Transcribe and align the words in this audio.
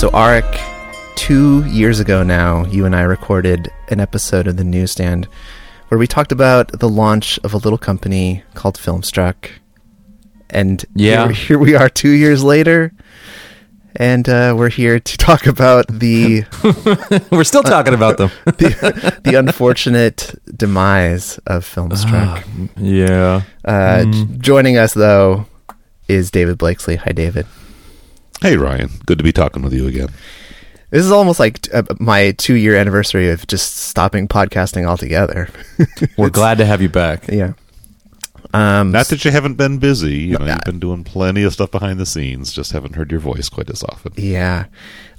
So, 0.00 0.08
Arik, 0.12 0.58
two 1.14 1.62
years 1.66 2.00
ago 2.00 2.22
now, 2.22 2.64
you 2.64 2.86
and 2.86 2.96
I 2.96 3.02
recorded 3.02 3.70
an 3.88 4.00
episode 4.00 4.46
of 4.46 4.56
the 4.56 4.64
newsstand 4.64 5.28
where 5.88 5.98
we 5.98 6.06
talked 6.06 6.32
about 6.32 6.78
the 6.80 6.88
launch 6.88 7.38
of 7.44 7.52
a 7.52 7.58
little 7.58 7.76
company 7.76 8.42
called 8.54 8.78
Filmstruck. 8.78 9.50
And 10.48 10.82
Yeah. 10.94 11.26
here, 11.26 11.32
here 11.48 11.58
we 11.58 11.74
are 11.74 11.90
two 11.90 12.08
years 12.12 12.42
later, 12.42 12.94
and 13.94 14.26
uh, 14.26 14.54
we're 14.56 14.70
here 14.70 15.00
to 15.00 15.18
talk 15.28 15.46
about 15.46 15.86
the 15.88 16.44
We're 17.30 17.44
still 17.44 17.62
talking 17.62 17.92
about 17.92 18.16
them. 18.16 18.30
the, 18.46 19.20
the 19.22 19.34
unfortunate 19.34 20.34
demise 20.56 21.36
of 21.46 21.66
Filmstruck. 21.66 22.70
yeah. 22.78 23.42
Uh, 23.66 24.04
j- 24.06 24.26
joining 24.38 24.78
us 24.78 24.94
though 24.94 25.44
is 26.08 26.30
David 26.30 26.56
Blakesley. 26.56 26.96
Hi, 26.96 27.12
David. 27.12 27.46
Hey, 28.42 28.56
Ryan. 28.56 28.90
Good 29.06 29.18
to 29.18 29.24
be 29.24 29.32
talking 29.32 29.62
with 29.62 29.72
you 29.72 29.86
again. 29.86 30.08
This 30.90 31.04
is 31.04 31.12
almost 31.12 31.38
like 31.38 31.68
uh, 31.72 31.82
my 32.00 32.32
two-year 32.32 32.74
anniversary 32.74 33.30
of 33.30 33.46
just 33.46 33.76
stopping 33.76 34.26
podcasting 34.26 34.86
altogether. 34.86 35.48
We're 36.16 36.30
glad 36.30 36.58
to 36.58 36.64
have 36.66 36.82
you 36.82 36.88
back. 36.88 37.28
yeah. 37.28 37.52
Um, 38.52 38.90
Not 38.90 39.06
that 39.08 39.24
you 39.24 39.30
haven't 39.30 39.54
been 39.54 39.78
busy. 39.78 40.14
You 40.16 40.38
know, 40.38 40.46
No, 40.46 40.52
you've 40.54 40.64
been 40.64 40.80
doing 40.80 41.04
plenty 41.04 41.44
of 41.44 41.52
stuff 41.52 41.70
behind 41.70 42.00
the 42.00 42.06
scenes. 42.06 42.52
Just 42.52 42.72
haven't 42.72 42.96
heard 42.96 43.12
your 43.12 43.20
voice 43.20 43.48
quite 43.48 43.70
as 43.70 43.84
often. 43.84 44.12
yeah, 44.16 44.64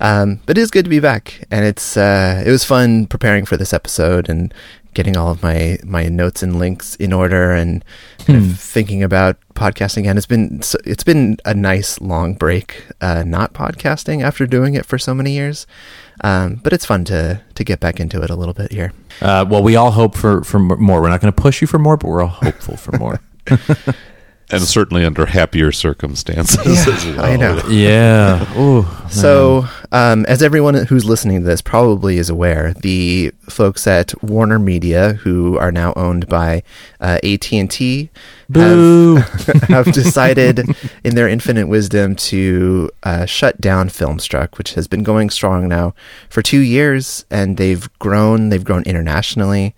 um, 0.02 0.42
but 0.46 0.58
it 0.58 0.62
is 0.62 0.70
good 0.70 0.84
to 0.84 0.90
be 0.90 1.00
back, 1.00 1.46
and 1.50 1.64
it's 1.64 1.96
uh, 1.96 2.44
it 2.46 2.50
was 2.52 2.66
fun 2.66 3.06
preparing 3.08 3.46
for 3.46 3.56
this 3.56 3.72
episode 3.72 4.28
and 4.28 4.54
getting 4.94 5.16
all 5.18 5.32
of 5.32 5.42
my 5.42 5.78
my 5.84 6.08
notes 6.08 6.44
and 6.44 6.60
links 6.60 6.96
in 6.96 7.14
order 7.14 7.52
and 7.52 7.84
kind 8.26 8.40
of 8.52 8.60
thinking 8.60 9.04
about 9.04 9.38
podcasting 9.54 10.00
again. 10.00 10.18
It's 10.18 10.26
been 10.26 10.62
it's 10.86 11.04
been 11.04 11.38
a 11.46 11.54
nice 11.54 12.00
long 12.02 12.34
break, 12.34 12.86
uh, 13.02 13.24
not 13.26 13.54
podcasting 13.54 14.24
after 14.24 14.46
doing 14.46 14.74
it 14.74 14.86
for 14.86 14.98
so 14.98 15.14
many 15.14 15.32
years, 15.32 15.68
um, 16.24 16.56
but 16.56 16.74
it's 16.74 16.86
fun 16.86 17.06
to 17.06 17.42
to 17.54 17.64
get 17.64 17.80
back 17.80 18.00
into 18.00 18.22
it 18.22 18.30
a 18.30 18.36
little 18.36 18.54
bit 18.54 18.72
here. 18.72 18.94
Uh, 19.22 19.46
well, 19.48 19.64
we 19.64 19.76
all 19.76 19.92
hope 19.92 20.16
for, 20.16 20.44
for 20.44 20.60
more. 20.60 21.02
We're 21.02 21.10
not 21.10 21.22
going 21.22 21.34
to 21.34 21.42
push 21.42 21.62
you 21.62 21.68
for 21.68 21.80
more, 21.80 21.98
but 21.98 22.08
we're 22.08 22.22
all 22.22 22.28
hopeful 22.28 22.78
for 22.78 22.98
more. 22.98 23.20
And 24.52 24.62
certainly 24.64 25.06
under 25.06 25.26
happier 25.26 25.72
circumstances 25.72 26.66
Yeah, 26.66 26.94
as 26.94 27.06
well. 27.06 27.26
I 27.26 27.36
know. 27.36 27.62
yeah. 27.70 28.60
Ooh. 28.60 28.86
So, 29.10 29.66
um, 29.92 30.26
as 30.28 30.42
everyone 30.42 30.74
who's 30.74 31.04
listening 31.06 31.42
to 31.42 31.46
this 31.46 31.62
probably 31.62 32.18
is 32.18 32.30
aware, 32.30 32.74
the 32.74 33.32
folks 33.50 33.86
at 33.88 34.14
Warner 34.24 34.58
Media, 34.60 35.14
who 35.14 35.58
are 35.58 35.72
now 35.72 35.92
owned 35.98 36.28
by 36.30 36.64
uh, 37.02 37.18
AT 37.24 37.52
and 37.52 37.70
T, 37.70 38.10
have, 38.54 39.18
have 39.68 39.86
decided, 39.94 40.62
in 41.04 41.16
their 41.16 41.28
infinite 41.28 41.68
wisdom, 41.68 42.16
to 42.16 42.90
uh, 43.04 43.26
shut 43.26 43.60
down 43.60 43.90
Filmstruck, 43.90 44.58
which 44.58 44.74
has 44.76 44.88
been 44.88 45.04
going 45.04 45.30
strong 45.30 45.68
now 45.68 45.94
for 46.30 46.42
two 46.42 46.60
years, 46.60 47.26
and 47.30 47.58
they've 47.58 47.90
grown. 48.00 48.48
They've 48.50 48.64
grown 48.64 48.84
internationally, 48.84 49.76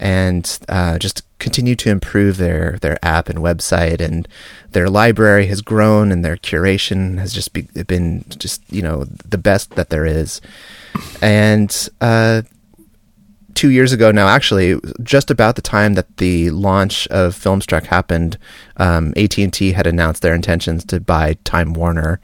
and 0.00 0.58
uh, 0.68 0.98
just 0.98 1.22
continue 1.38 1.76
to 1.76 1.90
improve 1.90 2.36
their 2.36 2.78
their 2.80 2.98
app 3.04 3.28
and 3.28 3.38
website 3.38 4.00
and 4.00 4.26
their 4.72 4.88
library 4.88 5.46
has 5.46 5.60
grown 5.60 6.10
and 6.10 6.24
their 6.24 6.36
curation 6.36 7.18
has 7.18 7.32
just 7.32 7.52
be, 7.52 7.62
been 7.86 8.24
just 8.38 8.60
you 8.72 8.82
know 8.82 9.04
the 9.24 9.38
best 9.38 9.70
that 9.72 9.90
there 9.90 10.06
is. 10.06 10.40
And 11.22 11.88
uh 12.00 12.42
two 13.58 13.70
years 13.70 13.92
ago 13.92 14.12
now, 14.12 14.28
actually, 14.28 14.78
just 15.02 15.32
about 15.32 15.56
the 15.56 15.62
time 15.62 15.94
that 15.94 16.18
the 16.18 16.48
launch 16.50 17.08
of 17.08 17.34
Filmstruck 17.34 17.86
happened, 17.86 18.38
um, 18.76 19.12
AT 19.16 19.36
and 19.36 19.52
T 19.52 19.72
had 19.72 19.84
announced 19.84 20.22
their 20.22 20.32
intentions 20.32 20.84
to 20.84 21.00
buy 21.00 21.36
Time 21.42 21.72
Warner, 21.72 22.20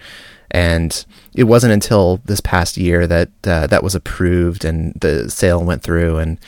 and 0.52 1.04
it 1.34 1.44
wasn't 1.44 1.72
until 1.72 2.20
this 2.24 2.40
past 2.40 2.76
year 2.76 3.08
that 3.08 3.30
uh, 3.42 3.66
that 3.66 3.82
was 3.82 3.96
approved 3.96 4.64
and 4.64 4.94
the 5.00 5.28
sale 5.28 5.64
went 5.64 5.82
through, 5.82 6.18
and 6.18 6.38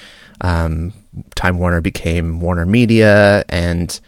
um, 0.41 0.93
Time 1.35 1.59
Warner 1.59 1.81
became 1.81 2.41
Warner 2.41 2.67
Media, 2.67 3.45
and 3.49 3.99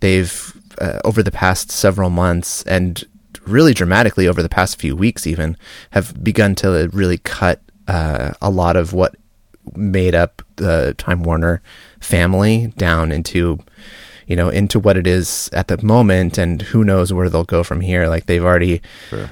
they've 0.00 0.52
uh, 0.80 1.00
over 1.04 1.22
the 1.22 1.30
past 1.30 1.70
several 1.70 2.10
months 2.10 2.62
and 2.64 3.04
really 3.46 3.72
dramatically 3.72 4.26
over 4.26 4.42
the 4.42 4.48
past 4.48 4.78
few 4.78 4.96
weeks 4.96 5.26
even 5.26 5.56
have 5.90 6.22
begun 6.22 6.54
to 6.56 6.90
really 6.92 7.18
cut 7.18 7.60
uh, 7.88 8.32
a 8.42 8.50
lot 8.50 8.76
of 8.76 8.92
what 8.92 9.14
made 9.74 10.14
up 10.14 10.42
the 10.56 10.94
Time 10.98 11.22
Warner 11.22 11.62
family 12.00 12.72
down 12.76 13.12
into 13.12 13.58
you 14.26 14.34
know 14.34 14.48
into 14.48 14.78
what 14.80 14.96
it 14.96 15.06
is 15.06 15.48
at 15.52 15.68
the 15.68 15.82
moment 15.84 16.36
and 16.36 16.60
who 16.62 16.84
knows 16.84 17.12
where 17.12 17.30
they'll 17.30 17.44
go 17.44 17.62
from 17.62 17.80
here. 17.80 18.08
Like 18.08 18.26
they've 18.26 18.44
already 18.44 18.82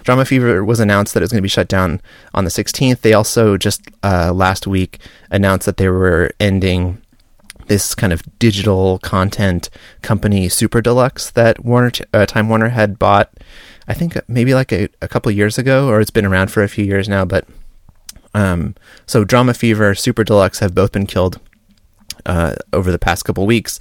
Drama 0.05 0.25
Fever 0.25 0.65
was 0.65 0.81
announced 0.81 1.15
that 1.15 1.21
it 1.21 1.25
was 1.25 1.33
going 1.33 1.41
to 1.41 1.43
be 1.43 1.49
shut 1.49 1.69
down 1.69 2.01
on 2.33 2.45
the 2.45 2.51
16th 2.51 3.01
they 3.01 3.13
also 3.13 3.57
just 3.57 3.83
uh, 4.03 4.33
last 4.33 4.67
week 4.67 4.99
announced 5.31 5.67
that 5.67 5.77
they 5.77 5.89
were 5.89 6.31
ending 6.39 7.01
this 7.67 7.95
kind 7.95 8.13
of 8.13 8.23
digital 8.39 8.99
content 9.01 9.71
company 10.03 10.49
Super 10.49 10.81
Deluxe 10.81 11.31
that 11.31 11.65
Warner 11.65 11.93
uh, 12.13 12.27
Time 12.27 12.49
Warner 12.49 12.71
had 12.71 12.99
bought 12.99 13.33
I 13.87 13.95
think 13.95 14.17
maybe 14.29 14.55
like 14.55 14.73
a, 14.73 14.89
a 15.03 15.09
couple 15.09 15.31
years 15.33 15.59
ago 15.59 15.89
or 15.89 16.01
it's 16.01 16.11
been 16.11 16.27
around 16.27 16.51
for 16.51 16.63
a 16.63 16.69
few 16.69 16.85
years 16.85 17.09
now 17.09 17.25
but 17.25 17.47
um, 18.35 18.75
so 19.07 19.25
Drama 19.25 19.55
Fever, 19.55 19.95
Super 19.95 20.25
Deluxe 20.25 20.59
have 20.59 20.75
both 20.75 20.93
been 20.93 21.07
killed 21.07 21.41
uh, 22.27 22.57
over 22.73 22.91
the 22.91 22.99
past 22.99 23.25
couple 23.25 23.47
weeks. 23.47 23.79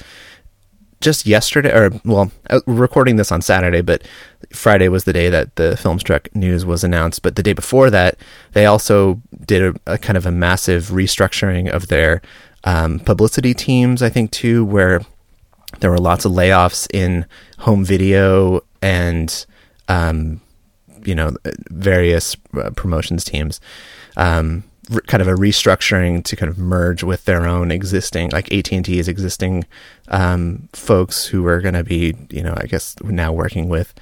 Just 1.01 1.25
yesterday, 1.25 1.73
or 1.73 1.91
well, 2.05 2.31
uh, 2.49 2.61
recording 2.65 3.17
this 3.17 3.31
on 3.31 3.41
Saturday, 3.41 3.81
but 3.81 4.07
Friday 4.53 4.87
was 4.87 5.03
the 5.03 5.11
day 5.11 5.29
that 5.29 5.57
the 5.57 5.77
Filmstruck 5.77 6.33
news 6.33 6.65
was 6.65 6.81
announced. 6.81 7.23
But 7.23 7.35
the 7.35 7.43
day 7.43 7.51
before 7.51 7.89
that, 7.89 8.17
they 8.53 8.65
also 8.65 9.21
did 9.45 9.75
a, 9.85 9.93
a 9.95 9.97
kind 9.97 10.15
of 10.15 10.25
a 10.25 10.31
massive 10.31 10.85
restructuring 10.85 11.69
of 11.69 11.87
their 11.87 12.21
um, 12.63 12.99
publicity 12.99 13.53
teams. 13.53 14.01
I 14.01 14.09
think 14.09 14.31
too, 14.31 14.63
where 14.65 15.01
there 15.79 15.91
were 15.91 15.99
lots 15.99 16.25
of 16.25 16.31
layoffs 16.31 16.87
in 16.93 17.25
home 17.59 17.83
video 17.83 18.61
and 18.81 19.45
um, 19.87 20.41
you 21.05 21.15
know 21.15 21.35
various 21.69 22.35
uh, 22.55 22.69
promotions 22.71 23.23
teams 23.23 23.59
um, 24.17 24.63
r- 24.93 25.01
kind 25.01 25.21
of 25.21 25.27
a 25.27 25.33
restructuring 25.33 26.23
to 26.23 26.35
kind 26.35 26.49
of 26.49 26.57
merge 26.57 27.03
with 27.03 27.25
their 27.25 27.45
own 27.47 27.71
existing 27.71 28.29
like 28.31 28.51
AT&T's 28.53 29.07
existing 29.07 29.65
um, 30.09 30.69
folks 30.73 31.25
who 31.25 31.45
are 31.45 31.61
going 31.61 31.73
to 31.73 31.83
be 31.83 32.15
you 32.29 32.43
know 32.43 32.53
I 32.55 32.65
guess 32.65 32.95
now 33.01 33.31
working 33.31 33.69
with 33.69 33.93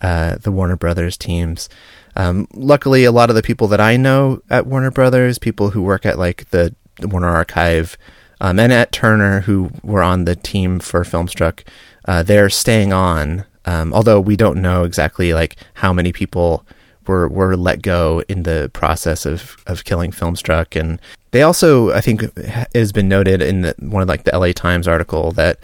uh, 0.00 0.36
the 0.36 0.52
Warner 0.52 0.76
Brothers 0.76 1.16
teams 1.16 1.68
um, 2.16 2.46
luckily 2.52 3.04
a 3.04 3.12
lot 3.12 3.30
of 3.30 3.36
the 3.36 3.42
people 3.42 3.68
that 3.68 3.80
I 3.80 3.96
know 3.96 4.42
at 4.50 4.66
Warner 4.66 4.90
Brothers 4.90 5.38
people 5.38 5.70
who 5.70 5.82
work 5.82 6.04
at 6.04 6.18
like 6.18 6.50
the 6.50 6.74
Warner 7.00 7.28
Archive 7.28 7.96
um, 8.40 8.58
and 8.58 8.72
at 8.72 8.92
Turner 8.92 9.40
who 9.40 9.70
were 9.82 10.02
on 10.02 10.24
the 10.24 10.36
team 10.36 10.78
for 10.80 11.02
Filmstruck 11.02 11.64
uh, 12.06 12.22
they're 12.22 12.50
staying 12.50 12.92
on 12.92 13.44
um, 13.64 13.92
although 13.92 14.20
we 14.20 14.36
don't 14.36 14.60
know 14.60 14.84
exactly 14.84 15.32
like 15.32 15.56
how 15.74 15.92
many 15.92 16.12
people 16.12 16.66
were 17.06 17.28
were 17.28 17.56
let 17.56 17.82
go 17.82 18.22
in 18.28 18.42
the 18.44 18.70
process 18.72 19.26
of 19.26 19.56
of 19.66 19.84
killing 19.84 20.10
Filmstruck, 20.10 20.78
and 20.78 21.00
they 21.30 21.42
also 21.42 21.92
I 21.92 22.00
think 22.00 22.22
it 22.22 22.68
has 22.74 22.92
been 22.92 23.08
noted 23.08 23.42
in 23.42 23.62
the, 23.62 23.74
one 23.78 24.02
of 24.02 24.08
like 24.08 24.24
the 24.24 24.36
LA 24.36 24.52
Times 24.52 24.88
article 24.88 25.32
that 25.32 25.58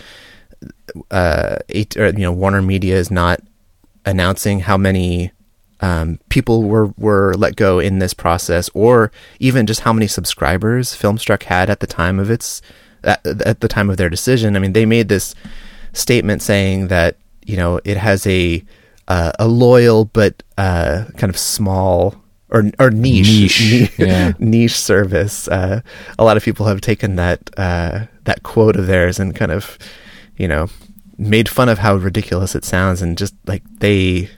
uh, 1.11 1.57
eight, 1.69 1.97
or, 1.97 2.09
you 2.09 2.19
know 2.19 2.33
Warner 2.33 2.63
Media 2.63 2.97
is 2.97 3.11
not 3.11 3.41
announcing 4.05 4.61
how 4.61 4.77
many 4.77 5.33
um, 5.81 6.19
people 6.29 6.65
were 6.65 6.89
were 6.97 7.35
let 7.35 7.57
go 7.57 7.79
in 7.79 7.99
this 7.99 8.15
process, 8.15 8.69
or 8.75 9.13
even 9.39 9.67
just 9.67 9.81
how 9.81 9.93
many 9.93 10.07
subscribers 10.07 10.95
Filmstruck 10.97 11.45
had 11.45 11.71
at 11.71 11.81
the 11.81 11.87
time 11.87 12.19
of 12.19 12.31
its 12.31 12.61
at, 13.05 13.25
at 13.27 13.61
the 13.61 13.69
time 13.69 13.91
of 13.91 13.97
their 13.97 14.11
decision. 14.11 14.57
I 14.57 14.59
mean, 14.59 14.73
they 14.73 14.87
made 14.87 15.09
this 15.09 15.35
statement 15.93 16.43
saying 16.43 16.89
that 16.89 17.17
you 17.47 17.57
know 17.57 17.81
it 17.85 17.97
has 17.97 18.27
a 18.27 18.65
uh, 19.07 19.33
a 19.39 19.49
loyal 19.49 20.05
but 20.07 20.43
uh, 20.57 21.05
kind 21.17 21.31
of 21.31 21.39
small 21.39 22.15
or 22.51 22.65
or 22.79 22.91
niche 22.91 23.29
Niche, 23.29 23.61
ni- 23.99 24.07
yeah. 24.07 24.33
niche 24.39 24.77
service. 24.77 25.49
Uh, 25.49 25.81
a 26.19 26.25
lot 26.25 26.37
of 26.37 26.43
people 26.43 26.67
have 26.67 26.81
taken 26.81 27.17
that 27.17 27.51
uh, 27.57 28.07
that 28.25 28.43
quote 28.43 28.77
of 28.77 28.87
theirs 28.87 29.19
and 29.19 29.35
kind 29.37 29.53
of 29.53 29.79
you 30.37 30.49
know 30.49 30.69
made 31.19 31.49
fun 31.49 31.69
of 31.69 31.79
how 31.79 31.97
ridiculous 31.97 32.55
it 32.55 32.65
sounds 32.65 33.03
and 33.03 33.19
just 33.19 33.35
like 33.47 33.63
they 33.81 34.29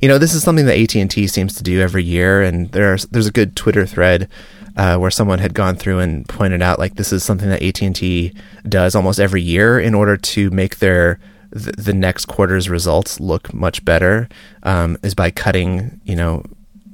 you 0.00 0.08
know 0.08 0.18
this 0.18 0.34
is 0.34 0.42
something 0.42 0.66
that 0.66 0.78
AT&T 0.78 1.26
seems 1.28 1.54
to 1.54 1.62
do 1.62 1.80
every 1.80 2.04
year 2.04 2.42
and 2.42 2.70
there's 2.72 3.06
there's 3.06 3.26
a 3.26 3.32
good 3.32 3.56
Twitter 3.56 3.86
thread 3.86 4.28
uh, 4.76 4.96
where 4.98 5.10
someone 5.10 5.38
had 5.38 5.54
gone 5.54 5.76
through 5.76 5.98
and 5.98 6.28
pointed 6.28 6.60
out 6.62 6.78
like 6.78 6.96
this 6.96 7.12
is 7.12 7.24
something 7.24 7.48
that 7.48 7.62
AT&T 7.62 8.32
does 8.68 8.94
almost 8.94 9.18
every 9.18 9.40
year 9.42 9.78
in 9.80 9.94
order 9.94 10.16
to 10.16 10.50
make 10.50 10.78
their 10.78 11.18
the, 11.50 11.72
the 11.72 11.94
next 11.94 12.26
quarter's 12.26 12.68
results 12.68 13.18
look 13.20 13.54
much 13.54 13.84
better 13.84 14.28
um, 14.64 14.98
is 15.02 15.14
by 15.14 15.30
cutting 15.30 16.00
you 16.04 16.16
know 16.16 16.42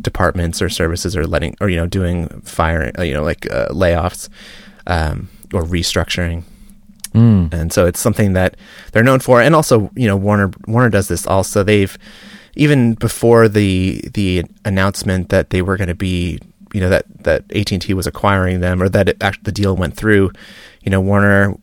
departments 0.00 0.60
or 0.60 0.68
services 0.68 1.16
or 1.16 1.26
letting 1.26 1.56
or 1.60 1.68
you 1.68 1.76
know 1.76 1.86
doing 1.86 2.28
firing 2.44 2.92
uh, 2.98 3.02
you 3.02 3.14
know 3.14 3.22
like 3.22 3.50
uh, 3.52 3.68
layoffs 3.68 4.28
um, 4.86 5.28
or 5.52 5.62
restructuring. 5.62 6.44
And 7.52 7.72
so 7.72 7.84
it's 7.86 8.00
something 8.00 8.32
that 8.32 8.56
they're 8.92 9.02
known 9.02 9.20
for. 9.20 9.40
And 9.42 9.54
also 9.54 9.90
you 9.94 10.06
know 10.06 10.16
Warner 10.16 10.50
Warner 10.66 10.88
does 10.90 11.08
this 11.08 11.26
also. 11.26 11.62
They've 11.62 11.96
even 12.54 12.94
before 12.94 13.48
the 13.48 14.02
the 14.14 14.44
announcement 14.64 15.28
that 15.30 15.50
they 15.50 15.62
were 15.62 15.76
going 15.76 15.88
to 15.88 15.94
be, 15.94 16.38
you 16.72 16.80
know, 16.80 16.88
that 16.88 17.06
that 17.24 17.44
AT 17.54 17.72
and 17.72 17.82
T 17.82 17.94
was 17.94 18.06
acquiring 18.06 18.60
them, 18.60 18.82
or 18.82 18.88
that 18.88 19.08
it, 19.08 19.22
actually 19.22 19.44
the 19.44 19.52
deal 19.52 19.76
went 19.76 19.96
through, 19.96 20.32
you 20.82 20.90
know, 20.90 21.00
Warner 21.00 21.54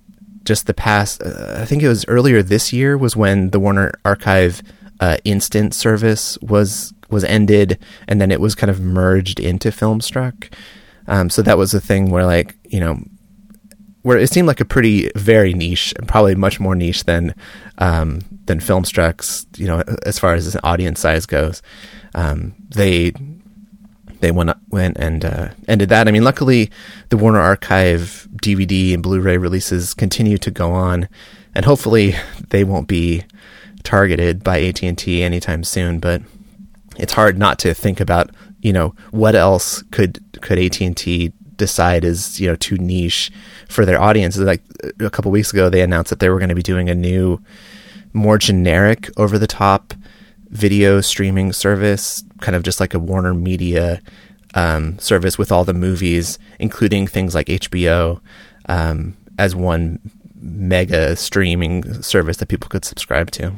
just 0.50 0.66
the 0.66 0.74
past, 0.74 1.22
uh, 1.22 1.58
I 1.60 1.66
think 1.66 1.84
it 1.84 1.88
was 1.88 2.06
earlier 2.08 2.42
this 2.42 2.74
year 2.74 2.98
was 2.98 3.16
when 3.16 3.52
the 3.52 3.60
Warner 3.60 3.92
Archive 4.04 4.64
uh, 5.00 5.18
instant 5.24 5.76
service 5.76 6.40
was 6.42 6.94
was 7.10 7.24
ended, 7.24 7.78
and 8.08 8.20
then 8.20 8.32
it 8.32 8.42
was 8.42 8.56
kind 8.56 8.70
of 8.70 8.80
merged 8.80 9.40
into 9.40 9.70
Filmstruck. 9.70 10.52
Um, 11.08 11.30
so 11.30 11.42
that 11.42 11.58
was 11.58 11.74
a 11.74 11.82
thing 11.82 12.10
where, 12.12 12.26
like, 12.26 12.56
you 12.66 12.80
know, 12.80 13.00
where 14.02 14.18
it 14.18 14.30
seemed 14.30 14.48
like 14.48 14.62
a 14.62 14.66
pretty 14.66 15.12
very 15.16 15.54
niche, 15.54 15.94
and 15.98 16.08
probably 16.08 16.36
much 16.36 16.60
more 16.60 16.76
niche 16.76 17.04
than 17.04 17.36
um, 17.78 18.22
than 18.46 18.60
Filmstruck's, 18.60 19.46
you 19.58 19.68
know, 19.68 19.84
as 20.06 20.20
far 20.20 20.34
as 20.34 20.58
audience 20.64 21.00
size 21.00 21.26
goes. 21.26 21.62
Um, 22.16 22.56
they 22.70 23.14
they 24.22 24.32
went 24.32 24.52
went 24.70 24.98
and 24.98 25.26
uh, 25.26 25.50
ended 25.68 25.90
that. 25.90 26.08
I 26.08 26.12
mean, 26.12 26.24
luckily, 26.24 26.72
the 27.10 27.18
Warner 27.18 27.40
Archive 27.40 28.28
DVD 28.42 28.94
and 28.94 29.04
Blu-ray 29.04 29.38
releases 29.38 29.94
continue 29.94 30.38
to 30.40 30.52
go 30.52 30.72
on, 30.72 31.08
and 31.56 31.66
hopefully, 31.66 32.16
they 32.50 32.64
won't 32.64 32.88
be 32.88 33.24
targeted 33.84 34.44
by 34.44 34.62
AT 34.62 34.84
and 34.84 34.98
T 34.98 35.24
anytime 35.24 35.64
soon. 35.64 36.00
But 36.00 36.22
it's 36.98 37.14
hard 37.14 37.38
not 37.38 37.60
to 37.60 37.74
think 37.74 38.00
about, 38.00 38.32
you 38.62 38.74
know, 38.74 38.94
what 39.12 39.36
else 39.36 39.82
could 39.92 40.20
could 40.42 40.60
AT 40.60 40.82
and 40.82 40.96
T 40.96 41.34
decide 41.60 42.04
is 42.04 42.40
you 42.40 42.48
know 42.48 42.56
too 42.56 42.78
niche 42.78 43.32
for 43.68 43.86
their 43.86 44.02
audience. 44.02 44.38
Like 44.38 44.64
a 45.00 45.10
couple 45.12 45.30
weeks 45.30 45.54
ago, 45.54 45.70
they 45.70 45.82
announced 45.82 46.10
that 46.10 46.20
they 46.20 46.30
were 46.30 46.40
going 46.40 46.50
to 46.50 46.56
be 46.56 46.64
doing 46.64 46.90
a 46.90 46.96
new, 46.96 47.40
more 48.14 48.40
generic, 48.40 49.10
over 49.18 49.38
the 49.38 49.48
top 49.48 49.94
video 50.50 51.00
streaming 51.02 51.54
service, 51.54 52.24
kind 52.42 52.56
of 52.56 52.64
just 52.64 52.80
like 52.80 52.96
a 52.96 53.00
Warner 53.00 53.36
Media 53.36 54.02
um, 54.56 54.98
service 54.98 55.38
with 55.38 55.52
all 55.52 55.64
the 55.64 55.74
movies, 55.74 56.40
including 56.58 57.06
things 57.06 57.36
like 57.36 57.48
HBO, 57.48 58.20
um, 58.68 59.16
as 59.38 59.56
one 59.56 60.00
mega 60.42 61.16
streaming 61.16 62.02
service 62.02 62.38
that 62.38 62.48
people 62.48 62.70
could 62.70 62.86
subscribe 62.86 63.30
to. 63.32 63.54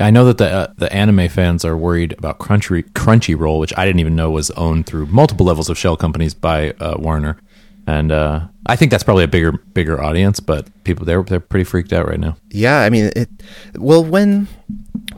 I 0.00 0.10
know 0.10 0.24
that 0.26 0.38
the 0.38 0.48
uh, 0.48 0.72
the 0.76 0.92
anime 0.92 1.28
fans 1.28 1.64
are 1.64 1.76
worried 1.76 2.14
about 2.18 2.38
Crunchy 2.38 2.88
Crunchyroll, 2.92 3.58
which 3.58 3.72
I 3.76 3.84
didn't 3.84 4.00
even 4.00 4.14
know 4.14 4.30
was 4.30 4.50
owned 4.52 4.86
through 4.86 5.06
multiple 5.06 5.44
levels 5.44 5.68
of 5.68 5.76
shell 5.76 5.96
companies 5.96 6.34
by 6.34 6.70
uh, 6.80 6.96
Warner, 6.98 7.38
and 7.86 8.12
uh, 8.12 8.46
I 8.66 8.76
think 8.76 8.90
that's 8.90 9.02
probably 9.02 9.24
a 9.24 9.28
bigger 9.28 9.52
bigger 9.52 10.02
audience. 10.02 10.38
But 10.38 10.68
people 10.84 11.04
they're 11.04 11.22
they're 11.22 11.40
pretty 11.40 11.64
freaked 11.64 11.92
out 11.92 12.06
right 12.06 12.20
now. 12.20 12.36
Yeah, 12.50 12.80
I 12.80 12.90
mean 12.90 13.10
it. 13.16 13.28
Well, 13.74 14.04
when 14.04 14.46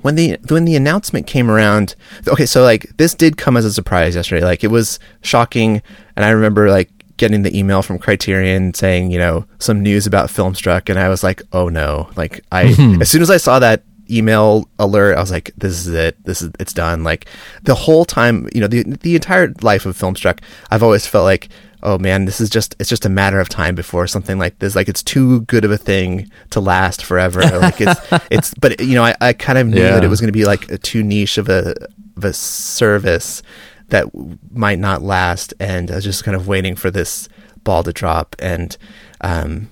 when 0.01 0.15
the 0.15 0.39
when 0.49 0.65
the 0.65 0.77
announcement 0.77 1.27
came 1.27 1.51
around, 1.51 1.95
okay, 2.27 2.47
so 2.47 2.63
like 2.63 2.97
this 2.97 3.15
did 3.15 3.37
come 3.37 3.57
as 3.59 3.67
a 3.67 3.73
surprise 3.73 4.15
yesterday. 4.15 4.45
Like 4.45 4.65
it 4.65 4.69
was 4.69 4.99
shocking, 5.21 5.83
and 6.17 6.25
I 6.25 6.31
remember 6.31 6.71
like 6.71 6.91
getting 7.19 7.43
the 7.43 7.55
email 7.57 7.83
from 7.83 7.99
Criterion 7.99 8.73
saying, 8.73 9.11
you 9.11 9.19
know, 9.19 9.45
some 9.59 9.83
news 9.83 10.07
about 10.07 10.31
Filmstruck, 10.31 10.89
and 10.89 10.99
I 10.99 11.11
was 11.11 11.23
like, 11.23 11.43
oh 11.53 11.69
no! 11.69 12.09
Like 12.17 12.41
I, 12.51 12.75
as 13.01 13.11
soon 13.11 13.21
as 13.21 13.31
I 13.31 13.37
saw 13.37 13.59
that 13.59 13.83
email 14.11 14.69
alert, 14.79 15.17
I 15.17 15.21
was 15.21 15.31
like, 15.31 15.51
this 15.57 15.87
is 15.87 15.89
it. 15.95 16.23
This 16.25 16.43
is 16.43 16.51
it's 16.59 16.73
done. 16.73 17.05
Like 17.05 17.27
the 17.63 17.75
whole 17.75 18.05
time, 18.05 18.49
you 18.55 18.61
know, 18.61 18.67
the 18.67 18.83
the 18.85 19.15
entire 19.15 19.53
life 19.63 19.87
of 19.87 19.97
Filmstruck, 19.97 20.41
I've 20.71 20.83
always 20.83 21.07
felt 21.07 21.25
like, 21.25 21.49
oh 21.83 21.99
man, 21.99 22.25
this 22.25 22.41
is 22.41 22.51
just 22.51 22.75
it's 22.79 22.89
just 22.91 23.07
a 23.07 23.09
matter 23.09 23.41
of 23.41 23.49
time 23.49 23.75
before 23.75 24.07
something 24.07 24.39
like 24.39 24.59
this. 24.59 24.75
Like 24.77 24.89
it's 24.89 25.03
too 25.03 25.43
good 25.43 25.65
of 25.65 25.71
a 25.71 25.79
thing 25.79 26.31
to 26.51 26.61
last 26.61 27.05
forever. 27.05 27.41
like 27.43 27.81
it's 27.81 28.01
it's, 28.31 28.55
but 28.55 28.81
you 28.81 28.95
know, 28.95 29.05
I, 29.05 29.15
I 29.21 29.33
kind 29.33 29.59
of 29.59 29.67
knew 29.69 29.81
Yeah. 29.83 29.93
that 29.93 30.05
it 30.05 30.09
was 30.09 30.21
going 30.21 30.29
to 30.29 30.33
be 30.39 30.45
like 30.45 30.71
a 30.71 30.79
too 30.79 31.03
niche 31.03 31.39
of 31.39 31.49
a 31.49 31.75
of 32.17 32.25
a 32.25 32.33
service 32.33 33.43
that 33.89 34.07
might 34.53 34.79
not 34.79 35.03
last, 35.03 35.53
and 35.59 35.91
I 35.91 35.97
was 35.97 36.05
just 36.05 36.23
kind 36.25 36.37
of 36.37 36.47
waiting 36.47 36.77
for 36.77 36.91
this 36.91 37.29
ball 37.65 37.83
to 37.85 37.93
drop 37.93 38.35
and. 38.39 38.77
um 39.21 39.71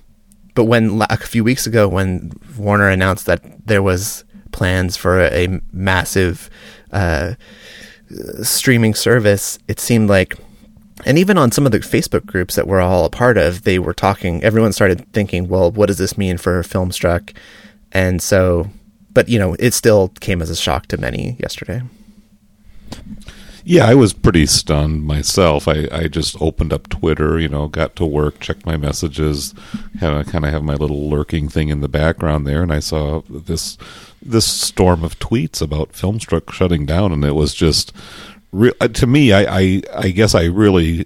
but 0.54 0.64
when 0.64 1.00
a 1.08 1.16
few 1.16 1.44
weeks 1.44 1.68
ago, 1.68 1.86
when 1.86 2.32
Warner 2.58 2.88
announced 2.88 3.26
that 3.26 3.40
there 3.64 3.80
was 3.80 4.24
plans 4.58 4.96
for 4.96 5.20
a, 5.20 5.60
massive 5.72 6.50
uh, 6.92 7.34
streaming 8.42 8.92
service, 8.92 9.58
it 9.68 9.78
seemed 9.78 10.10
like, 10.10 10.34
and 11.06 11.16
even 11.16 11.38
on 11.38 11.52
some 11.52 11.64
of 11.64 11.70
the 11.70 11.78
Facebook 11.78 12.26
groups 12.26 12.56
that 12.56 12.66
we're 12.66 12.80
all 12.80 13.04
a 13.04 13.10
part 13.10 13.38
of, 13.38 13.62
they 13.62 13.78
were 13.78 13.94
talking. 13.94 14.42
Everyone 14.42 14.72
started 14.72 15.10
thinking, 15.12 15.48
"Well, 15.48 15.70
what 15.70 15.86
does 15.86 15.98
this 15.98 16.18
mean 16.18 16.38
for 16.38 16.60
Filmstruck?" 16.62 17.36
And 17.92 18.20
so, 18.20 18.68
but 19.12 19.28
you 19.28 19.38
know, 19.38 19.54
it 19.60 19.74
still 19.74 20.08
came 20.20 20.42
as 20.42 20.50
a 20.50 20.56
shock 20.56 20.86
to 20.88 20.98
many 20.98 21.36
yesterday. 21.38 21.82
Yeah, 23.70 23.84
I 23.84 23.94
was 23.94 24.14
pretty 24.14 24.46
stunned 24.46 25.04
myself. 25.04 25.68
I, 25.68 25.88
I 25.92 26.08
just 26.08 26.40
opened 26.40 26.72
up 26.72 26.88
Twitter, 26.88 27.38
you 27.38 27.50
know, 27.50 27.68
got 27.68 27.96
to 27.96 28.06
work, 28.06 28.40
checked 28.40 28.64
my 28.64 28.78
messages, 28.78 29.52
kind 30.00 30.18
of 30.18 30.26
kind 30.26 30.46
of 30.46 30.52
have 30.54 30.62
my 30.62 30.72
little 30.72 31.10
lurking 31.10 31.50
thing 31.50 31.68
in 31.68 31.82
the 31.82 31.86
background 31.88 32.46
there, 32.46 32.62
and 32.62 32.72
I 32.72 32.78
saw 32.80 33.20
this 33.28 33.76
this 34.22 34.50
storm 34.50 35.04
of 35.04 35.18
tweets 35.18 35.60
about 35.60 35.92
Filmstruck 35.92 36.50
shutting 36.50 36.86
down, 36.86 37.12
and 37.12 37.22
it 37.26 37.34
was 37.34 37.52
just 37.52 37.92
re- 38.52 38.72
uh, 38.80 38.88
to 38.88 39.06
me. 39.06 39.32
I, 39.32 39.60
I 39.60 39.82
I 39.94 40.10
guess 40.10 40.34
I 40.34 40.44
really 40.44 41.04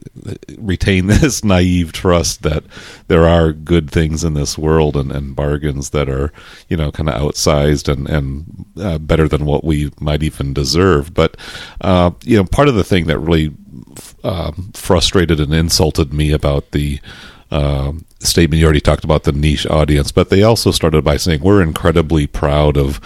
retain 0.59 1.06
this 1.09 1.44
naive 1.44 1.93
trust 1.93 2.43
that 2.43 2.65
there 3.09 3.27
are 3.27 3.53
good 3.53 3.91
things 3.91 4.25
in 4.25 4.35
this 4.35 4.56
world 4.56 4.97
and, 4.97 5.12
and 5.12 5.37
bargains 5.37 5.91
that 5.91 6.09
are 6.09 6.33
you 6.69 6.77
know 6.77 6.91
kind 6.93 7.09
of 7.09 7.21
outsized 7.21 7.93
and 7.93 8.09
and 8.09 8.67
uh, 8.81 8.99
better 8.99 9.29
than 9.29 9.44
what 9.44 9.65
we 9.65 9.91
might 10.00 10.23
even 10.23 10.53
deserve. 10.53 11.15
But 11.15 11.37
uh, 11.81 12.12
you 12.25 12.37
know, 12.37 12.44
part 12.44 12.69
of 12.69 12.75
the 12.75 12.85
thing 12.85 13.06
that 13.06 13.19
really 13.19 13.53
um, 14.25 14.71
frustrated 14.75 15.41
and 15.41 15.53
insulted 15.53 16.12
me 16.12 16.33
about 16.33 16.71
the 16.71 17.00
um, 17.52 18.06
statement 18.19 18.60
you 18.60 18.64
already 18.64 18.81
talked 18.81 19.04
about 19.04 19.25
the 19.25 19.32
niche 19.32 19.66
audience, 19.66 20.10
but 20.10 20.31
they 20.31 20.43
also 20.43 20.70
started 20.70 21.04
by 21.04 21.19
saying 21.19 21.43
we're 21.43 21.62
incredibly 21.62 22.26
proud 22.26 22.78
of 22.78 22.99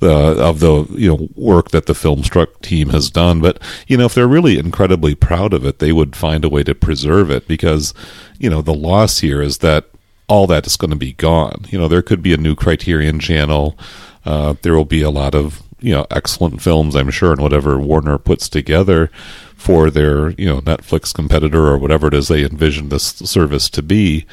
the 0.00 0.10
of 0.10 0.58
the 0.58 0.86
you 0.90 1.08
know 1.08 1.28
work 1.36 1.70
that 1.70 1.86
the 1.86 1.92
Filmstruck 1.92 2.60
team 2.62 2.88
has 2.90 3.10
done. 3.10 3.40
But 3.40 3.62
you 3.86 3.96
know, 3.96 4.06
if 4.06 4.14
they're 4.14 4.26
really 4.26 4.58
incredibly 4.58 5.14
proud 5.14 5.54
of 5.54 5.64
it, 5.64 5.78
they 5.78 5.92
would 5.92 6.16
find 6.16 6.44
a 6.44 6.48
way 6.48 6.64
to 6.64 6.74
preserve 6.74 7.30
it 7.30 7.46
because 7.46 7.94
you 8.38 8.50
know 8.50 8.60
the 8.60 8.74
loss 8.74 9.20
here 9.20 9.40
is 9.40 9.58
that 9.58 9.88
all 10.26 10.48
that 10.48 10.66
is 10.66 10.76
going 10.76 10.90
to 10.90 10.96
be 10.96 11.12
gone. 11.12 11.66
You 11.68 11.78
know, 11.78 11.86
there 11.86 12.02
could 12.02 12.22
be 12.22 12.34
a 12.34 12.38
new 12.38 12.56
Criterion 12.56 13.20
channel. 13.20 13.78
Uh, 14.24 14.54
there 14.62 14.74
will 14.74 14.84
be 14.84 15.02
a 15.02 15.10
lot 15.10 15.34
of 15.36 15.62
you 15.82 15.92
know 15.92 16.06
excellent 16.10 16.62
films, 16.62 16.94
I'm 16.94 17.10
sure, 17.10 17.32
and 17.32 17.42
whatever 17.42 17.78
Warner 17.78 18.18
puts 18.18 18.48
together 18.48 19.10
for 19.56 19.90
their 19.90 20.30
you 20.30 20.46
know 20.46 20.60
Netflix 20.60 21.14
competitor 21.14 21.66
or 21.66 21.78
whatever 21.78 22.08
it 22.08 22.14
is 22.14 22.28
they 22.28 22.44
envision 22.44 22.88
this 22.88 23.04
service 23.04 23.68
to 23.70 23.82
be. 23.82 24.26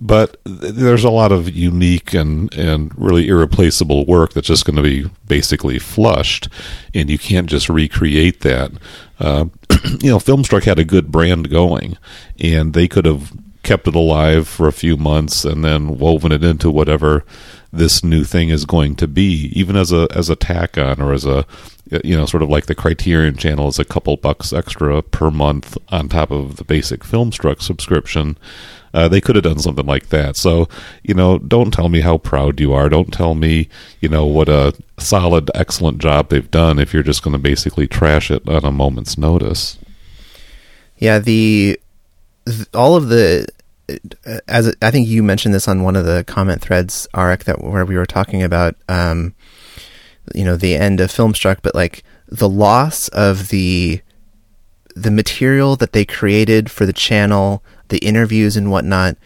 But 0.00 0.40
there's 0.44 1.04
a 1.04 1.10
lot 1.10 1.32
of 1.32 1.48
unique 1.50 2.14
and 2.14 2.52
and 2.54 2.96
really 2.98 3.28
irreplaceable 3.28 4.06
work 4.06 4.32
that's 4.32 4.48
just 4.48 4.64
going 4.64 4.76
to 4.76 4.82
be 4.82 5.08
basically 5.26 5.78
flushed, 5.78 6.48
and 6.94 7.10
you 7.10 7.18
can't 7.18 7.48
just 7.48 7.68
recreate 7.68 8.40
that. 8.40 8.72
Uh, 9.20 9.46
you 10.00 10.10
know, 10.10 10.18
Filmstruck 10.18 10.64
had 10.64 10.78
a 10.78 10.84
good 10.84 11.12
brand 11.12 11.50
going, 11.50 11.96
and 12.40 12.74
they 12.74 12.88
could 12.88 13.04
have 13.04 13.32
kept 13.62 13.86
it 13.86 13.94
alive 13.94 14.48
for 14.48 14.66
a 14.66 14.72
few 14.72 14.96
months 14.96 15.44
and 15.44 15.64
then 15.64 15.98
woven 15.98 16.32
it 16.32 16.42
into 16.42 16.70
whatever 16.70 17.24
this 17.72 18.04
new 18.04 18.24
thing 18.24 18.50
is 18.50 18.64
going 18.64 18.94
to 18.96 19.08
be, 19.08 19.50
even 19.54 19.76
as 19.76 19.92
a 19.92 20.06
as 20.14 20.28
a 20.28 20.36
tack 20.36 20.76
on 20.76 21.00
or 21.00 21.12
as 21.12 21.24
a 21.24 21.46
you 22.04 22.16
know 22.16 22.26
sort 22.26 22.42
of 22.42 22.48
like 22.48 22.66
the 22.66 22.74
Criterion 22.74 23.36
channel 23.36 23.68
is 23.68 23.78
a 23.78 23.84
couple 23.84 24.16
bucks 24.16 24.52
extra 24.52 25.02
per 25.02 25.30
month 25.30 25.76
on 25.88 26.08
top 26.08 26.30
of 26.30 26.56
the 26.56 26.64
basic 26.64 27.02
Filmstruck 27.02 27.62
subscription. 27.62 28.36
Uh, 28.94 29.08
they 29.08 29.22
could 29.22 29.36
have 29.36 29.44
done 29.44 29.58
something 29.58 29.86
like 29.86 30.10
that. 30.10 30.36
So, 30.36 30.68
you 31.02 31.14
know, 31.14 31.38
don't 31.38 31.72
tell 31.72 31.88
me 31.88 32.02
how 32.02 32.18
proud 32.18 32.60
you 32.60 32.74
are. 32.74 32.90
Don't 32.90 33.10
tell 33.10 33.34
me, 33.34 33.70
you 34.00 34.08
know, 34.10 34.26
what 34.26 34.50
a 34.50 34.74
solid, 34.98 35.50
excellent 35.54 35.96
job 35.96 36.28
they've 36.28 36.50
done 36.50 36.78
if 36.78 36.92
you're 36.92 37.02
just 37.02 37.22
going 37.22 37.32
to 37.32 37.38
basically 37.38 37.86
trash 37.86 38.30
it 38.30 38.46
on 38.46 38.66
a 38.66 38.70
moment's 38.70 39.16
notice. 39.16 39.78
Yeah, 40.98 41.20
the 41.20 41.80
th- 42.46 42.68
all 42.74 42.94
of 42.94 43.08
the 43.08 43.46
as 44.48 44.74
I 44.82 44.90
think 44.90 45.08
you 45.08 45.22
mentioned 45.22 45.54
this 45.54 45.68
on 45.68 45.82
one 45.82 45.96
of 45.96 46.04
the 46.04 46.24
comment 46.24 46.60
threads, 46.60 47.08
Arik, 47.14 47.44
that 47.44 47.62
where 47.62 47.84
we 47.84 47.96
were 47.96 48.06
talking 48.06 48.42
about, 48.42 48.76
um, 48.88 49.34
you 50.34 50.44
know, 50.44 50.56
the 50.56 50.74
end 50.76 51.00
of 51.00 51.10
Filmstruck, 51.10 51.58
but 51.62 51.74
like 51.74 52.04
the 52.28 52.48
loss 52.48 53.08
of 53.08 53.48
the 53.48 54.00
the 54.94 55.10
material 55.10 55.76
that 55.76 55.92
they 55.92 56.04
created 56.04 56.70
for 56.70 56.84
the 56.84 56.92
channel, 56.92 57.62
the 57.88 57.98
interviews 57.98 58.56
and 58.56 58.70
whatnot. 58.70 59.16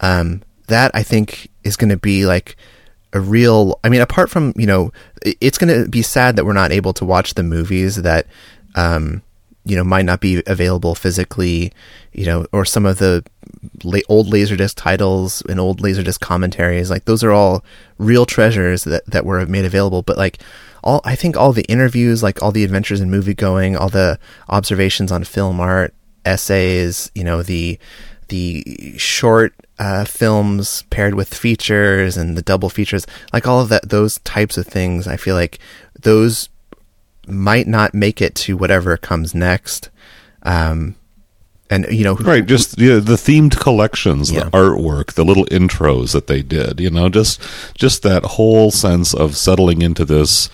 Um, 0.00 0.42
that 0.66 0.90
I 0.94 1.02
think 1.02 1.48
is 1.64 1.76
going 1.76 1.90
to 1.90 1.96
be 1.96 2.26
like 2.26 2.56
a 3.12 3.20
real. 3.20 3.78
I 3.84 3.88
mean, 3.88 4.00
apart 4.00 4.30
from 4.30 4.52
you 4.56 4.66
know, 4.66 4.92
it's 5.22 5.58
going 5.58 5.84
to 5.84 5.88
be 5.88 6.02
sad 6.02 6.36
that 6.36 6.44
we're 6.44 6.52
not 6.52 6.72
able 6.72 6.92
to 6.94 7.04
watch 7.04 7.34
the 7.34 7.42
movies 7.42 7.96
that 7.96 8.26
um, 8.74 9.22
you 9.64 9.76
know 9.76 9.84
might 9.84 10.04
not 10.04 10.20
be 10.20 10.42
available 10.46 10.94
physically, 10.94 11.72
you 12.12 12.26
know, 12.26 12.46
or 12.52 12.64
some 12.64 12.86
of 12.86 12.98
the 12.98 13.24
la- 13.84 14.00
old 14.08 14.28
Laserdisc 14.28 14.74
titles 14.76 15.42
and 15.48 15.60
old 15.60 15.80
Laserdisc 15.80 16.20
commentaries. 16.20 16.90
Like 16.90 17.04
those 17.04 17.22
are 17.22 17.32
all 17.32 17.64
real 17.98 18.26
treasures 18.26 18.84
that 18.84 19.06
that 19.06 19.24
were 19.24 19.44
made 19.46 19.64
available. 19.64 20.02
But 20.02 20.18
like 20.18 20.38
all, 20.82 21.00
I 21.04 21.14
think 21.14 21.36
all 21.36 21.52
the 21.52 21.64
interviews, 21.64 22.22
like 22.22 22.42
all 22.42 22.52
the 22.52 22.64
adventures 22.64 23.00
in 23.00 23.10
movie 23.10 23.34
going, 23.34 23.76
all 23.76 23.88
the 23.88 24.18
observations 24.48 25.12
on 25.12 25.24
film 25.24 25.60
art, 25.60 25.94
essays, 26.24 27.10
you 27.14 27.24
know, 27.24 27.42
the 27.42 27.78
the 28.28 28.96
short 28.96 29.54
uh, 29.78 30.04
films 30.04 30.84
paired 30.90 31.14
with 31.14 31.34
features 31.34 32.16
and 32.16 32.36
the 32.36 32.42
double 32.42 32.70
features, 32.70 33.06
like 33.32 33.46
all 33.46 33.60
of 33.60 33.68
that, 33.68 33.88
those 33.88 34.18
types 34.20 34.56
of 34.56 34.66
things. 34.66 35.06
I 35.06 35.16
feel 35.16 35.34
like 35.34 35.58
those 36.00 36.48
might 37.26 37.66
not 37.66 37.94
make 37.94 38.20
it 38.20 38.34
to 38.34 38.56
whatever 38.56 38.96
comes 38.96 39.34
next. 39.34 39.90
Um, 40.42 40.96
and 41.70 41.86
you 41.90 42.04
know, 42.04 42.16
right? 42.16 42.44
Just 42.44 42.78
yeah, 42.78 42.96
the 42.96 43.14
themed 43.14 43.58
collections, 43.58 44.30
Yeah. 44.30 44.44
the 44.44 44.50
artwork, 44.50 45.12
the 45.14 45.24
little 45.24 45.46
intros 45.46 46.12
that 46.12 46.26
they 46.26 46.42
did. 46.42 46.80
You 46.80 46.90
know, 46.90 47.08
just 47.08 47.40
just 47.74 48.02
that 48.02 48.24
whole 48.24 48.70
sense 48.70 49.14
of 49.14 49.36
settling 49.36 49.80
into 49.80 50.04
this 50.04 50.50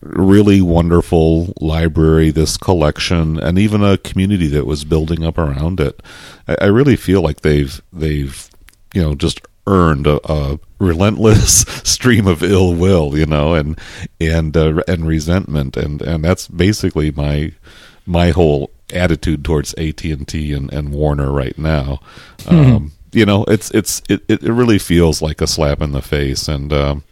really 0.00 0.60
wonderful 0.62 1.52
library, 1.60 2.30
this 2.30 2.56
collection, 2.56 3.38
and 3.38 3.58
even 3.58 3.82
a 3.84 3.98
community 3.98 4.48
that 4.48 4.66
was 4.66 4.84
building 4.84 5.24
up 5.24 5.38
around 5.38 5.78
it. 5.78 6.02
I, 6.48 6.56
I 6.62 6.66
really 6.66 6.96
feel 6.96 7.20
like 7.20 7.42
they've 7.42 7.80
they've 7.92 8.48
you 8.94 9.02
know 9.02 9.14
just 9.14 9.40
earned 9.66 10.06
a, 10.06 10.20
a 10.30 10.58
relentless 10.78 11.60
stream 11.84 12.26
of 12.26 12.42
ill 12.42 12.74
will, 12.74 13.16
you 13.16 13.26
know, 13.26 13.54
and 13.54 13.78
and 14.20 14.56
uh, 14.56 14.82
and 14.88 15.06
resentment, 15.06 15.76
and 15.76 16.02
and 16.02 16.24
that's 16.24 16.48
basically 16.48 17.10
my 17.10 17.52
my 18.06 18.30
whole 18.30 18.70
attitude 18.92 19.44
towards 19.44 19.74
AT 19.74 20.04
and 20.04 20.26
T 20.26 20.52
and 20.52 20.92
Warner 20.92 21.30
right 21.30 21.56
now. 21.58 22.00
Um, 22.46 22.92
you 23.12 23.26
know, 23.26 23.44
it's 23.44 23.70
it's 23.72 24.02
it, 24.08 24.22
it 24.28 24.42
really 24.42 24.78
feels 24.78 25.22
like 25.22 25.40
a 25.40 25.46
slap 25.46 25.80
in 25.80 25.92
the 25.92 26.02
face, 26.02 26.48
and 26.48 26.72
um, 26.72 27.04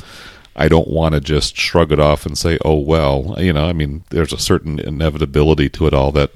I 0.56 0.68
don't 0.68 0.88
want 0.88 1.14
to 1.14 1.20
just 1.20 1.56
shrug 1.56 1.92
it 1.92 2.00
off 2.00 2.26
and 2.26 2.36
say, 2.36 2.58
"Oh 2.64 2.78
well," 2.78 3.34
you 3.38 3.52
know. 3.52 3.66
I 3.66 3.72
mean, 3.72 4.04
there's 4.10 4.32
a 4.32 4.38
certain 4.38 4.78
inevitability 4.78 5.68
to 5.70 5.86
it 5.86 5.94
all 5.94 6.10
that 6.12 6.32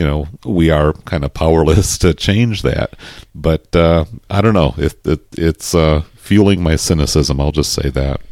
you 0.00 0.06
know 0.06 0.26
we 0.46 0.70
are 0.70 0.94
kind 1.04 1.24
of 1.24 1.34
powerless 1.34 1.98
to 2.04 2.14
change 2.14 2.62
that. 2.62 2.96
But 3.34 3.76
uh, 3.76 4.06
I 4.30 4.40
don't 4.40 4.54
know 4.54 4.74
if 4.78 4.94
it, 5.06 5.20
it's 5.36 5.74
uh, 5.74 6.02
fueling 6.16 6.62
my 6.62 6.76
cynicism. 6.76 7.38
I'll 7.38 7.52
just 7.52 7.74
say 7.74 7.90
that. 7.90 8.22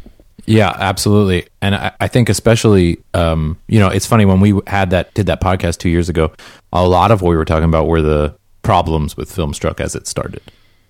Yeah, 0.46 0.74
absolutely. 0.74 1.46
And 1.60 1.74
I, 1.74 1.92
I 2.00 2.08
think 2.08 2.30
especially, 2.30 3.00
um, 3.12 3.58
you 3.66 3.78
know, 3.78 3.88
it's 3.88 4.06
funny 4.06 4.24
when 4.24 4.40
we 4.40 4.58
had 4.66 4.90
that 4.90 5.12
did 5.12 5.26
that 5.26 5.42
podcast 5.42 5.76
two 5.76 5.90
years 5.90 6.08
ago. 6.08 6.32
A 6.72 6.88
lot 6.88 7.10
of 7.10 7.20
what 7.20 7.28
we 7.28 7.36
were 7.36 7.44
talking 7.44 7.68
about 7.68 7.86
were 7.86 8.00
the 8.00 8.34
problems 8.62 9.14
with 9.14 9.30
Filmstruck 9.30 9.78
as 9.78 9.94
it 9.94 10.06
started. 10.06 10.40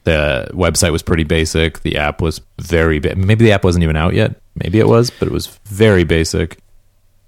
The 0.04 0.48
website 0.52 0.92
was 0.92 1.02
pretty 1.02 1.24
basic. 1.24 1.80
The 1.80 1.96
app 1.96 2.22
was 2.22 2.40
very 2.60 3.00
ba- 3.00 3.16
maybe 3.16 3.44
the 3.44 3.50
app 3.50 3.64
wasn't 3.64 3.82
even 3.82 3.96
out 3.96 4.14
yet. 4.14 4.36
Maybe 4.54 4.78
it 4.78 4.86
was, 4.86 5.10
but 5.10 5.26
it 5.26 5.32
was 5.32 5.48
very 5.64 6.04
basic. 6.04 6.58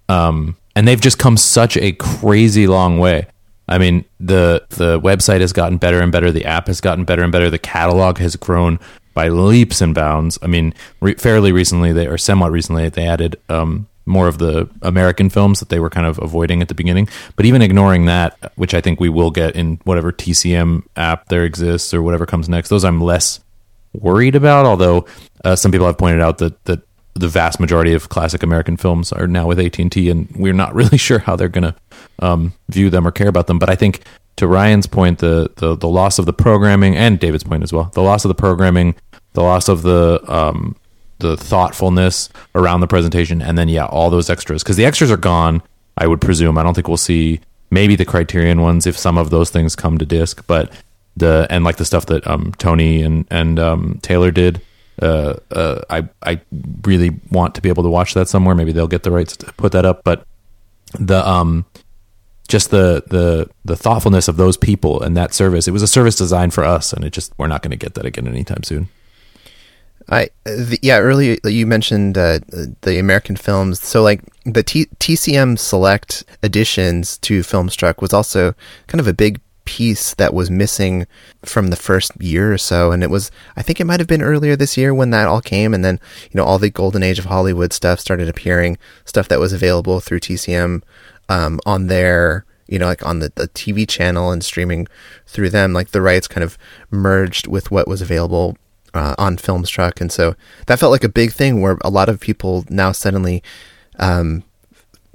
Um, 0.08 0.56
and 0.76 0.86
they've 0.86 1.00
just 1.00 1.18
come 1.18 1.36
such 1.36 1.76
a 1.76 1.92
crazy 1.92 2.68
long 2.68 2.98
way. 2.98 3.26
I 3.70 3.78
mean, 3.78 4.04
the 4.18 4.66
the 4.70 5.00
website 5.00 5.40
has 5.40 5.52
gotten 5.52 5.78
better 5.78 6.00
and 6.00 6.10
better. 6.10 6.32
The 6.32 6.44
app 6.44 6.66
has 6.66 6.80
gotten 6.80 7.04
better 7.04 7.22
and 7.22 7.30
better. 7.30 7.48
The 7.48 7.58
catalog 7.58 8.18
has 8.18 8.36
grown 8.36 8.80
by 9.14 9.28
leaps 9.28 9.80
and 9.80 9.94
bounds. 9.94 10.38
I 10.42 10.48
mean, 10.48 10.74
re- 11.00 11.14
fairly 11.14 11.52
recently, 11.52 11.92
they 11.92 12.06
or 12.06 12.18
somewhat 12.18 12.50
recently, 12.50 12.88
they 12.88 13.06
added 13.06 13.36
um, 13.48 13.86
more 14.06 14.26
of 14.26 14.38
the 14.38 14.68
American 14.82 15.30
films 15.30 15.60
that 15.60 15.68
they 15.68 15.78
were 15.78 15.90
kind 15.90 16.06
of 16.06 16.18
avoiding 16.18 16.62
at 16.62 16.68
the 16.68 16.74
beginning. 16.74 17.08
But 17.36 17.46
even 17.46 17.62
ignoring 17.62 18.06
that, 18.06 18.52
which 18.56 18.74
I 18.74 18.80
think 18.80 18.98
we 18.98 19.08
will 19.08 19.30
get 19.30 19.54
in 19.54 19.80
whatever 19.84 20.12
TCM 20.12 20.82
app 20.96 21.28
there 21.28 21.44
exists 21.44 21.94
or 21.94 22.02
whatever 22.02 22.26
comes 22.26 22.48
next, 22.48 22.68
those 22.68 22.84
I'm 22.84 23.00
less 23.00 23.40
worried 23.92 24.34
about. 24.34 24.66
Although 24.66 25.06
uh, 25.44 25.54
some 25.54 25.70
people 25.70 25.86
have 25.86 25.98
pointed 25.98 26.20
out 26.20 26.38
that 26.38 26.62
that 26.64 26.80
the 27.14 27.28
vast 27.28 27.60
majority 27.60 27.92
of 27.92 28.08
classic 28.08 28.42
American 28.42 28.76
films 28.76 29.12
are 29.12 29.26
now 29.26 29.46
with 29.46 29.58
AT 29.60 29.78
and 29.78 29.92
T, 29.92 30.10
and 30.10 30.28
we're 30.34 30.52
not 30.52 30.74
really 30.80 30.98
sure 30.98 31.20
how 31.20 31.36
they're 31.36 31.48
going 31.48 31.64
to 31.64 31.74
um, 32.20 32.52
view 32.68 32.90
them 32.90 33.06
or 33.06 33.10
care 33.10 33.28
about 33.28 33.46
them. 33.46 33.58
But 33.58 33.70
I 33.70 33.74
think 33.74 34.02
to 34.36 34.46
Ryan's 34.46 34.86
point, 34.86 35.18
the, 35.18 35.50
the 35.56 35.76
the 35.76 35.88
loss 35.88 36.18
of 36.18 36.26
the 36.26 36.32
programming, 36.32 36.96
and 36.96 37.18
David's 37.18 37.44
point 37.44 37.62
as 37.62 37.72
well, 37.72 37.90
the 37.94 38.02
loss 38.02 38.24
of 38.24 38.28
the 38.28 38.34
programming, 38.34 38.94
the 39.32 39.42
loss 39.42 39.68
of 39.68 39.82
the 39.82 40.22
um, 40.28 40.76
the 41.18 41.36
thoughtfulness 41.36 42.28
around 42.54 42.80
the 42.80 42.86
presentation, 42.86 43.42
and 43.42 43.58
then 43.58 43.68
yeah, 43.68 43.86
all 43.86 44.10
those 44.10 44.30
extras 44.30 44.62
because 44.62 44.76
the 44.76 44.84
extras 44.84 45.10
are 45.10 45.16
gone. 45.16 45.62
I 45.96 46.06
would 46.06 46.20
presume. 46.20 46.56
I 46.56 46.62
don't 46.62 46.74
think 46.74 46.88
we'll 46.88 46.96
see 46.96 47.40
maybe 47.70 47.96
the 47.96 48.04
Criterion 48.04 48.62
ones 48.62 48.86
if 48.86 48.96
some 48.96 49.18
of 49.18 49.30
those 49.30 49.50
things 49.50 49.76
come 49.76 49.98
to 49.98 50.06
disc, 50.06 50.44
but 50.46 50.72
the 51.16 51.46
and 51.50 51.64
like 51.64 51.76
the 51.76 51.84
stuff 51.84 52.06
that 52.06 52.26
um, 52.26 52.52
Tony 52.58 53.02
and 53.02 53.26
and 53.30 53.58
um, 53.58 53.98
Taylor 54.02 54.30
did. 54.30 54.60
Uh, 55.00 55.34
uh, 55.50 55.80
I 55.88 56.08
I 56.22 56.40
really 56.82 57.18
want 57.30 57.54
to 57.54 57.62
be 57.62 57.70
able 57.70 57.82
to 57.82 57.88
watch 57.88 58.14
that 58.14 58.28
somewhere. 58.28 58.54
Maybe 58.54 58.72
they'll 58.72 58.86
get 58.86 59.02
the 59.02 59.10
rights 59.10 59.36
to 59.38 59.52
put 59.54 59.72
that 59.72 59.86
up, 59.86 60.04
but 60.04 60.26
the 60.98 61.26
um 61.26 61.64
just 62.50 62.70
the 62.70 63.02
the 63.06 63.48
the 63.64 63.76
thoughtfulness 63.76 64.28
of 64.28 64.36
those 64.36 64.56
people 64.56 65.00
and 65.00 65.16
that 65.16 65.32
service. 65.32 65.66
It 65.66 65.70
was 65.70 65.82
a 65.82 65.88
service 65.88 66.16
designed 66.16 66.52
for 66.52 66.64
us, 66.64 66.92
and 66.92 67.04
it 67.04 67.12
just 67.12 67.32
we're 67.38 67.46
not 67.46 67.62
going 67.62 67.70
to 67.70 67.76
get 67.76 67.94
that 67.94 68.04
again 68.04 68.28
anytime 68.28 68.62
soon. 68.62 68.88
I 70.08 70.30
the, 70.44 70.78
yeah 70.82 70.98
earlier 70.98 71.36
you 71.44 71.66
mentioned 71.66 72.18
uh, 72.18 72.40
the 72.82 72.98
American 72.98 73.36
films. 73.36 73.80
So 73.80 74.02
like 74.02 74.22
the 74.44 74.62
T- 74.62 74.88
TCM 74.98 75.58
Select 75.58 76.24
editions 76.42 77.16
to 77.18 77.40
Filmstruck 77.40 78.02
was 78.02 78.12
also 78.12 78.54
kind 78.88 79.00
of 79.00 79.06
a 79.06 79.14
big 79.14 79.40
piece 79.66 80.14
that 80.14 80.34
was 80.34 80.50
missing 80.50 81.06
from 81.44 81.68
the 81.68 81.76
first 81.76 82.20
year 82.20 82.52
or 82.52 82.58
so, 82.58 82.90
and 82.90 83.04
it 83.04 83.10
was 83.10 83.30
I 83.56 83.62
think 83.62 83.80
it 83.80 83.86
might 83.86 84.00
have 84.00 84.08
been 84.08 84.22
earlier 84.22 84.56
this 84.56 84.76
year 84.76 84.92
when 84.92 85.10
that 85.10 85.28
all 85.28 85.40
came, 85.40 85.72
and 85.72 85.84
then 85.84 86.00
you 86.24 86.38
know 86.38 86.44
all 86.44 86.58
the 86.58 86.70
golden 86.70 87.04
age 87.04 87.20
of 87.20 87.26
Hollywood 87.26 87.72
stuff 87.72 88.00
started 88.00 88.28
appearing, 88.28 88.78
stuff 89.04 89.28
that 89.28 89.38
was 89.38 89.52
available 89.52 90.00
through 90.00 90.20
TCM 90.20 90.82
um, 91.30 91.60
on 91.64 91.86
their 91.86 92.44
you 92.70 92.78
know, 92.78 92.86
like 92.86 93.04
on 93.04 93.18
the, 93.18 93.32
the 93.34 93.48
TV 93.48 93.86
channel 93.86 94.30
and 94.30 94.44
streaming 94.44 94.86
through 95.26 95.50
them, 95.50 95.72
like 95.72 95.90
the 95.90 96.00
rights 96.00 96.28
kind 96.28 96.44
of 96.44 96.56
merged 96.90 97.48
with 97.48 97.72
what 97.72 97.88
was 97.88 98.00
available 98.00 98.56
uh, 98.94 99.16
on 99.18 99.36
Filmstruck, 99.36 100.00
and 100.00 100.12
so 100.12 100.36
that 100.66 100.78
felt 100.78 100.92
like 100.92 101.02
a 101.02 101.08
big 101.08 101.32
thing 101.32 101.60
where 101.60 101.78
a 101.82 101.90
lot 101.90 102.08
of 102.08 102.20
people 102.20 102.64
now 102.70 102.92
suddenly 102.92 103.42
um, 103.98 104.44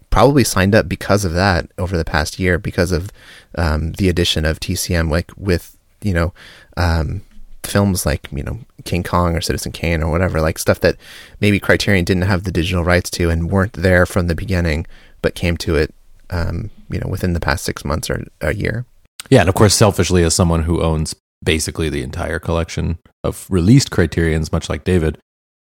probably 0.09 0.43
signed 0.43 0.75
up 0.75 0.89
because 0.89 1.23
of 1.23 1.33
that 1.33 1.71
over 1.77 1.95
the 1.95 2.03
past 2.03 2.39
year 2.39 2.57
because 2.57 2.91
of 2.91 3.09
um, 3.57 3.93
the 3.93 4.09
addition 4.09 4.43
of 4.43 4.59
TCM, 4.59 5.09
like 5.09 5.31
with 5.37 5.77
you 6.01 6.13
know 6.13 6.33
um, 6.75 7.21
films 7.63 8.05
like 8.05 8.27
you 8.33 8.43
know 8.43 8.59
King 8.83 9.03
Kong 9.03 9.33
or 9.33 9.39
Citizen 9.39 9.71
Kane 9.71 10.03
or 10.03 10.11
whatever, 10.11 10.41
like 10.41 10.59
stuff 10.59 10.81
that 10.81 10.97
maybe 11.39 11.61
Criterion 11.61 12.03
didn't 12.03 12.23
have 12.23 12.43
the 12.43 12.51
digital 12.51 12.83
rights 12.83 13.09
to 13.11 13.29
and 13.29 13.49
weren't 13.49 13.73
there 13.73 14.05
from 14.05 14.27
the 14.27 14.35
beginning, 14.35 14.85
but 15.21 15.35
came 15.35 15.55
to 15.57 15.77
it 15.77 15.95
um, 16.29 16.69
you 16.89 16.99
know 16.99 17.07
within 17.07 17.33
the 17.33 17.39
past 17.39 17.63
six 17.63 17.85
months 17.85 18.09
or 18.09 18.25
a 18.41 18.53
year. 18.53 18.85
Yeah, 19.29 19.41
and 19.41 19.49
of 19.49 19.55
course, 19.55 19.73
selfishly, 19.73 20.23
as 20.23 20.35
someone 20.35 20.63
who 20.63 20.81
owns 20.81 21.15
basically 21.43 21.89
the 21.89 22.03
entire 22.03 22.39
collection 22.39 22.97
of 23.23 23.45
released 23.49 23.91
Criterions, 23.91 24.51
much 24.51 24.69
like 24.69 24.83
David, 24.83 25.17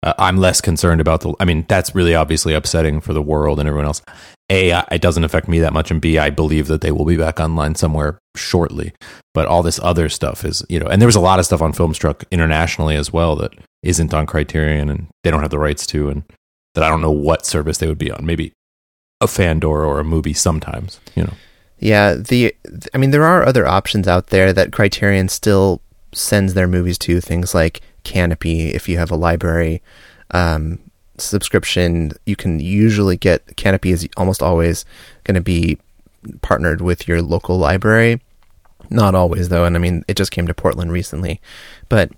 uh, 0.01 0.13
I'm 0.17 0.37
less 0.37 0.61
concerned 0.61 1.01
about 1.01 1.21
the. 1.21 1.33
I 1.39 1.45
mean, 1.45 1.65
that's 1.67 1.93
really 1.93 2.15
obviously 2.15 2.53
upsetting 2.53 3.01
for 3.01 3.13
the 3.13 3.21
world 3.21 3.59
and 3.59 3.67
everyone 3.67 3.85
else. 3.85 4.01
A, 4.51 4.71
it 4.91 5.01
doesn't 5.01 5.23
affect 5.23 5.47
me 5.47 5.59
that 5.59 5.73
much, 5.73 5.91
and 5.91 6.01
B, 6.01 6.17
I 6.17 6.29
believe 6.29 6.67
that 6.67 6.81
they 6.81 6.91
will 6.91 7.05
be 7.05 7.17
back 7.17 7.39
online 7.39 7.75
somewhere 7.75 8.17
shortly. 8.35 8.93
But 9.33 9.47
all 9.47 9.61
this 9.61 9.79
other 9.83 10.09
stuff 10.09 10.43
is, 10.43 10.65
you 10.69 10.79
know, 10.79 10.87
and 10.87 11.01
there 11.01 11.07
was 11.07 11.15
a 11.15 11.21
lot 11.21 11.37
of 11.37 11.45
stuff 11.45 11.61
on 11.61 11.73
Filmstruck 11.73 12.23
internationally 12.31 12.95
as 12.95 13.13
well 13.13 13.35
that 13.35 13.53
isn't 13.83 14.13
on 14.13 14.25
Criterion, 14.25 14.89
and 14.89 15.07
they 15.23 15.31
don't 15.31 15.41
have 15.41 15.51
the 15.51 15.59
rights 15.59 15.85
to, 15.87 16.09
and 16.09 16.23
that 16.75 16.83
I 16.83 16.89
don't 16.89 17.01
know 17.01 17.11
what 17.11 17.45
service 17.45 17.77
they 17.77 17.87
would 17.87 17.97
be 17.97 18.11
on. 18.11 18.25
Maybe 18.25 18.53
a 19.21 19.27
Fandor 19.27 19.85
or 19.85 19.99
a 19.99 20.03
MUBI 20.03 20.35
sometimes, 20.35 20.99
you 21.15 21.23
know. 21.23 21.33
Yeah, 21.79 22.15
the 22.15 22.53
I 22.93 22.97
mean 22.97 23.11
there 23.11 23.23
are 23.23 23.45
other 23.45 23.65
options 23.65 24.07
out 24.07 24.27
there 24.27 24.51
that 24.51 24.71
Criterion 24.71 25.29
still 25.29 25.81
sends 26.11 26.53
their 26.53 26.67
movies 26.67 26.97
to 26.99 27.21
things 27.21 27.53
like 27.53 27.81
Kanopy 28.03 28.71
if 28.71 28.89
you 28.89 28.97
have 28.97 29.11
a 29.11 29.15
library 29.15 29.81
um, 30.31 30.79
subscription 31.17 32.11
you 32.25 32.35
can 32.35 32.59
usually 32.59 33.17
get 33.17 33.45
Kanopy 33.55 33.91
is 33.91 34.07
almost 34.17 34.41
always 34.41 34.85
going 35.23 35.35
to 35.35 35.41
be 35.41 35.77
partnered 36.41 36.81
with 36.81 37.07
your 37.07 37.21
local 37.21 37.57
library 37.57 38.21
not 38.89 39.15
always 39.15 39.49
though 39.49 39.65
and 39.65 39.75
I 39.75 39.79
mean 39.79 40.03
it 40.07 40.17
just 40.17 40.31
came 40.31 40.47
to 40.47 40.53
Portland 40.53 40.91
recently 40.91 41.39
but 41.87 42.11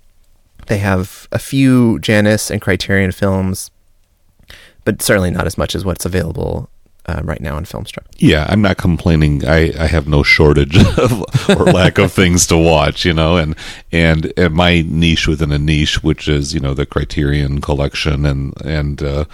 they 0.68 0.78
have 0.78 1.28
a 1.32 1.38
few 1.38 1.98
Janus 1.98 2.50
and 2.50 2.62
Criterion 2.62 3.12
films 3.12 3.70
but 4.84 5.02
certainly 5.02 5.30
not 5.30 5.46
as 5.46 5.58
much 5.58 5.74
as 5.74 5.84
what's 5.84 6.04
available 6.04 6.70
um, 7.06 7.26
right 7.26 7.40
now 7.40 7.56
on 7.56 7.64
Filmstruck. 7.64 8.06
Yeah, 8.18 8.46
I'm 8.48 8.62
not 8.62 8.76
complaining. 8.76 9.44
I, 9.46 9.72
I 9.78 9.86
have 9.86 10.06
no 10.06 10.22
shortage 10.22 10.76
of, 10.98 11.50
or 11.50 11.64
lack 11.64 11.98
of 11.98 12.12
things 12.12 12.46
to 12.46 12.56
watch, 12.56 13.04
you 13.04 13.12
know, 13.12 13.36
and, 13.36 13.56
and 13.90 14.32
and 14.36 14.54
my 14.54 14.82
niche 14.82 15.26
within 15.26 15.50
a 15.50 15.58
niche, 15.58 16.02
which 16.02 16.28
is 16.28 16.54
you 16.54 16.60
know 16.60 16.74
the 16.74 16.86
Criterion 16.86 17.60
Collection 17.60 18.24
and 18.24 18.54
and 18.64 19.02
uh, 19.02 19.24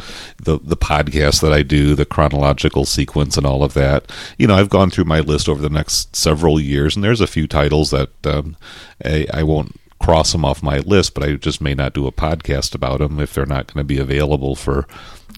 the 0.42 0.58
the 0.62 0.76
podcast 0.76 1.42
that 1.42 1.52
I 1.52 1.62
do, 1.62 1.94
the 1.94 2.06
chronological 2.06 2.84
sequence 2.84 3.36
and 3.36 3.46
all 3.46 3.62
of 3.62 3.74
that. 3.74 4.10
You 4.38 4.46
know, 4.46 4.54
I've 4.54 4.70
gone 4.70 4.90
through 4.90 5.04
my 5.04 5.20
list 5.20 5.48
over 5.48 5.60
the 5.60 5.68
next 5.68 6.16
several 6.16 6.58
years, 6.58 6.96
and 6.96 7.04
there's 7.04 7.20
a 7.20 7.26
few 7.26 7.46
titles 7.46 7.90
that 7.90 8.26
um, 8.26 8.56
I, 9.04 9.26
I 9.32 9.42
won't 9.42 9.78
cross 10.00 10.32
them 10.32 10.44
off 10.44 10.62
my 10.62 10.78
list, 10.78 11.14
but 11.14 11.24
I 11.24 11.34
just 11.34 11.60
may 11.60 11.74
not 11.74 11.92
do 11.92 12.06
a 12.06 12.12
podcast 12.12 12.74
about 12.74 13.00
them 13.00 13.20
if 13.20 13.34
they're 13.34 13.46
not 13.46 13.72
going 13.72 13.82
to 13.82 13.84
be 13.84 13.98
available 13.98 14.54
for 14.54 14.86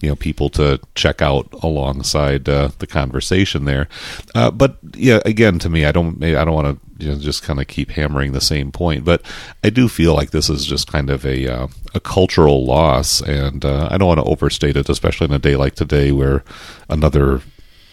you 0.01 0.09
know 0.09 0.15
people 0.15 0.49
to 0.49 0.79
check 0.95 1.21
out 1.21 1.47
alongside 1.63 2.49
uh, 2.49 2.69
the 2.79 2.87
conversation 2.87 3.65
there. 3.65 3.87
Uh, 4.33 4.51
but 4.51 4.77
yeah, 4.95 5.19
again, 5.25 5.59
to 5.59 5.69
me, 5.69 5.85
I 5.85 5.91
don't 5.91 6.23
I 6.23 6.43
don't 6.43 6.53
want 6.53 6.79
to 6.79 7.05
you 7.05 7.11
know, 7.11 7.19
just 7.19 7.43
kind 7.43 7.59
of 7.59 7.67
keep 7.67 7.91
hammering 7.91 8.31
the 8.31 8.41
same 8.41 8.71
point, 8.71 9.05
but 9.05 9.21
I 9.63 9.69
do 9.69 9.87
feel 9.87 10.13
like 10.13 10.31
this 10.31 10.49
is 10.49 10.65
just 10.65 10.87
kind 10.87 11.09
of 11.09 11.25
a 11.25 11.47
uh, 11.47 11.67
a 11.93 11.99
cultural 11.99 12.65
loss, 12.65 13.21
and 13.21 13.63
uh, 13.63 13.87
I 13.91 13.97
don't 13.97 14.07
want 14.07 14.19
to 14.19 14.31
overstate 14.31 14.77
it, 14.77 14.89
especially 14.89 15.25
in 15.25 15.33
a 15.33 15.39
day 15.39 15.55
like 15.55 15.75
today 15.75 16.11
where 16.11 16.43
another 16.89 17.41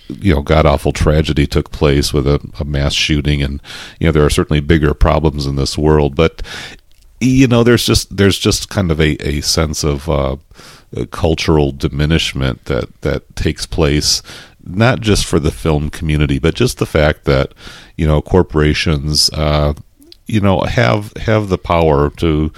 you 0.08 0.34
know 0.34 0.42
god 0.42 0.66
awful 0.66 0.92
tragedy 0.92 1.46
took 1.46 1.70
place 1.70 2.12
with 2.12 2.26
a, 2.26 2.40
a, 2.58 2.64
mass 2.64 2.94
shooting. 2.94 3.42
And 3.42 3.60
you 3.98 4.06
know 4.06 4.12
there 4.12 4.24
are 4.24 4.30
certainly 4.30 4.60
bigger 4.60 4.94
problems 4.94 5.46
in 5.46 5.56
this 5.56 5.76
world 5.76 6.14
but 6.14 6.42
you 7.20 7.46
know 7.46 7.64
there's 7.64 7.84
just 7.84 8.16
there's 8.16 8.38
just 8.38 8.68
kind 8.68 8.90
of 8.90 9.00
a, 9.00 9.16
a 9.26 9.40
sense 9.40 9.84
of 9.84 10.08
uh, 10.08 10.36
cultural 11.10 11.72
diminishment 11.72 12.64
that 12.66 13.00
that 13.02 13.36
takes 13.36 13.66
place 13.66 14.22
not 14.64 15.00
just 15.00 15.24
for 15.24 15.38
the 15.38 15.50
film 15.50 15.90
community 15.90 16.38
but 16.38 16.54
just 16.54 16.78
the 16.78 16.86
fact 16.86 17.24
that 17.24 17.52
you 17.96 18.06
know 18.06 18.22
corporations 18.22 19.30
uh, 19.30 19.72
you 20.26 20.40
know 20.40 20.60
have 20.60 21.12
have 21.16 21.48
the 21.48 21.58
power 21.58 22.10
to 22.10 22.52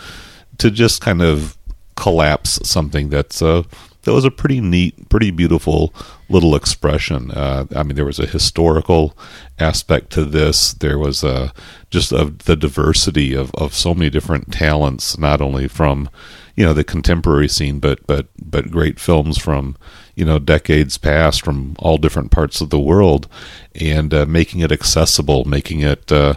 to 0.58 0.70
just 0.70 1.00
kind 1.00 1.22
of 1.22 1.56
collapse 1.96 2.58
something 2.68 3.08
that's 3.08 3.42
uh, 3.42 3.62
that 4.02 4.12
was 4.12 4.24
a 4.24 4.30
pretty 4.30 4.60
neat, 4.60 5.08
pretty 5.08 5.30
beautiful 5.30 5.92
little 6.28 6.54
expression. 6.54 7.30
Uh, 7.30 7.66
I 7.74 7.82
mean, 7.82 7.96
there 7.96 8.04
was 8.04 8.18
a 8.18 8.26
historical 8.26 9.16
aspect 9.58 10.10
to 10.12 10.24
this. 10.24 10.72
There 10.72 10.98
was 10.98 11.22
a, 11.22 11.52
just 11.90 12.12
of 12.12 12.38
the 12.40 12.56
diversity 12.56 13.34
of, 13.34 13.54
of 13.54 13.74
so 13.74 13.94
many 13.94 14.10
different 14.10 14.52
talents, 14.52 15.18
not 15.18 15.40
only 15.40 15.68
from 15.68 16.08
you 16.56 16.64
know 16.64 16.72
the 16.72 16.84
contemporary 16.84 17.48
scene, 17.48 17.78
but 17.78 18.06
but 18.06 18.28
but 18.38 18.70
great 18.70 19.00
films 19.00 19.38
from 19.38 19.76
you 20.14 20.24
know 20.24 20.38
decades 20.38 20.98
past 20.98 21.42
from 21.42 21.74
all 21.78 21.96
different 21.96 22.30
parts 22.30 22.60
of 22.60 22.70
the 22.70 22.80
world, 22.80 23.28
and 23.74 24.12
uh, 24.12 24.26
making 24.26 24.60
it 24.60 24.72
accessible, 24.72 25.44
making 25.44 25.80
it 25.80 26.10
uh, 26.12 26.34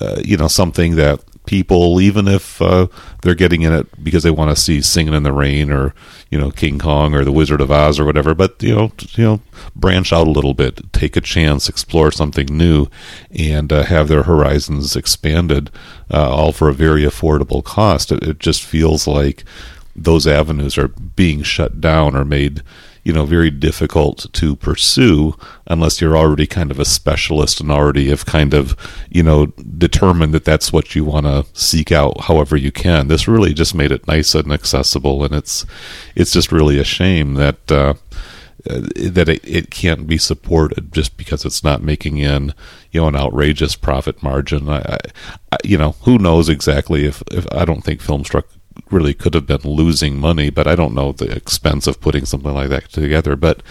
uh 0.00 0.20
you 0.24 0.36
know 0.36 0.48
something 0.48 0.96
that 0.96 1.20
people, 1.46 2.00
even 2.00 2.26
if 2.26 2.60
uh, 2.60 2.86
they're 3.22 3.34
getting 3.34 3.62
in 3.62 3.72
it 3.72 4.02
because 4.02 4.22
they 4.22 4.30
want 4.30 4.54
to 4.54 4.60
see 4.60 4.80
Singing 4.80 5.14
in 5.14 5.22
the 5.22 5.32
Rain 5.32 5.70
or 5.70 5.94
you 6.30 6.38
know 6.38 6.50
King 6.50 6.78
Kong 6.78 7.14
or 7.14 7.24
The 7.24 7.32
Wizard 7.32 7.60
of 7.60 7.70
Oz 7.70 7.98
or 7.98 8.04
whatever. 8.04 8.34
But 8.34 8.62
you 8.62 8.74
know, 8.74 8.92
you 9.12 9.24
know, 9.24 9.40
branch 9.76 10.12
out 10.12 10.26
a 10.26 10.30
little 10.30 10.54
bit, 10.54 10.92
take 10.92 11.16
a 11.16 11.20
chance, 11.20 11.68
explore 11.68 12.10
something 12.10 12.46
new, 12.46 12.86
and 13.30 13.72
uh, 13.72 13.84
have 13.84 14.08
their 14.08 14.24
horizons 14.24 14.96
expanded, 14.96 15.70
uh, 16.10 16.30
all 16.30 16.52
for 16.52 16.68
a 16.68 16.74
very 16.74 17.02
affordable 17.02 17.62
cost. 17.62 18.12
It, 18.12 18.22
it 18.22 18.38
just 18.38 18.62
feels 18.62 19.06
like 19.06 19.44
those 19.96 20.26
avenues 20.26 20.76
are 20.76 20.88
being 20.88 21.42
shut 21.42 21.80
down 21.80 22.16
or 22.16 22.24
made 22.24 22.62
you 23.04 23.12
know 23.12 23.26
very 23.26 23.50
difficult 23.50 24.26
to 24.32 24.56
pursue 24.56 25.36
unless 25.66 26.00
you're 26.00 26.16
already 26.16 26.46
kind 26.46 26.70
of 26.70 26.80
a 26.80 26.84
specialist 26.84 27.60
and 27.60 27.70
already 27.70 28.08
have 28.08 28.26
kind 28.26 28.54
of 28.54 28.76
you 29.10 29.22
know 29.22 29.46
determined 29.78 30.32
that 30.34 30.44
that's 30.44 30.72
what 30.72 30.94
you 30.94 31.04
want 31.04 31.26
to 31.26 31.46
seek 31.52 31.92
out 31.92 32.22
however 32.22 32.56
you 32.56 32.72
can. 32.72 33.08
This 33.08 33.28
really 33.28 33.52
just 33.54 33.74
made 33.74 33.92
it 33.92 34.08
nice 34.08 34.34
and 34.34 34.52
accessible 34.52 35.22
and 35.22 35.34
it's 35.34 35.66
it's 36.16 36.32
just 36.32 36.50
really 36.50 36.78
a 36.78 36.84
shame 36.84 37.34
that 37.34 37.70
uh, 37.70 37.94
that 38.66 39.28
it, 39.28 39.44
it 39.44 39.70
can't 39.70 40.06
be 40.06 40.16
supported 40.16 40.92
just 40.92 41.16
because 41.16 41.44
it's 41.44 41.62
not 41.62 41.82
making 41.82 42.16
in 42.16 42.54
you 42.90 43.00
know 43.00 43.08
an 43.08 43.16
outrageous 43.16 43.76
profit 43.76 44.22
margin. 44.22 44.68
I, 44.68 44.98
I 45.52 45.58
you 45.62 45.76
know 45.76 45.92
who 46.02 46.18
knows 46.18 46.48
exactly 46.48 47.04
if, 47.04 47.22
if 47.30 47.46
I 47.52 47.64
don't 47.64 47.82
think 47.82 48.00
Filmstruck 48.00 48.44
really 48.90 49.14
could 49.14 49.34
have 49.34 49.46
been 49.46 49.62
losing 49.62 50.18
money, 50.18 50.50
but 50.50 50.66
I 50.66 50.74
don't 50.74 50.94
know 50.94 51.12
the 51.12 51.30
expense 51.30 51.86
of 51.86 52.00
putting 52.00 52.24
something 52.24 52.52
like 52.52 52.68
that 52.70 52.90
together. 52.90 53.36
But 53.36 53.62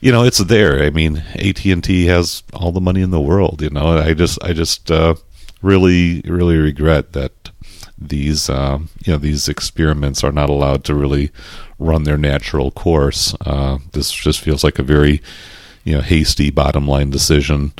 you 0.00 0.12
know, 0.12 0.22
it's 0.22 0.38
there. 0.38 0.82
I 0.82 0.90
mean, 0.90 1.24
AT 1.34 1.64
and 1.64 1.82
T 1.82 2.06
has 2.06 2.42
all 2.52 2.72
the 2.72 2.80
money 2.80 3.00
in 3.00 3.10
the 3.10 3.20
world. 3.20 3.60
You 3.62 3.70
know, 3.70 3.98
I 3.98 4.14
just, 4.14 4.42
I 4.42 4.52
just 4.52 4.90
uh, 4.90 5.16
really, 5.60 6.20
really 6.24 6.56
regret 6.56 7.12
that 7.12 7.32
these, 7.98 8.48
uh, 8.48 8.78
you 9.04 9.12
know, 9.12 9.18
these 9.18 9.48
experiments 9.48 10.22
are 10.22 10.32
not 10.32 10.50
allowed 10.50 10.84
to 10.84 10.94
really 10.94 11.32
run 11.78 12.04
their 12.04 12.18
natural 12.18 12.70
course. 12.70 13.34
Uh, 13.44 13.78
this 13.92 14.12
just 14.12 14.40
feels 14.40 14.62
like 14.62 14.78
a 14.78 14.84
very, 14.84 15.20
you 15.84 15.94
know, 15.94 16.00
hasty 16.00 16.50
bottom 16.50 16.86
line 16.86 17.10
decision 17.10 17.72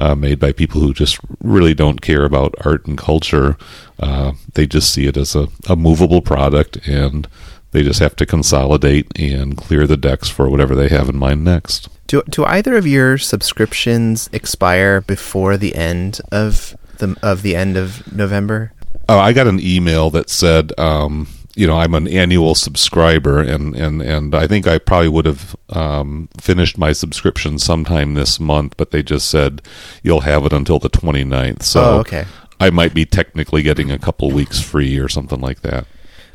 uh, 0.00 0.14
made 0.14 0.40
by 0.40 0.50
people 0.50 0.80
who 0.80 0.94
just 0.94 1.18
really 1.40 1.74
don't 1.74 2.00
care 2.00 2.24
about 2.24 2.54
art 2.64 2.86
and 2.86 2.96
culture. 2.96 3.58
Uh, 3.98 4.32
they 4.54 4.66
just 4.66 4.92
see 4.92 5.06
it 5.06 5.16
as 5.16 5.36
a, 5.36 5.48
a 5.68 5.76
movable 5.76 6.22
product 6.22 6.88
and 6.88 7.28
they 7.72 7.82
just 7.82 8.00
have 8.00 8.16
to 8.16 8.26
consolidate 8.26 9.06
and 9.16 9.56
clear 9.56 9.86
the 9.86 9.98
decks 9.98 10.28
for 10.28 10.48
whatever 10.48 10.74
they 10.74 10.88
have 10.88 11.08
in 11.08 11.16
mind 11.16 11.44
next. 11.44 11.88
Do, 12.06 12.22
do 12.28 12.44
either 12.44 12.76
of 12.76 12.86
your 12.86 13.18
subscriptions 13.18 14.28
expire 14.32 15.02
before 15.02 15.56
the 15.56 15.74
end 15.76 16.20
of 16.32 16.74
the 16.96 17.16
of 17.22 17.42
the 17.42 17.54
end 17.54 17.76
of 17.76 18.10
November? 18.12 18.72
Oh, 19.08 19.18
I 19.18 19.32
got 19.32 19.46
an 19.46 19.60
email 19.60 20.10
that 20.10 20.30
said 20.30 20.72
um, 20.78 21.28
you 21.60 21.66
know 21.66 21.76
I'm 21.76 21.94
an 21.94 22.08
annual 22.08 22.54
subscriber, 22.54 23.38
and 23.38 23.76
and 23.76 24.00
and 24.00 24.34
I 24.34 24.46
think 24.46 24.66
I 24.66 24.78
probably 24.78 25.10
would 25.10 25.26
have 25.26 25.54
um, 25.68 26.30
finished 26.40 26.78
my 26.78 26.92
subscription 26.92 27.58
sometime 27.58 28.14
this 28.14 28.40
month, 28.40 28.78
but 28.78 28.92
they 28.92 29.02
just 29.02 29.28
said 29.28 29.60
you'll 30.02 30.22
have 30.22 30.46
it 30.46 30.54
until 30.54 30.78
the 30.78 30.88
29th. 30.88 31.62
So 31.62 31.82
oh, 31.82 31.98
okay. 31.98 32.24
I 32.60 32.70
might 32.70 32.94
be 32.94 33.04
technically 33.04 33.62
getting 33.62 33.90
a 33.90 33.98
couple 33.98 34.30
weeks 34.30 34.58
free 34.58 34.98
or 34.98 35.10
something 35.10 35.40
like 35.40 35.60
that. 35.60 35.86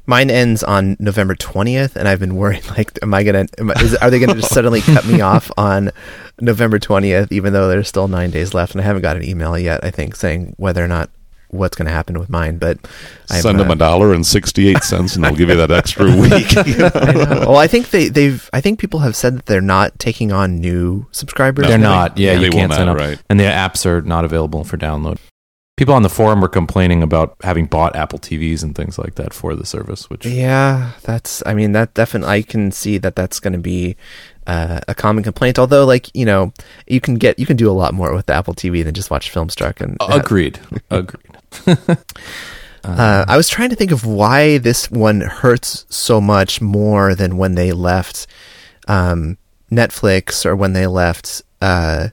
Mine 0.05 0.29
ends 0.29 0.63
on 0.63 0.95
November 0.99 1.33
20th, 1.33 1.95
and 1.95 2.07
I've 2.07 2.19
been 2.19 2.35
worried 2.35 2.69
like, 2.77 2.99
am 3.01 3.11
I 3.15 3.23
gonna? 3.23 3.47
Am 3.57 3.71
I, 3.71 3.81
is, 3.81 3.95
are 3.95 4.11
they 4.11 4.19
gonna 4.19 4.35
just 4.35 4.53
suddenly 4.53 4.81
cut 4.81 5.07
me 5.07 5.21
off 5.33 5.51
on 5.57 5.91
November 6.39 6.77
20th, 6.77 7.31
even 7.31 7.51
though 7.51 7.67
there's 7.67 7.87
still 7.87 8.07
nine 8.07 8.29
days 8.29 8.53
left? 8.53 8.73
And 8.73 8.81
I 8.81 8.83
haven't 8.83 9.01
got 9.01 9.17
an 9.17 9.23
email 9.23 9.57
yet. 9.57 9.83
I 9.83 9.89
think 9.89 10.15
saying 10.15 10.53
whether 10.57 10.85
or 10.85 10.87
not 10.87 11.09
what's 11.55 11.75
going 11.75 11.87
to 11.87 11.91
happen 11.91 12.19
with 12.19 12.29
mine. 12.29 12.57
But 12.57 12.79
i 13.29 13.39
send 13.39 13.59
them 13.59 13.71
a 13.71 13.75
dollar 13.75 14.13
and 14.13 14.25
sixty 14.25 14.67
eight 14.67 14.83
cents, 14.83 15.15
and 15.15 15.23
they'll 15.23 15.35
give 15.35 15.49
you 15.49 15.55
that 15.55 15.71
extra 15.71 16.05
week. 16.19 16.53
You 16.67 16.77
know? 16.77 16.91
I 16.93 17.39
well, 17.39 17.57
I 17.57 17.67
think 17.67 17.89
they, 17.89 18.09
they've. 18.09 18.49
I 18.53 18.61
think 18.61 18.79
people 18.79 18.99
have 18.99 19.15
said 19.15 19.37
that 19.37 19.45
they're 19.45 19.61
not 19.61 19.97
taking 19.99 20.31
on 20.31 20.57
new 20.59 21.07
subscribers. 21.11 21.63
No, 21.63 21.69
they're 21.69 21.77
not. 21.77 22.17
Yeah, 22.17 22.33
you 22.33 22.49
can't 22.49 22.73
sign 22.73 22.87
up, 22.87 22.97
right. 22.97 23.21
and 23.29 23.39
the 23.39 23.45
apps 23.45 23.85
are 23.85 24.01
not 24.01 24.25
available 24.25 24.63
for 24.63 24.77
download. 24.77 25.17
People 25.77 25.93
on 25.93 26.03
the 26.03 26.09
forum 26.09 26.39
were 26.39 26.47
complaining 26.47 27.03
about 27.03 27.35
having 27.43 27.65
bought 27.65 27.97
Apple 27.97 28.17
TVs 28.17 28.63
and 28.63 28.73
things 28.73 28.97
like 28.97 29.15
that 29.15 29.33
for 29.33 29.55
the 29.55 29.65
service. 29.65 30.09
Which 30.09 30.25
yeah, 30.25 30.91
that's. 31.03 31.43
I 31.45 31.53
mean, 31.53 31.73
that 31.73 31.93
definitely. 31.93 32.33
I 32.33 32.41
can 32.43 32.71
see 32.71 32.97
that 32.99 33.17
that's 33.17 33.41
going 33.41 33.51
to 33.53 33.59
be 33.59 33.97
uh, 34.47 34.79
a 34.87 34.95
common 34.95 35.23
complaint. 35.23 35.59
Although, 35.59 35.85
like 35.85 36.09
you 36.15 36.25
know, 36.25 36.53
you 36.87 37.01
can 37.01 37.15
get 37.15 37.39
you 37.39 37.45
can 37.45 37.57
do 37.57 37.69
a 37.69 37.73
lot 37.73 37.93
more 37.93 38.13
with 38.13 38.27
the 38.27 38.33
Apple 38.33 38.53
TV 38.53 38.85
than 38.85 38.93
just 38.93 39.11
watch 39.11 39.33
Filmstruck. 39.33 39.81
And 39.81 39.97
agreed, 39.99 40.59
agreed. 40.89 41.34
uh, 42.83 43.25
I 43.27 43.37
was 43.37 43.49
trying 43.49 43.69
to 43.69 43.75
think 43.75 43.91
of 43.91 44.05
why 44.05 44.57
this 44.57 44.89
one 44.89 45.21
hurts 45.21 45.85
so 45.89 46.21
much 46.21 46.61
more 46.61 47.15
than 47.15 47.37
when 47.37 47.55
they 47.55 47.71
left 47.71 48.27
um, 48.87 49.37
Netflix 49.71 50.45
or 50.45 50.55
when 50.55 50.73
they 50.73 50.87
left. 50.87 51.41
Uh, 51.61 52.09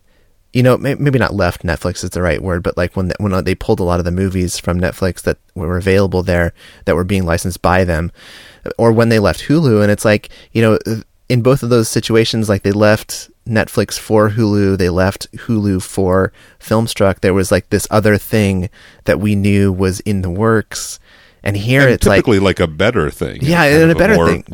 you 0.53 0.63
know, 0.63 0.77
maybe 0.77 1.19
not 1.19 1.35
left 1.35 1.63
Netflix 1.63 2.05
is 2.05 2.11
the 2.11 2.21
right 2.21 2.43
word, 2.43 2.63
but 2.63 2.77
like 2.77 2.95
when 2.95 3.13
when 3.19 3.43
they 3.45 3.55
pulled 3.55 3.81
a 3.81 3.85
lot 3.85 3.99
of 3.99 4.05
the 4.05 4.11
movies 4.11 4.59
from 4.59 4.79
Netflix 4.79 5.23
that 5.23 5.39
were 5.55 5.79
available 5.79 6.23
there 6.23 6.53
that 6.85 6.95
were 6.95 7.05
being 7.05 7.25
licensed 7.25 7.63
by 7.63 7.85
them, 7.85 8.13
or 8.77 8.93
when 8.93 9.09
they 9.09 9.19
left 9.19 9.45
Hulu, 9.45 9.83
and 9.83 9.91
it's 9.91 10.05
like 10.05 10.29
you 10.53 10.61
know, 10.61 10.79
in 11.31 11.43
both 11.43 11.63
of 11.63 11.71
those 11.71 11.89
situations, 11.89 12.51
like 12.51 12.65
they 12.65 12.73
left 12.73 13.31
Netflix 13.47 13.99
for 13.99 14.31
Hulu, 14.31 14.79
they 14.79 14.91
left 14.91 15.31
Hulu 15.33 15.83
for 15.83 16.33
Filmstruck. 16.61 17.21
There 17.21 17.35
was 17.35 17.51
like 17.51 17.71
this 17.71 17.87
other 17.91 18.17
thing 18.17 18.71
that 19.05 19.21
we 19.21 19.35
knew 19.35 19.73
was 19.73 20.01
in 20.01 20.23
the 20.23 20.31
works. 20.31 20.99
And 21.43 21.57
here 21.57 21.83
and 21.83 21.91
it's 21.91 22.05
typically 22.05 22.39
like, 22.39 22.61
like 22.61 22.69
a 22.69 22.73
better 22.73 23.11
thing. 23.11 23.41
Yeah, 23.43 23.65
and 23.65 23.91
a 23.91 23.95
better 23.97 24.25
thing. 24.27 24.45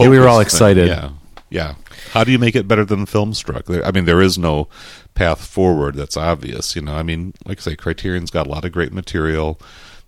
Yeah, 0.00 0.08
we 0.08 0.18
were 0.18 0.28
all 0.28 0.40
excited. 0.40 0.88
Thing. 0.88 0.96
Yeah. 0.96 1.10
Yeah. 1.50 1.74
How 2.12 2.24
do 2.24 2.32
you 2.32 2.38
make 2.38 2.56
it 2.56 2.68
better 2.68 2.84
than 2.84 3.06
Filmstruck? 3.06 3.66
There, 3.66 3.84
I 3.84 3.90
mean, 3.90 4.04
there 4.04 4.20
is 4.20 4.38
no 4.38 4.68
path 5.14 5.44
forward 5.44 5.94
that's 5.94 6.16
obvious. 6.16 6.74
You 6.76 6.82
know, 6.82 6.94
I 6.94 7.02
mean, 7.02 7.34
like 7.44 7.58
I 7.58 7.62
say, 7.62 7.76
Criterion's 7.76 8.30
got 8.30 8.46
a 8.46 8.50
lot 8.50 8.64
of 8.64 8.72
great 8.72 8.92
material. 8.92 9.60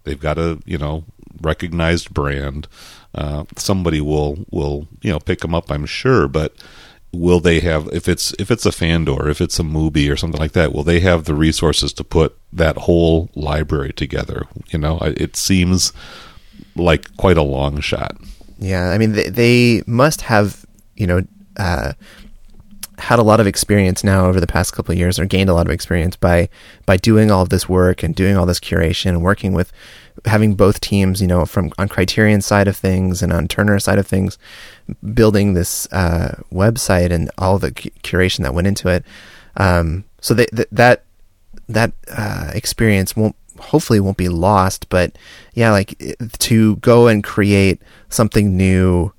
They've 0.04 0.20
got 0.20 0.38
a, 0.38 0.60
you 0.64 0.78
know, 0.78 1.04
recognized 1.40 2.12
brand. 2.12 2.68
Uh, 3.14 3.44
somebody 3.56 4.00
will 4.00 4.44
will 4.50 4.86
you 5.02 5.10
know 5.10 5.18
pick 5.18 5.40
them 5.40 5.54
up, 5.54 5.70
I'm 5.70 5.86
sure. 5.86 6.28
But 6.28 6.54
will 7.12 7.40
they 7.40 7.60
have 7.60 7.88
if 7.92 8.08
it's 8.08 8.32
if 8.38 8.50
it's 8.50 8.66
a 8.66 8.72
Fandor, 8.72 9.28
if 9.28 9.40
it's 9.40 9.58
a 9.58 9.62
MUBI 9.62 10.10
or 10.10 10.16
something 10.16 10.40
like 10.40 10.52
that, 10.52 10.72
will 10.72 10.84
they 10.84 11.00
have 11.00 11.24
the 11.24 11.34
resources 11.34 11.92
to 11.94 12.04
put 12.04 12.36
that 12.52 12.76
whole 12.76 13.30
library 13.34 13.92
together? 13.92 14.46
You 14.68 14.78
know, 14.78 14.98
it 15.02 15.36
seems 15.36 15.92
like 16.76 17.16
quite 17.16 17.36
a 17.36 17.42
long 17.42 17.80
shot. 17.80 18.16
Yeah, 18.58 18.90
I 18.90 18.98
mean 18.98 19.12
they, 19.12 19.28
they 19.28 19.82
must 19.86 20.22
have 20.22 20.64
you 20.96 21.06
know 21.06 21.22
uh, 21.56 21.94
had 22.98 23.18
a 23.18 23.24
lot 23.24 23.40
of 23.40 23.46
experience 23.46 24.04
now 24.04 24.26
over 24.26 24.40
the 24.40 24.46
past 24.46 24.72
couple 24.72 24.92
of 24.92 24.98
years, 24.98 25.18
or 25.18 25.26
gained 25.26 25.50
a 25.50 25.54
lot 25.54 25.66
of 25.66 25.72
experience 25.72 26.16
by 26.16 26.48
by 26.86 26.96
doing 26.96 27.30
all 27.30 27.42
of 27.42 27.48
this 27.48 27.68
work 27.68 28.02
and 28.02 28.14
doing 28.14 28.36
all 28.36 28.46
this 28.46 28.60
curation 28.60 29.10
and 29.10 29.22
working 29.22 29.52
with 29.52 29.72
having 30.24 30.54
both 30.54 30.80
teams, 30.80 31.20
you 31.20 31.26
know, 31.26 31.46
from 31.46 31.72
on 31.78 31.88
Criterion 31.88 32.40
side 32.40 32.68
of 32.68 32.76
things 32.76 33.22
and 33.22 33.32
on 33.32 33.48
Turner 33.48 33.78
side 33.78 33.98
of 33.98 34.06
things, 34.06 34.38
building 35.14 35.54
this 35.54 35.90
uh, 35.92 36.42
website 36.52 37.10
and 37.10 37.30
all 37.38 37.58
the 37.58 37.72
curation 37.72 38.42
that 38.42 38.54
went 38.54 38.66
into 38.66 38.88
it. 38.88 39.04
Um, 39.56 40.04
so 40.20 40.34
they, 40.34 40.46
th- 40.46 40.68
that 40.72 41.04
that 41.68 41.92
uh, 42.10 42.50
experience 42.54 43.16
won't 43.16 43.36
hopefully 43.58 44.00
won't 44.00 44.16
be 44.16 44.28
lost. 44.28 44.88
But 44.88 45.16
yeah, 45.54 45.70
like 45.70 45.96
to 46.38 46.76
go 46.76 47.08
and 47.08 47.24
create 47.24 47.80
something 48.08 48.56
new 48.56 49.12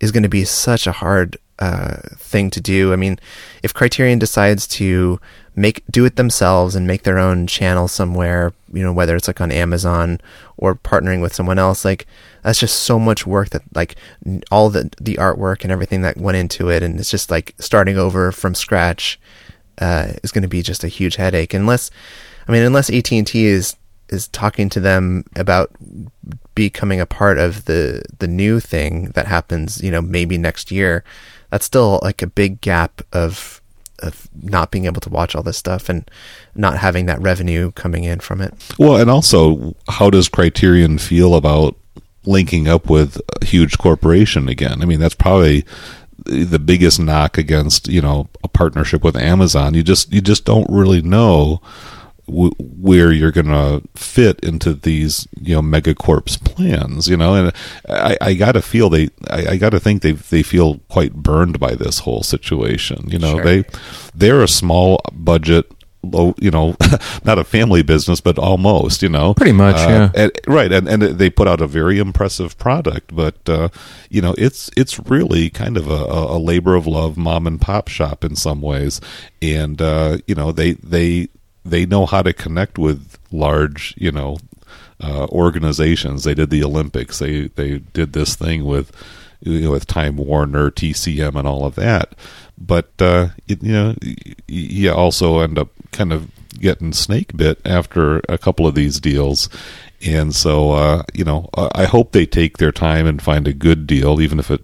is 0.00 0.12
going 0.12 0.24
to 0.24 0.28
be 0.28 0.44
such 0.44 0.86
a 0.86 0.92
hard 0.92 1.36
uh, 1.62 1.94
thing 2.16 2.50
to 2.50 2.60
do. 2.60 2.92
I 2.92 2.96
mean, 2.96 3.20
if 3.62 3.72
Criterion 3.72 4.18
decides 4.18 4.66
to 4.78 5.20
make 5.54 5.84
do 5.88 6.04
it 6.04 6.16
themselves 6.16 6.74
and 6.74 6.88
make 6.88 7.04
their 7.04 7.18
own 7.18 7.46
channel 7.46 7.86
somewhere, 7.86 8.52
you 8.72 8.82
know, 8.82 8.92
whether 8.92 9.14
it's 9.14 9.28
like 9.28 9.40
on 9.40 9.52
Amazon 9.52 10.20
or 10.56 10.74
partnering 10.74 11.22
with 11.22 11.32
someone 11.32 11.60
else, 11.60 11.84
like 11.84 12.08
that's 12.42 12.58
just 12.58 12.80
so 12.80 12.98
much 12.98 13.28
work 13.28 13.50
that 13.50 13.62
like 13.76 13.94
all 14.50 14.70
the 14.70 14.90
the 15.00 15.14
artwork 15.14 15.62
and 15.62 15.70
everything 15.70 16.02
that 16.02 16.16
went 16.16 16.36
into 16.36 16.68
it, 16.68 16.82
and 16.82 16.98
it's 16.98 17.12
just 17.12 17.30
like 17.30 17.54
starting 17.60 17.96
over 17.96 18.32
from 18.32 18.56
scratch 18.56 19.20
uh, 19.78 20.14
is 20.24 20.32
going 20.32 20.42
to 20.42 20.48
be 20.48 20.62
just 20.62 20.82
a 20.82 20.88
huge 20.88 21.14
headache. 21.14 21.54
Unless, 21.54 21.92
I 22.48 22.52
mean, 22.52 22.64
unless 22.64 22.90
AT 22.90 23.12
and 23.12 23.26
T 23.26 23.44
is 23.44 23.76
is 24.08 24.26
talking 24.28 24.68
to 24.68 24.80
them 24.80 25.24
about 25.36 25.70
becoming 26.56 27.00
a 27.00 27.06
part 27.06 27.38
of 27.38 27.66
the 27.66 28.02
the 28.18 28.26
new 28.26 28.58
thing 28.58 29.12
that 29.14 29.26
happens, 29.26 29.80
you 29.80 29.92
know, 29.92 30.02
maybe 30.02 30.36
next 30.38 30.72
year. 30.72 31.04
That's 31.52 31.66
still 31.66 32.00
like 32.02 32.22
a 32.22 32.26
big 32.26 32.62
gap 32.62 33.02
of 33.12 33.60
of 33.98 34.28
not 34.42 34.70
being 34.70 34.86
able 34.86 35.02
to 35.02 35.10
watch 35.10 35.36
all 35.36 35.42
this 35.42 35.58
stuff 35.58 35.90
and 35.90 36.10
not 36.54 36.78
having 36.78 37.04
that 37.06 37.20
revenue 37.20 37.70
coming 37.72 38.04
in 38.04 38.20
from 38.20 38.40
it. 38.40 38.54
Well, 38.78 38.96
and 38.96 39.10
also, 39.10 39.76
how 39.86 40.08
does 40.08 40.30
Criterion 40.30 40.96
feel 40.96 41.34
about 41.34 41.76
linking 42.24 42.68
up 42.68 42.88
with 42.88 43.20
a 43.40 43.44
huge 43.44 43.76
corporation 43.76 44.48
again? 44.48 44.80
I 44.80 44.86
mean, 44.86 44.98
that's 44.98 45.14
probably 45.14 45.66
the 46.24 46.58
biggest 46.58 46.98
knock 46.98 47.36
against 47.36 47.86
you 47.86 48.00
know 48.00 48.28
a 48.42 48.48
partnership 48.48 49.04
with 49.04 49.14
Amazon. 49.14 49.74
You 49.74 49.82
just 49.82 50.10
you 50.10 50.22
just 50.22 50.46
don't 50.46 50.70
really 50.70 51.02
know 51.02 51.60
w- 52.32 52.54
where 52.58 53.12
you're 53.12 53.30
going 53.30 53.46
to 53.46 53.82
fit 53.94 54.40
into 54.40 54.74
these 54.74 55.28
you 55.40 55.54
know 55.54 55.62
megacorps 55.62 56.42
plans 56.44 57.08
you 57.08 57.16
know? 57.16 57.34
And 57.34 57.52
i, 57.88 58.16
I 58.20 58.34
gotta 58.34 58.62
feel 58.62 58.90
they 58.90 59.10
i, 59.30 59.52
I 59.52 59.56
gotta 59.56 59.80
think 59.80 60.02
they 60.02 60.12
they 60.12 60.42
feel 60.42 60.78
quite 60.88 61.14
burned 61.14 61.60
by 61.60 61.74
this 61.74 62.00
whole 62.00 62.22
situation 62.22 63.08
you 63.08 63.18
know? 63.18 63.34
Sure. 63.34 63.44
they 63.44 63.64
they're 64.14 64.42
a 64.42 64.48
small 64.48 65.00
budget 65.12 65.70
low 66.04 66.34
you 66.38 66.50
know 66.50 66.74
not 67.24 67.38
a 67.38 67.44
family 67.44 67.82
business 67.82 68.20
but 68.20 68.38
almost 68.38 69.02
you 69.02 69.08
know? 69.08 69.34
Pretty 69.34 69.52
much 69.52 69.76
uh, 69.76 70.10
yeah. 70.14 70.22
and, 70.22 70.32
right 70.48 70.72
and, 70.72 70.88
and 70.88 71.02
they 71.02 71.30
put 71.30 71.46
out 71.46 71.60
a 71.60 71.66
very 71.66 71.98
impressive 71.98 72.58
product 72.58 73.14
but 73.14 73.48
uh, 73.48 73.68
you 74.10 74.20
know 74.20 74.34
it's 74.36 74.70
it's 74.76 74.98
really 74.98 75.48
kind 75.50 75.76
of 75.76 75.88
a, 75.88 76.04
a 76.36 76.38
labor 76.38 76.74
of 76.74 76.86
love 76.86 77.16
mom 77.16 77.46
and 77.46 77.60
pop 77.60 77.88
shop 77.88 78.24
in 78.24 78.36
some 78.36 78.60
ways. 78.60 79.00
And 79.40 79.80
uh, 79.80 80.18
you 80.26 80.34
know 80.34 80.52
they 80.52 80.72
they 80.72 81.28
they 81.64 81.86
know 81.86 82.06
how 82.06 82.22
to 82.22 82.32
connect 82.32 82.78
with 82.78 83.18
large, 83.30 83.94
you 83.96 84.12
know, 84.12 84.38
uh, 85.00 85.26
organizations. 85.26 86.24
They 86.24 86.34
did 86.34 86.50
the 86.50 86.64
Olympics. 86.64 87.18
They 87.18 87.48
they 87.48 87.78
did 87.78 88.12
this 88.12 88.34
thing 88.34 88.64
with 88.64 88.92
you 89.40 89.60
know, 89.60 89.70
with 89.72 89.86
Time 89.86 90.16
Warner, 90.16 90.70
TCM, 90.70 91.34
and 91.36 91.48
all 91.48 91.66
of 91.66 91.74
that. 91.74 92.14
But 92.56 92.90
uh, 93.00 93.28
it, 93.48 93.62
you 93.62 93.72
know, 93.72 93.94
you 94.46 94.92
also 94.92 95.40
end 95.40 95.58
up 95.58 95.68
kind 95.90 96.12
of 96.12 96.30
getting 96.60 96.92
snake 96.92 97.36
bit 97.36 97.60
after 97.64 98.18
a 98.28 98.38
couple 98.38 98.66
of 98.66 98.74
these 98.74 99.00
deals. 99.00 99.48
And 100.04 100.34
so, 100.34 100.72
uh, 100.72 101.02
you 101.12 101.24
know, 101.24 101.48
I 101.54 101.84
hope 101.84 102.12
they 102.12 102.26
take 102.26 102.58
their 102.58 102.72
time 102.72 103.06
and 103.06 103.22
find 103.22 103.48
a 103.48 103.52
good 103.52 103.86
deal, 103.86 104.20
even 104.20 104.38
if 104.38 104.50
it 104.50 104.62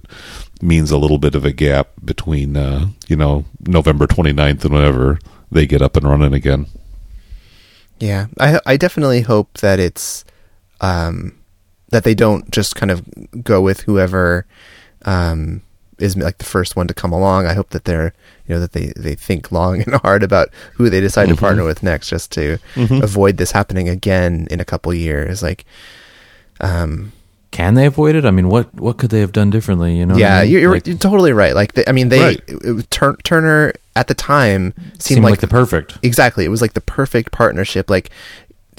means 0.63 0.91
a 0.91 0.99
little 0.99 1.19
bit 1.19 1.35
of 1.35 1.45
a 1.45 1.53
gap 1.53 1.89
between, 2.05 2.57
uh, 2.57 2.89
you 3.09 3.17
know, 3.17 3.45
November 3.67 4.07
29th 4.07 4.65
and 4.65 4.75
whenever 4.75 5.19
they 5.51 5.67
get 5.67 5.83
up 5.83 5.97
and 5.97 6.09
running 6.09 6.35
again. 6.35 6.67
Yeah, 8.01 8.27
I 8.39 8.61
I 8.65 8.77
definitely 8.77 9.23
hope 9.23 9.59
that 9.59 9.81
it's 9.81 10.25
um, 10.81 11.39
that 11.91 12.05
they 12.05 12.15
don't 12.15 12.51
just 12.51 12.77
kind 12.77 12.91
of 12.91 13.05
go 13.43 13.61
with 13.61 13.81
whoever 13.83 14.47
um, 15.05 15.63
is 15.99 16.17
like 16.17 16.39
the 16.39 16.45
first 16.45 16.77
one 16.77 16.87
to 16.87 16.95
come 16.95 17.13
along. 17.13 17.47
I 17.47 17.55
hope 17.55 17.71
that 17.71 17.85
they're 17.85 18.15
you 18.47 18.55
know 18.55 18.61
that 18.61 18.73
they 18.73 18.93
they 18.97 19.15
think 19.15 19.51
long 19.51 19.83
and 19.87 19.95
hard 19.97 20.23
about 20.23 20.49
who 20.75 20.89
they 20.91 21.01
decide 21.01 21.27
mm-hmm. 21.27 21.35
to 21.35 21.41
partner 21.41 21.65
with 21.65 21.83
next, 21.83 22.09
just 22.09 22.33
to 22.33 22.59
mm-hmm. 22.75 23.03
avoid 23.03 23.37
this 23.37 23.53
happening 23.53 23.89
again 23.89 24.47
in 24.51 24.61
a 24.61 24.65
couple 24.65 24.93
years. 24.95 25.43
Like, 25.43 25.65
um, 26.61 27.13
can 27.51 27.75
they 27.75 27.87
avoid 27.87 28.15
it? 28.15 28.25
I 28.25 28.31
mean, 28.31 28.49
what 28.49 28.73
what 28.75 28.99
could 28.99 29.11
they 29.11 29.21
have 29.21 29.33
done 29.33 29.51
differently? 29.51 29.97
You 29.97 30.07
know? 30.07 30.17
Yeah, 30.17 30.39
I 30.39 30.43
mean? 30.43 30.53
you're, 30.53 30.73
like, 30.73 30.87
you're, 30.87 30.97
totally 30.97 31.33
right. 31.33 31.55
Like, 31.55 31.73
they, 31.73 31.85
I 31.87 31.93
mean, 31.93 32.09
they 32.09 32.21
right. 32.21 32.41
it, 32.47 32.91
Tur- 32.91 33.17
Turner 33.25 33.73
at 33.97 34.07
the 34.09 34.15
time 34.15 34.75
seemed, 34.77 35.03
seemed 35.03 35.25
like, 35.25 35.33
like, 35.33 35.41
the 35.41 35.49
perfect. 35.49 35.99
Exactly, 36.03 36.45
it 36.45 36.49
was 36.49 36.61
like 36.61 36.75
the 36.75 36.81
perfect 36.81 37.33
partnership. 37.33 37.89
Like, 37.89 38.11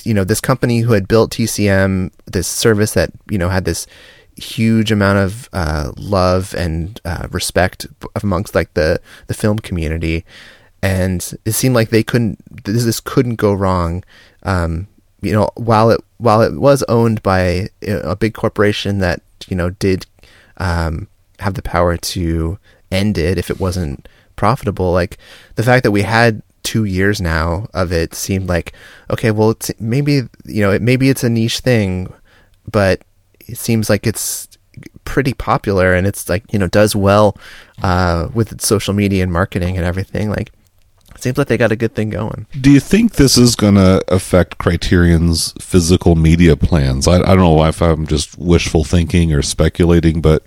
you 0.04 0.14
know, 0.14 0.24
this 0.24 0.40
company 0.40 0.80
who 0.80 0.94
had 0.94 1.08
built 1.08 1.32
TCM, 1.32 2.12
this 2.26 2.48
service 2.48 2.94
that 2.94 3.12
you 3.30 3.38
know 3.38 3.50
had 3.50 3.66
this 3.66 3.88
huge 4.36 4.92
amount 4.92 5.18
of 5.18 5.50
uh, 5.52 5.92
love 5.98 6.54
and 6.54 7.02
uh, 7.06 7.28
respect 7.32 7.88
amongst 8.22 8.56
like 8.56 8.74
the 8.76 9.02
the 9.28 9.34
film 9.34 9.58
community, 9.60 10.26
and 10.84 11.34
it 11.44 11.54
seemed 11.54 11.76
like 11.76 11.90
they 11.90 12.04
couldn't. 12.04 12.66
This, 12.66 12.86
this 12.86 13.00
couldn't 13.00 13.36
go 13.36 13.52
wrong. 13.54 14.04
Um, 14.44 14.88
you 15.22 15.34
know, 15.34 15.50
while 15.56 15.90
it 15.92 16.02
while 16.18 16.42
it 16.42 16.54
was 16.54 16.84
owned 16.84 17.24
by 17.24 17.70
a 17.82 18.16
big 18.16 18.34
corporation 18.34 19.00
that 19.00 19.22
you 19.48 19.56
know 19.56 19.72
did 19.72 20.06
um, 20.58 21.08
have 21.40 21.54
the 21.54 21.62
power 21.62 21.98
to 21.98 22.58
end 22.92 23.18
it 23.18 23.38
if 23.38 23.50
it 23.50 23.60
wasn't 23.60 24.08
profitable, 24.36 24.92
like 24.92 25.18
the 25.56 25.64
fact 25.64 25.84
that 25.84 25.92
we 25.92 26.04
had 26.04 26.42
two 26.64 26.84
years 26.84 27.20
now 27.22 27.68
of 27.74 27.92
it 27.92 28.14
seemed 28.14 28.48
like 28.48 28.74
okay, 29.10 29.32
well, 29.32 29.56
maybe 29.80 30.22
you 30.46 30.62
know, 30.62 30.78
maybe 30.80 31.10
it's 31.10 31.24
a 31.24 31.30
niche 31.30 31.60
thing, 31.60 32.12
but 32.70 33.02
it 33.42 33.58
seems 33.58 33.90
like 33.90 34.06
it's 34.06 34.48
pretty 35.04 35.34
popular 35.34 35.94
and 35.94 36.06
it's 36.06 36.30
like 36.30 36.44
you 36.54 36.60
know 36.60 36.68
does 36.68 36.96
well 36.96 37.38
uh, 37.82 38.30
with 38.34 38.62
social 38.62 38.94
media 38.94 39.24
and 39.24 39.34
marketing 39.34 39.78
and 39.78 39.86
everything. 39.86 40.30
Like 40.30 40.52
seems 41.22 41.38
like 41.38 41.48
they 41.48 41.58
got 41.58 41.72
a 41.72 41.76
good 41.76 41.96
thing 41.96 42.10
going. 42.10 42.46
Do 42.60 42.72
you 42.72 42.80
think 42.80 43.14
this 43.14 43.38
is 43.38 43.56
going 43.56 43.76
to 43.76 44.04
affect 44.08 44.58
Criterion's 44.58 45.54
physical 45.62 46.16
media 46.16 46.56
plans? 46.56 47.08
I, 47.08 47.16
I 47.16 47.36
don't 47.36 47.40
know 47.40 47.64
if 47.66 47.82
I'm 47.82 48.08
just 48.08 48.38
wishful 48.38 48.84
thinking 48.84 49.34
or 49.34 49.42
speculating, 49.42 50.22
but 50.22 50.46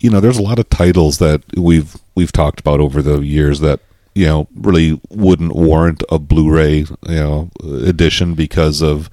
you 0.00 0.10
know, 0.10 0.20
there's 0.20 0.38
a 0.38 0.42
lot 0.42 0.58
of 0.58 0.68
titles 0.70 1.18
that 1.18 1.42
we've 1.56 1.96
we've 2.14 2.32
talked 2.32 2.60
about 2.60 2.80
over 2.80 3.02
the 3.02 3.20
years 3.20 3.60
that 3.60 3.80
you 4.18 4.26
know 4.26 4.48
really 4.56 5.00
wouldn't 5.10 5.54
warrant 5.54 6.02
a 6.08 6.18
Blu-ray 6.18 6.78
you 6.78 6.96
know 7.08 7.50
edition 7.62 8.34
because 8.34 8.82
of 8.82 9.08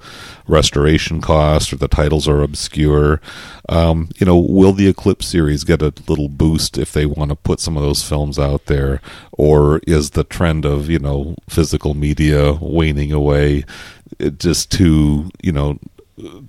restoration 0.48 1.20
costs 1.20 1.72
or 1.72 1.76
the 1.76 1.86
titles 1.86 2.26
are 2.26 2.42
obscure. 2.42 3.20
Um, 3.68 4.08
you 4.16 4.26
know, 4.26 4.36
will 4.36 4.72
the 4.72 4.88
Eclipse 4.88 5.26
series 5.26 5.62
get 5.62 5.80
a 5.80 5.94
little 6.08 6.28
boost 6.28 6.76
if 6.76 6.92
they 6.92 7.06
want 7.06 7.30
to 7.30 7.36
put 7.36 7.60
some 7.60 7.76
of 7.76 7.84
those 7.84 8.02
films 8.02 8.36
out 8.36 8.66
there, 8.66 9.00
or 9.30 9.78
is 9.86 10.10
the 10.10 10.24
trend 10.24 10.64
of 10.64 10.90
you 10.90 10.98
know 10.98 11.36
physical 11.48 11.94
media 11.94 12.54
waning 12.54 13.12
away? 13.12 13.64
It 14.18 14.40
just 14.40 14.72
too 14.72 15.30
you 15.40 15.52
know 15.52 15.78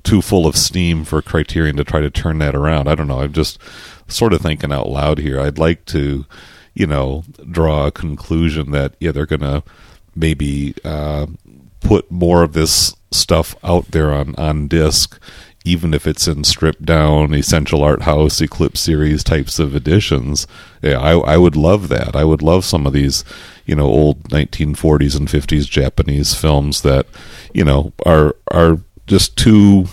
too 0.04 0.24
full 0.24 0.48
of 0.48 0.58
steam 0.58 1.04
for 1.04 1.22
Criterion 1.22 1.78
to 1.78 1.84
try 1.84 2.02
to 2.02 2.10
turn 2.10 2.40
that 2.40 2.56
around. 2.56 2.88
I 2.88 2.96
don't 2.96 3.08
know. 3.08 3.22
I'm 3.22 3.34
just 3.34 3.60
sort 4.08 4.34
of 4.34 4.42
thinking 4.42 4.72
out 4.72 4.90
loud 4.90 5.20
here. 5.20 5.40
I'd 5.40 5.60
like 5.60 5.86
to 5.88 6.26
you 6.78 6.86
know, 6.86 7.24
draw 7.50 7.88
a 7.88 7.92
conclusion 7.92 8.70
that 8.72 8.96
yeah, 9.00 9.12
they're 9.12 9.26
gonna 9.26 9.64
maybe 10.16 10.76
uh, 10.86 11.26
put 11.80 12.10
more 12.12 12.44
of 12.44 12.54
this 12.54 12.96
stuff 13.12 13.56
out 13.64 13.90
there 13.92 14.12
on 14.14 14.36
on 14.36 14.68
disc, 14.68 15.20
even 15.66 15.92
if 15.92 16.06
it's 16.06 16.28
in 16.28 16.44
stripped 16.44 16.86
down 16.86 17.34
essential 17.34 17.82
art 17.82 18.04
house 18.04 18.40
eclipse 18.42 18.80
series 18.80 19.24
types 19.24 19.58
of 19.58 19.76
editions. 19.76 20.46
Yeah, 20.84 21.00
I 21.00 21.18
I 21.18 21.38
would 21.38 21.56
love 21.56 21.90
that. 21.90 22.16
I 22.16 22.24
would 22.24 22.44
love 22.44 22.64
some 22.64 22.86
of 22.86 22.94
these, 22.94 23.24
you 23.66 23.76
know, 23.76 23.88
old 23.88 24.30
1940s 24.30 25.18
and 25.18 25.28
50s 25.28 25.68
Japanese 25.68 26.36
films 26.36 26.84
that, 26.84 27.08
you 27.56 27.66
know, 27.66 27.92
are 28.06 28.36
are 28.52 28.78
just 29.08 29.36
too 29.36 29.88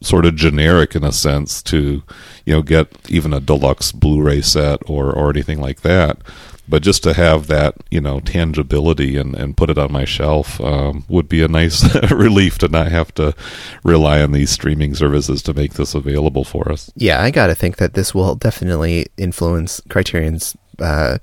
sort 0.00 0.26
of 0.26 0.36
generic 0.36 0.94
in 0.94 1.04
a 1.04 1.12
sense 1.12 1.62
to 1.62 2.02
you 2.44 2.52
know 2.52 2.62
get 2.62 2.88
even 3.08 3.32
a 3.32 3.40
deluxe 3.40 3.92
Blu-ray 3.92 4.42
set 4.42 4.80
or 4.88 5.12
or 5.12 5.30
anything 5.30 5.60
like 5.60 5.82
that. 5.82 6.18
But 6.68 6.82
just 6.82 7.04
to 7.04 7.14
have 7.14 7.46
that 7.46 7.76
you 7.90 8.00
know 8.00 8.20
tangibility 8.20 9.16
and 9.16 9.34
and 9.34 9.56
put 9.56 9.70
it 9.70 9.78
on 9.78 9.92
my 9.92 10.04
shelf 10.04 10.60
um, 10.60 11.04
would 11.08 11.28
be 11.28 11.42
a 11.42 11.48
nice 11.48 11.94
relief 12.10 12.58
to 12.58 12.68
not 12.68 12.90
have 12.90 13.14
to 13.14 13.34
rely 13.84 14.20
on 14.20 14.32
these 14.32 14.50
streaming 14.50 14.94
services 14.94 15.42
to 15.42 15.54
make 15.54 15.74
this 15.74 15.94
available 15.94 16.44
for 16.44 16.70
us. 16.70 16.90
Yeah, 16.96 17.22
I 17.22 17.30
got 17.30 17.46
to 17.46 17.54
think 17.54 17.76
that 17.76 17.94
this 17.94 18.14
will 18.14 18.34
definitely 18.34 19.06
influence 19.16 19.80
Criterion's. 19.88 20.56
Uh, 20.78 21.18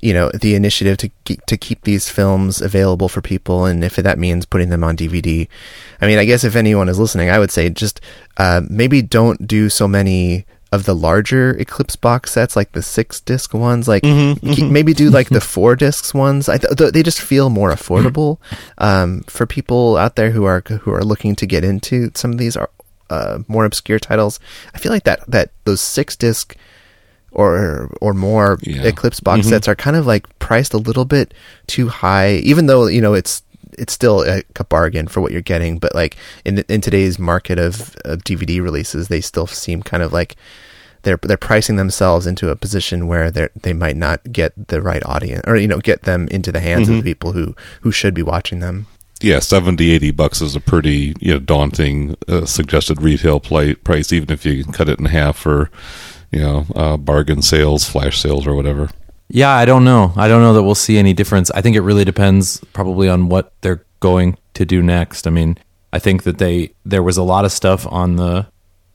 you 0.00 0.14
know 0.14 0.30
the 0.30 0.54
initiative 0.54 0.96
to 0.98 1.08
keep, 1.24 1.44
to 1.46 1.56
keep 1.56 1.82
these 1.82 2.08
films 2.08 2.60
available 2.60 3.08
for 3.08 3.20
people, 3.20 3.66
and 3.66 3.84
if 3.84 3.96
that 3.96 4.18
means 4.18 4.46
putting 4.46 4.70
them 4.70 4.84
on 4.84 4.96
DVD, 4.96 5.48
I 6.00 6.06
mean, 6.06 6.18
I 6.18 6.24
guess 6.24 6.44
if 6.44 6.56
anyone 6.56 6.88
is 6.88 6.98
listening, 6.98 7.30
I 7.30 7.38
would 7.38 7.50
say 7.50 7.68
just 7.70 8.00
uh, 8.36 8.62
maybe 8.68 9.02
don't 9.02 9.46
do 9.46 9.68
so 9.68 9.86
many 9.86 10.46
of 10.72 10.86
the 10.86 10.94
larger 10.94 11.50
Eclipse 11.58 11.96
box 11.96 12.32
sets, 12.32 12.56
like 12.56 12.72
the 12.72 12.82
six 12.82 13.20
disc 13.20 13.52
ones. 13.52 13.86
Like 13.86 14.02
keep, 14.54 14.70
maybe 14.70 14.94
do 14.94 15.10
like 15.10 15.28
the 15.28 15.40
four 15.54 15.76
discs 15.76 16.14
ones. 16.14 16.48
I 16.48 16.56
th- 16.56 16.76
th- 16.76 16.92
they 16.92 17.02
just 17.02 17.20
feel 17.20 17.50
more 17.50 17.70
affordable 17.70 18.38
um, 18.78 19.22
for 19.28 19.46
people 19.46 19.98
out 19.98 20.16
there 20.16 20.30
who 20.30 20.44
are 20.44 20.62
who 20.66 20.92
are 20.92 21.04
looking 21.04 21.36
to 21.36 21.46
get 21.46 21.62
into 21.62 22.10
some 22.14 22.32
of 22.32 22.38
these 22.38 22.56
uh, 23.10 23.38
more 23.48 23.66
obscure 23.66 23.98
titles. 23.98 24.40
I 24.74 24.78
feel 24.78 24.90
like 24.90 25.04
that 25.04 25.20
that 25.30 25.50
those 25.64 25.82
six 25.82 26.16
disc 26.16 26.56
or 27.32 27.90
or 28.00 28.14
more 28.14 28.58
Yeah. 28.62 28.82
Eclipse 28.82 29.20
box 29.20 29.48
sets 29.48 29.68
are 29.68 29.74
kind 29.74 29.96
of 29.96 30.06
like 30.06 30.26
priced 30.38 30.74
a 30.74 30.78
little 30.78 31.04
bit 31.04 31.34
too 31.66 31.88
high, 31.88 32.34
even 32.36 32.66
though 32.66 32.86
you 32.86 33.00
know 33.00 33.14
it's 33.14 33.42
it's 33.78 33.92
still 33.92 34.22
a, 34.22 34.42
a 34.56 34.64
bargain 34.64 35.08
for 35.08 35.20
what 35.20 35.32
you're 35.32 35.40
getting. 35.40 35.78
But 35.78 35.94
like 35.94 36.16
in 36.44 36.58
in 36.68 36.80
today's 36.80 37.18
market 37.18 37.58
of, 37.58 37.96
of 38.04 38.22
DVD 38.24 38.62
releases, 38.62 39.08
they 39.08 39.20
still 39.20 39.46
seem 39.46 39.82
kind 39.82 40.02
of 40.02 40.12
like 40.12 40.36
they're 41.02 41.18
they're 41.22 41.36
pricing 41.36 41.76
themselves 41.76 42.26
into 42.26 42.50
a 42.50 42.56
position 42.56 43.08
where 43.08 43.30
they 43.30 43.48
they 43.62 43.72
might 43.72 43.96
not 43.96 44.20
get 44.30 44.52
the 44.68 44.80
right 44.82 45.04
audience 45.06 45.42
or 45.46 45.56
you 45.56 45.66
know 45.66 45.78
get 45.78 46.02
them 46.02 46.28
into 46.28 46.52
the 46.52 46.60
hands 46.60 46.88
of 46.88 46.96
the 46.96 47.02
people 47.02 47.32
who 47.32 47.56
who 47.80 47.90
should 47.90 48.14
be 48.14 48.22
watching 48.22 48.60
them. 48.60 48.86
yeah, 49.20 49.38
70, 49.38 49.90
80 49.92 50.10
bucks 50.12 50.40
is 50.42 50.54
a 50.56 50.60
pretty 50.60 51.14
you 51.20 51.32
know 51.32 51.38
daunting 51.38 52.16
uh, 52.28 52.44
suggested 52.44 53.00
retail 53.02 53.40
pli 53.40 53.74
price, 53.74 54.12
even 54.12 54.30
if 54.30 54.44
you 54.44 54.62
can 54.62 54.72
cut 54.72 54.88
it 54.88 54.98
in 54.98 55.06
half 55.06 55.36
for 55.38 55.70
you 56.32 56.40
know 56.40 56.66
uh, 56.74 56.96
bargain 56.96 57.42
sales, 57.42 57.84
flash 57.88 58.18
sales, 58.20 58.46
or 58.46 58.54
whatever. 58.54 58.90
Yeah, 59.28 59.50
I 59.50 59.64
don't 59.64 59.84
know. 59.84 60.12
I 60.16 60.28
don't 60.28 60.42
know 60.42 60.52
that 60.54 60.62
we'll 60.62 60.74
see 60.74 60.98
any 60.98 61.14
difference. 61.14 61.50
I 61.52 61.60
think 61.62 61.76
it 61.76 61.80
really 61.80 62.04
depends 62.04 62.58
probably 62.74 63.08
on 63.08 63.28
what 63.28 63.52
they're 63.62 63.84
going 64.00 64.36
to 64.54 64.64
do 64.66 64.82
next. 64.82 65.26
I 65.26 65.30
mean, 65.30 65.56
I 65.92 65.98
think 65.98 66.24
that 66.24 66.38
they 66.38 66.72
there 66.84 67.02
was 67.02 67.16
a 67.16 67.22
lot 67.22 67.44
of 67.44 67.52
stuff 67.52 67.86
on 67.90 68.16
the 68.16 68.46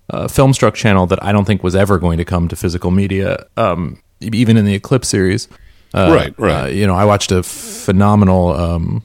uh, 0.10 0.28
Filmstruck 0.28 0.74
channel 0.76 1.08
that 1.08 1.24
I 1.24 1.32
don't 1.32 1.46
think 1.46 1.64
was 1.64 1.76
ever 1.76 1.98
going 1.98 2.18
to 2.18 2.26
come 2.26 2.48
to 2.50 2.56
physical 2.56 2.92
media, 2.92 3.46
um, 3.58 4.02
even 4.22 4.58
in 4.58 4.66
the 4.66 4.74
Eclipse 4.76 5.08
series. 5.08 5.48
Uh, 5.94 6.12
Right, 6.14 6.34
right. 6.38 6.64
uh, 6.64 6.68
you 6.68 6.86
know, 6.86 6.96
I 6.96 7.06
watched 7.06 7.32
a 7.32 7.42
phenomenal 7.44 8.52
um, 8.52 9.04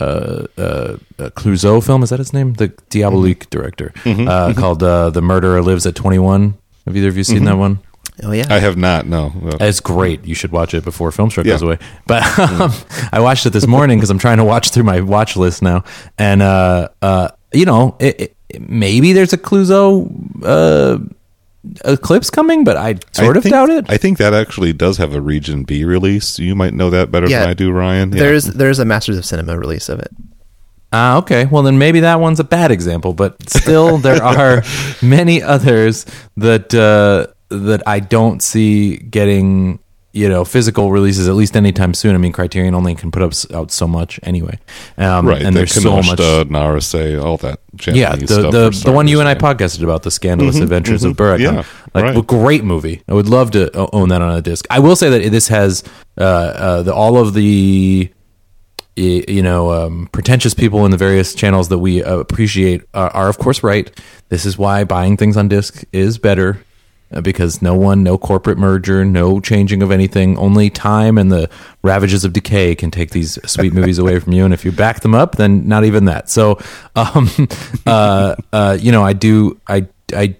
uh, 0.00 0.46
uh, 0.58 0.96
Clouzot 1.18 1.84
film. 1.84 2.02
Is 2.02 2.10
that 2.10 2.18
his 2.18 2.32
name? 2.32 2.52
The 2.54 2.68
Diabolique 2.90 3.48
director, 3.50 3.92
uh, 4.04 4.52
called 4.54 4.82
uh, 4.82 5.10
"The 5.10 5.22
Murderer 5.22 5.62
Lives 5.62 5.86
at 5.86 5.94
21." 5.94 6.54
Have 6.86 6.96
either 6.96 7.08
of 7.08 7.16
you 7.16 7.24
seen 7.24 7.44
that 7.44 7.56
one? 7.56 7.78
Oh 8.22 8.30
yeah, 8.32 8.46
I 8.48 8.60
have 8.60 8.76
not. 8.76 9.06
No, 9.06 9.32
Uh, 9.44 9.56
It's 9.60 9.80
great. 9.80 10.24
You 10.24 10.34
should 10.36 10.52
watch 10.52 10.72
it 10.74 10.84
before 10.84 11.10
Filmstruck 11.10 11.44
Yeah. 11.44 11.54
goes 11.54 11.62
away. 11.62 11.78
But 12.06 12.22
um, 12.38 12.70
I 13.12 13.20
watched 13.20 13.44
it 13.46 13.50
this 13.50 13.66
morning 13.66 13.98
because 13.98 14.10
I'm 14.10 14.18
trying 14.18 14.36
to 14.36 14.44
watch 14.44 14.70
through 14.70 14.84
my 14.84 15.00
watch 15.00 15.36
list 15.36 15.62
now. 15.62 15.82
And 16.18 16.40
uh, 16.42 16.88
uh, 17.02 17.28
you 17.52 17.64
know, 17.64 17.96
it, 17.98 18.36
it, 18.50 18.60
maybe 18.68 19.12
there's 19.14 19.32
a 19.32 19.38
Clouzot 19.38 20.44
uh, 20.44 20.98
eclipse 21.84 22.30
coming, 22.30 22.62
but 22.62 22.76
I 22.76 22.96
sort 23.12 23.36
I 23.36 23.38
of 23.38 23.42
think- 23.42 23.52
doubt 23.52 23.70
it. 23.70 23.86
I 23.88 23.96
think 23.96 24.18
that 24.18 24.32
actually 24.34 24.72
does 24.72 24.98
have 24.98 25.14
a 25.14 25.20
Region 25.20 25.64
B 25.64 25.84
release. 25.84 26.38
You 26.38 26.54
might 26.54 26.74
know 26.74 26.90
that 26.90 27.10
better 27.10 27.28
Yeah. 27.28 27.40
than 27.40 27.48
I 27.48 27.54
do, 27.54 27.72
Ryan. 27.72 28.12
Yeah. 28.12 28.18
there's 28.20 28.44
there's 28.44 28.78
a 28.78 28.84
Masters 28.84 29.18
of 29.18 29.24
Cinema 29.24 29.58
release 29.58 29.88
of 29.88 29.98
it. 29.98 30.10
Ah, 30.92 31.18
okay. 31.18 31.46
Well, 31.46 31.62
then 31.62 31.78
maybe 31.78 32.00
that 32.00 32.20
one's 32.20 32.40
a 32.40 32.44
bad 32.44 32.70
example, 32.70 33.12
but 33.12 33.48
still, 33.50 33.98
there 34.06 34.22
are 34.22 34.62
many 35.02 35.42
others 35.42 36.06
that 36.36 36.72
uh, 36.74 37.32
that 37.48 37.82
I 37.86 38.00
don't 38.00 38.42
see 38.42 38.96
getting 38.96 39.80
you 40.14 40.28
know 40.28 40.44
physical 40.44 40.92
releases 40.92 41.28
at 41.28 41.34
least 41.34 41.56
anytime 41.56 41.92
soon. 41.92 42.14
I 42.14 42.18
mean, 42.18 42.32
Criterion 42.32 42.74
only 42.74 42.94
can 42.94 43.10
put 43.10 43.22
up 43.22 43.32
out 43.52 43.72
so 43.72 43.88
much 43.88 44.20
anyway, 44.22 44.58
um, 44.96 45.26
right. 45.26 45.42
And 45.42 45.54
the 45.54 45.60
there's 45.60 45.72
so 45.72 45.96
much. 45.96 46.18
Kinoshita, 46.18 46.44
Naruse, 46.44 47.22
all 47.22 47.36
that. 47.38 47.58
Japanese 47.74 48.00
yeah, 48.00 48.14
the 48.14 48.50
the, 48.50 48.82
the 48.84 48.92
one 48.92 49.08
you 49.08 49.18
and 49.18 49.28
I 49.28 49.34
podcasted 49.34 49.82
about, 49.82 50.04
the 50.04 50.12
scandalous 50.12 50.60
adventures 50.60 51.02
of 51.02 51.16
Buraikan. 51.16 51.40
Yeah, 51.40 51.64
like 51.92 52.04
right. 52.04 52.16
a 52.16 52.22
great 52.22 52.62
movie. 52.62 53.02
I 53.08 53.14
would 53.14 53.28
love 53.28 53.50
to 53.50 53.70
own 53.92 54.08
that 54.10 54.22
on 54.22 54.36
a 54.36 54.40
disc. 54.40 54.64
I 54.70 54.78
will 54.78 54.96
say 54.96 55.10
that 55.10 55.30
this 55.30 55.48
has 55.48 55.82
uh, 56.16 56.22
uh, 56.22 56.82
the, 56.84 56.94
all 56.94 57.18
of 57.18 57.34
the 57.34 58.08
you 58.96 59.42
know 59.42 59.72
um, 59.72 60.08
pretentious 60.12 60.54
people 60.54 60.84
in 60.84 60.90
the 60.90 60.96
various 60.96 61.34
channels 61.34 61.68
that 61.68 61.78
we 61.78 62.02
appreciate 62.02 62.82
are, 62.94 63.10
are 63.10 63.28
of 63.28 63.38
course 63.38 63.62
right. 63.62 63.90
This 64.28 64.46
is 64.46 64.56
why 64.58 64.84
buying 64.84 65.16
things 65.16 65.36
on 65.36 65.48
disc 65.48 65.84
is 65.92 66.18
better. 66.18 66.58
uh, 67.12 67.20
Because 67.20 67.60
no 67.62 67.74
one, 67.74 68.02
no 68.02 68.16
corporate 68.18 68.58
merger, 68.58 69.04
no 69.04 69.40
changing 69.40 69.82
of 69.82 69.90
anything. 69.90 70.36
Only 70.38 70.70
time 70.70 71.18
and 71.18 71.30
the 71.30 71.48
ravages 71.82 72.24
of 72.24 72.32
decay 72.32 72.74
can 72.74 72.90
take 72.90 73.10
these 73.10 73.38
sweet 73.48 73.72
movies 73.78 73.98
away 73.98 74.18
from 74.18 74.32
you. 74.32 74.44
And 74.44 74.54
if 74.54 74.64
you 74.64 74.72
back 74.72 75.00
them 75.00 75.14
up, 75.14 75.36
then 75.36 75.68
not 75.68 75.84
even 75.84 76.06
that. 76.06 76.28
So, 76.30 76.58
um, 76.96 77.28
uh, 77.86 78.36
uh, 78.52 78.78
you 78.80 78.90
know, 78.92 79.02
I 79.04 79.12
do, 79.12 79.60
I, 79.68 79.86
I, 80.14 80.36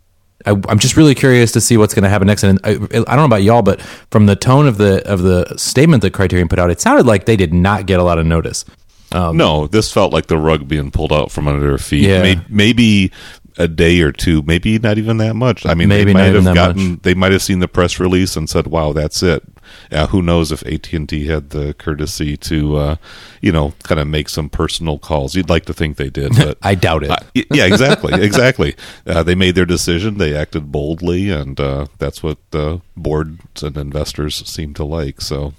I, 0.46 0.50
I'm 0.68 0.78
just 0.78 0.96
really 0.96 1.14
curious 1.14 1.52
to 1.52 1.60
see 1.60 1.76
what's 1.76 1.94
going 1.94 2.02
to 2.02 2.08
happen 2.08 2.26
next. 2.26 2.44
And 2.44 2.58
I, 2.64 2.70
I 2.72 2.76
don't 2.76 3.16
know 3.16 3.24
about 3.24 3.42
y'all, 3.42 3.62
but 3.62 3.80
from 4.10 4.26
the 4.26 4.36
tone 4.36 4.66
of 4.66 4.76
the 4.76 5.06
of 5.10 5.22
the 5.22 5.54
statement 5.56 6.02
that 6.02 6.12
Criterion 6.12 6.48
put 6.48 6.58
out, 6.58 6.70
it 6.70 6.80
sounded 6.80 7.06
like 7.06 7.24
they 7.26 7.36
did 7.36 7.54
not 7.54 7.86
get 7.86 7.98
a 7.98 8.02
lot 8.02 8.18
of 8.18 8.26
notice. 8.26 8.64
Um, 9.12 9.36
no, 9.36 9.66
this 9.68 9.92
felt 9.92 10.12
like 10.12 10.26
the 10.26 10.38
rug 10.38 10.66
being 10.66 10.90
pulled 10.90 11.12
out 11.12 11.30
from 11.30 11.46
under 11.46 11.60
their 11.64 11.78
feet. 11.78 12.08
Yeah. 12.08 12.22
May- 12.22 12.44
maybe 12.48 13.12
a 13.56 13.68
day 13.68 14.00
or 14.00 14.10
two, 14.12 14.42
maybe 14.42 14.78
not 14.78 14.98
even 14.98 15.18
that 15.18 15.34
much. 15.34 15.64
I 15.64 15.74
mean, 15.74 15.88
Maybe 15.88 16.12
they 16.12 16.12
not 16.14 16.18
might 16.20 16.28
even 16.30 16.44
have 16.44 16.54
that 16.54 16.54
gotten, 16.54 16.90
much. 16.92 17.02
they 17.02 17.14
might 17.14 17.32
have 17.32 17.42
seen 17.42 17.60
the 17.60 17.68
press 17.68 18.00
release 18.00 18.36
and 18.36 18.48
said, 18.50 18.66
"Wow, 18.66 18.92
that's 18.92 19.22
it." 19.22 19.42
Uh, 19.90 20.06
who 20.08 20.20
knows 20.22 20.52
if 20.52 20.62
AT 20.66 20.92
and 20.92 21.08
T 21.08 21.26
had 21.26 21.50
the 21.50 21.72
courtesy 21.74 22.36
to, 22.36 22.76
uh, 22.76 22.96
you 23.40 23.50
know, 23.52 23.72
kind 23.84 24.00
of 24.00 24.06
make 24.08 24.28
some 24.28 24.48
personal 24.50 24.98
calls? 24.98 25.34
You'd 25.34 25.48
like 25.48 25.64
to 25.66 25.72
think 25.72 25.96
they 25.96 26.10
did, 26.10 26.32
but 26.36 26.58
I 26.62 26.74
doubt 26.74 27.04
it. 27.04 27.10
Uh, 27.10 27.16
yeah, 27.32 27.64
exactly, 27.66 28.12
exactly. 28.22 28.74
Uh, 29.06 29.22
they 29.22 29.34
made 29.34 29.54
their 29.54 29.64
decision. 29.64 30.18
They 30.18 30.36
acted 30.36 30.70
boldly, 30.72 31.30
and 31.30 31.58
uh, 31.60 31.86
that's 31.98 32.22
what 32.22 32.38
the 32.50 32.80
boards 32.96 33.62
and 33.62 33.76
investors 33.76 34.36
seem 34.48 34.74
to 34.74 34.84
like. 34.84 35.20
So, 35.20 35.54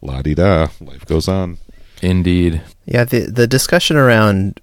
la 0.00 0.22
di 0.22 0.34
da, 0.34 0.68
life 0.80 1.04
goes 1.06 1.28
on. 1.28 1.58
Indeed. 2.00 2.62
Yeah, 2.86 3.04
the 3.04 3.26
the 3.30 3.46
discussion 3.46 3.96
around 3.96 4.60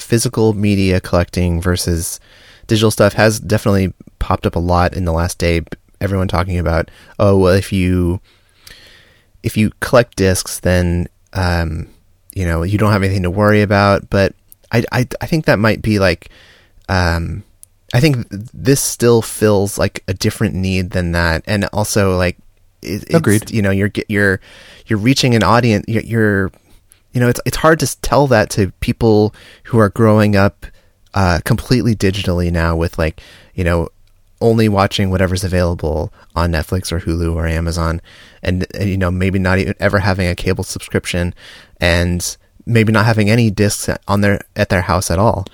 physical 0.00 0.52
media 0.52 1.00
collecting 1.00 1.60
versus 1.60 2.20
digital 2.66 2.90
stuff 2.90 3.14
has 3.14 3.40
definitely 3.40 3.92
popped 4.18 4.46
up 4.46 4.56
a 4.56 4.60
lot 4.60 4.94
in 4.94 5.04
the 5.04 5.12
last 5.12 5.38
day. 5.38 5.62
Everyone 6.00 6.28
talking 6.28 6.58
about, 6.58 6.90
oh 7.18 7.36
well, 7.36 7.52
if 7.52 7.72
you 7.72 8.20
if 9.42 9.56
you 9.56 9.70
collect 9.80 10.16
discs, 10.16 10.60
then 10.60 11.08
um, 11.32 11.88
you 12.34 12.46
know 12.46 12.62
you 12.62 12.78
don't 12.78 12.92
have 12.92 13.02
anything 13.02 13.22
to 13.24 13.30
worry 13.30 13.62
about. 13.62 14.08
But 14.10 14.34
I 14.72 14.84
I, 14.92 15.06
I 15.20 15.26
think 15.26 15.44
that 15.44 15.58
might 15.58 15.82
be 15.82 15.98
like 15.98 16.30
um, 16.88 17.44
I 17.92 18.00
think 18.00 18.26
this 18.30 18.80
still 18.80 19.22
fills 19.22 19.78
like 19.78 20.02
a 20.08 20.14
different 20.14 20.54
need 20.54 20.90
than 20.90 21.12
that, 21.12 21.42
and 21.46 21.64
also 21.66 22.16
like 22.16 22.36
it, 22.82 23.04
it's, 23.04 23.14
Agreed. 23.14 23.50
You 23.50 23.62
know, 23.62 23.70
you're 23.70 23.90
you're 24.08 24.40
you're 24.86 24.98
reaching 24.98 25.34
an 25.34 25.42
audience. 25.42 25.84
You're, 25.88 26.02
you're 26.02 26.52
you 27.12 27.20
know, 27.20 27.28
it's 27.28 27.40
it's 27.44 27.56
hard 27.56 27.80
to 27.80 28.00
tell 28.00 28.26
that 28.28 28.50
to 28.50 28.72
people 28.80 29.34
who 29.64 29.78
are 29.78 29.88
growing 29.88 30.36
up 30.36 30.66
uh, 31.14 31.40
completely 31.44 31.94
digitally 31.94 32.50
now 32.50 32.76
with 32.76 32.98
like 32.98 33.20
you 33.54 33.64
know 33.64 33.88
only 34.40 34.68
watching 34.68 35.10
whatever's 35.10 35.44
available 35.44 36.12
on 36.34 36.52
Netflix 36.52 36.90
or 36.92 37.00
Hulu 37.00 37.34
or 37.34 37.46
Amazon, 37.46 38.00
and, 38.42 38.66
and 38.74 38.88
you 38.88 38.96
know 38.96 39.10
maybe 39.10 39.38
not 39.38 39.58
even 39.58 39.74
ever 39.80 39.98
having 39.98 40.28
a 40.28 40.34
cable 40.34 40.64
subscription, 40.64 41.34
and 41.80 42.36
maybe 42.66 42.92
not 42.92 43.06
having 43.06 43.28
any 43.28 43.50
discs 43.50 43.88
on 44.06 44.20
their 44.20 44.40
at 44.56 44.68
their 44.68 44.82
house 44.82 45.10
at 45.10 45.18
all. 45.18 45.46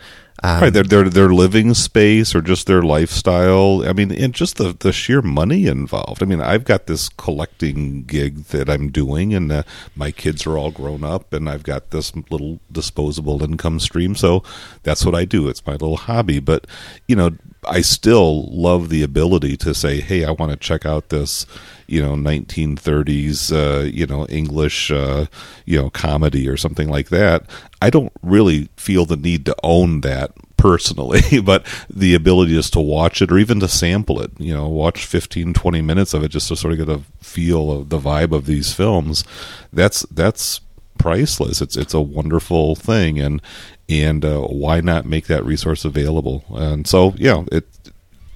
Um, 0.43 0.61
right, 0.61 0.73
their 0.73 0.83
their 0.83 1.09
their 1.09 1.31
living 1.31 1.73
space 1.73 2.35
or 2.35 2.43
just 2.43 2.67
their 2.67 2.83
lifestyle. 2.83 3.83
I 3.89 3.93
mean, 3.95 4.13
and 4.13 4.35
just 4.35 4.57
the 4.57 4.77
the 4.79 4.93
sheer 4.93 5.23
money 5.23 5.67
involved. 5.67 6.23
I 6.23 6.27
mean, 6.27 6.43
I've 6.43 6.65
got 6.65 6.87
this 6.87 7.09
collecting 7.09 8.05
gig 8.05 8.45
that 8.47 8.69
I'm 8.69 8.91
doing, 8.91 9.33
and 9.33 9.51
uh, 9.51 9.63
my 9.95 10.11
kids 10.11 10.47
are 10.47 10.59
all 10.59 10.71
grown 10.71 11.05
up, 11.05 11.33
and 11.33 11.49
I've 11.49 11.63
got 11.63 11.91
this 11.91 12.15
little 12.31 12.61
disposable 12.71 13.43
income 13.43 13.81
stream. 13.81 14.15
So 14.15 14.43
that's 14.83 15.07
what 15.07 15.15
I 15.15 15.25
do. 15.25 15.49
It's 15.49 15.65
my 15.67 15.73
little 15.73 15.97
hobby. 15.97 16.39
But 16.39 16.67
you 17.09 17.17
know, 17.17 17.31
I 17.67 17.81
still 17.81 18.51
love 18.51 18.91
the 18.91 19.03
ability 19.03 19.57
to 19.59 19.75
say, 19.75 20.01
"Hey, 20.01 20.25
I 20.25 20.33
want 20.33 20.53
to 20.53 20.57
check 20.57 20.85
out 20.85 21.09
this." 21.09 21.47
You 21.87 22.03
know, 22.03 22.15
1930s, 22.15 23.53
uh, 23.53 23.85
you 23.85 24.07
know, 24.07 24.27
English, 24.27 24.91
uh, 24.91 25.27
you 25.65 25.81
know, 25.81 25.91
comedy 25.91 26.49
or 26.49 26.57
something 26.57 26.89
like 26.89 27.09
that. 27.11 27.45
I 27.81 27.91
don't 27.91 28.13
really 28.23 28.69
feel 28.77 29.05
the 29.05 29.17
need 29.17 29.47
to 29.47 29.57
own 29.63 30.01
that 30.01 30.33
personally, 30.57 31.41
but 31.45 31.67
the 31.89 32.15
ability 32.15 32.53
just 32.53 32.73
to 32.73 32.81
watch 32.81 33.23
it 33.23 33.31
or 33.31 33.39
even 33.39 33.61
to 33.61 33.69
sample 33.69 34.21
it, 34.21 34.33
you 34.39 34.53
know, 34.53 34.69
watch 34.69 35.05
15, 35.07 35.55
20 35.55 35.83
minutes 35.83 36.15
of 36.15 36.25
it 36.25 36.29
just 36.29 36.49
to 36.49 36.57
sort 36.57 36.73
of 36.73 36.79
get 36.79 36.89
a 36.89 37.03
feel 37.23 37.71
of 37.71 37.89
the 37.89 37.99
vibe 37.99 38.33
of 38.33 38.47
these 38.47 38.73
films. 38.73 39.25
That's 39.73 40.03
that's 40.11 40.61
priceless. 40.99 41.61
It's 41.61 41.77
it's 41.77 41.95
a 41.95 42.01
wonderful 42.01 42.75
thing, 42.75 43.19
and 43.19 43.43
and 43.89 44.25
uh, 44.25 44.41
why 44.43 44.81
not 44.81 45.07
make 45.07 45.27
that 45.27 45.45
resource 45.45 45.85
available? 45.85 46.45
And 46.51 46.87
so, 46.87 47.15
yeah, 47.17 47.45
it 47.53 47.67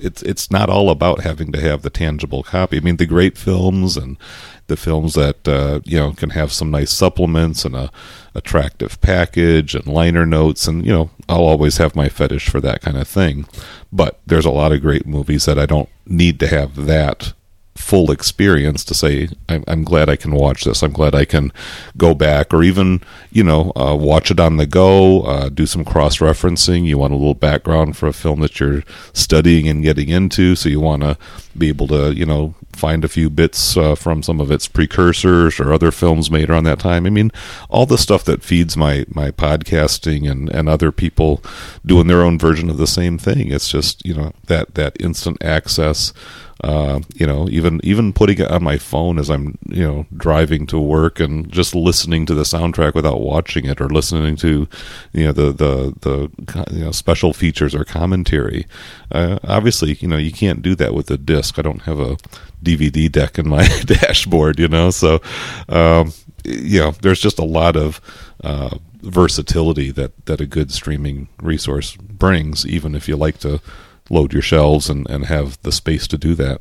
it's 0.02 0.22
it's 0.22 0.50
not 0.50 0.70
all 0.70 0.90
about 0.90 1.22
having 1.22 1.52
to 1.52 1.60
have 1.60 1.82
the 1.82 1.90
tangible 1.90 2.42
copy. 2.42 2.78
I 2.78 2.80
mean, 2.80 2.96
the 2.96 3.06
great 3.06 3.38
films 3.38 3.96
and 3.96 4.16
the 4.66 4.76
films 4.76 5.14
that 5.14 5.46
uh, 5.46 5.80
you 5.84 5.98
know 5.98 6.12
can 6.12 6.30
have 6.30 6.52
some 6.52 6.70
nice 6.70 6.90
supplements 6.90 7.64
and 7.64 7.76
a 7.76 7.90
attractive 8.34 9.00
package 9.00 9.74
and 9.74 9.86
liner 9.86 10.24
notes, 10.24 10.66
and 10.66 10.86
you 10.86 10.92
know, 10.92 11.10
I'll 11.28 11.44
always 11.44 11.76
have 11.76 11.96
my 11.96 12.08
fetish 12.08 12.48
for 12.48 12.60
that 12.60 12.80
kind 12.80 12.96
of 12.96 13.08
thing. 13.08 13.46
But 13.92 14.20
there's 14.26 14.46
a 14.46 14.50
lot 14.50 14.72
of 14.72 14.82
great 14.82 15.06
movies 15.06 15.44
that 15.44 15.58
I 15.58 15.66
don't 15.66 15.88
need 16.06 16.40
to 16.40 16.46
have 16.46 16.86
that 16.86 17.32
full 17.76 18.10
experience 18.10 18.84
to 18.84 18.94
say 18.94 19.28
I'm, 19.48 19.64
I'm, 19.66 19.84
glad 19.84 20.08
I 20.08 20.16
can 20.16 20.32
watch 20.32 20.64
this. 20.64 20.82
I'm 20.82 20.92
glad 20.92 21.14
I 21.14 21.24
can 21.24 21.52
go 21.96 22.14
back 22.14 22.52
or 22.52 22.62
even 22.62 23.00
you 23.30 23.42
know 23.42 23.72
uh, 23.76 23.96
watch 23.96 24.30
it 24.30 24.40
on 24.40 24.56
the 24.56 24.66
go. 24.66 25.22
Uh, 25.22 25.48
do 25.48 25.66
some 25.66 25.84
cross 25.84 26.18
referencing. 26.18 26.84
You 26.84 26.98
want 26.98 27.12
a 27.12 27.16
little 27.16 27.34
background 27.34 27.96
for 27.96 28.06
a 28.06 28.12
film 28.12 28.40
that 28.40 28.60
you're 28.60 28.82
studying 29.12 29.68
and 29.68 29.82
getting 29.82 30.08
into, 30.08 30.56
so 30.56 30.68
you 30.68 30.80
want 30.80 31.02
to 31.02 31.16
be 31.56 31.68
able 31.68 31.86
to 31.88 32.14
you 32.14 32.26
know 32.26 32.54
find 32.80 33.04
a 33.04 33.08
few 33.08 33.28
bits 33.28 33.76
uh, 33.76 33.94
from 33.94 34.22
some 34.22 34.40
of 34.40 34.50
its 34.50 34.66
precursors 34.66 35.60
or 35.60 35.72
other 35.72 35.90
films 35.90 36.30
made 36.30 36.50
around 36.50 36.64
that 36.64 36.80
time. 36.80 37.06
I 37.06 37.10
mean, 37.10 37.30
all 37.68 37.86
the 37.86 37.98
stuff 37.98 38.24
that 38.24 38.42
feeds 38.42 38.76
my 38.76 39.04
my 39.08 39.30
podcasting 39.30 40.30
and 40.30 40.48
and 40.50 40.68
other 40.68 40.90
people 40.90 41.42
doing 41.84 42.06
their 42.06 42.22
own 42.22 42.38
version 42.38 42.70
of 42.70 42.78
the 42.78 42.86
same 42.86 43.18
thing. 43.18 43.52
It's 43.52 43.68
just 43.68 44.04
you 44.04 44.14
know 44.14 44.32
that 44.46 44.74
that 44.74 45.00
instant 45.00 45.42
access 45.44 46.12
uh, 46.62 47.00
you 47.14 47.26
know, 47.26 47.48
even 47.48 47.80
even 47.82 48.12
putting 48.12 48.38
it 48.38 48.50
on 48.50 48.62
my 48.62 48.76
phone 48.76 49.18
as 49.18 49.30
I'm 49.30 49.56
you 49.68 49.82
know 49.82 50.06
driving 50.14 50.66
to 50.66 50.78
work 50.78 51.18
and 51.18 51.50
just 51.50 51.74
listening 51.74 52.26
to 52.26 52.34
the 52.34 52.42
soundtrack 52.42 52.94
without 52.94 53.20
watching 53.20 53.64
it 53.64 53.80
or 53.80 53.88
listening 53.88 54.36
to 54.36 54.68
you 55.12 55.24
know 55.24 55.32
the 55.32 55.52
the 55.52 55.94
the 56.00 56.30
you 56.70 56.84
know, 56.84 56.92
special 56.92 57.32
features 57.32 57.74
or 57.74 57.84
commentary. 57.84 58.66
Uh, 59.10 59.38
obviously, 59.44 59.94
you 60.00 60.08
know 60.08 60.18
you 60.18 60.32
can't 60.32 60.60
do 60.60 60.74
that 60.74 60.92
with 60.92 61.10
a 61.10 61.16
disc. 61.16 61.58
I 61.58 61.62
don't 61.62 61.82
have 61.82 61.98
a 61.98 62.18
DVD 62.62 63.10
deck 63.10 63.38
in 63.38 63.48
my 63.48 63.66
dashboard, 63.84 64.58
you 64.58 64.68
know. 64.68 64.90
So, 64.90 65.20
um, 65.68 66.12
you 66.44 66.80
know, 66.80 66.90
there's 66.90 67.20
just 67.20 67.38
a 67.38 67.44
lot 67.44 67.76
of 67.76 68.00
uh, 68.42 68.76
versatility 69.02 69.90
that 69.92 70.26
that 70.26 70.40
a 70.40 70.46
good 70.46 70.72
streaming 70.72 71.28
resource 71.42 71.96
brings, 71.96 72.66
even 72.66 72.94
if 72.94 73.08
you 73.08 73.16
like 73.16 73.38
to 73.38 73.60
load 74.08 74.32
your 74.32 74.42
shelves 74.42 74.90
and, 74.90 75.08
and 75.08 75.26
have 75.26 75.60
the 75.62 75.72
space 75.72 76.06
to 76.08 76.18
do 76.18 76.34
that. 76.34 76.60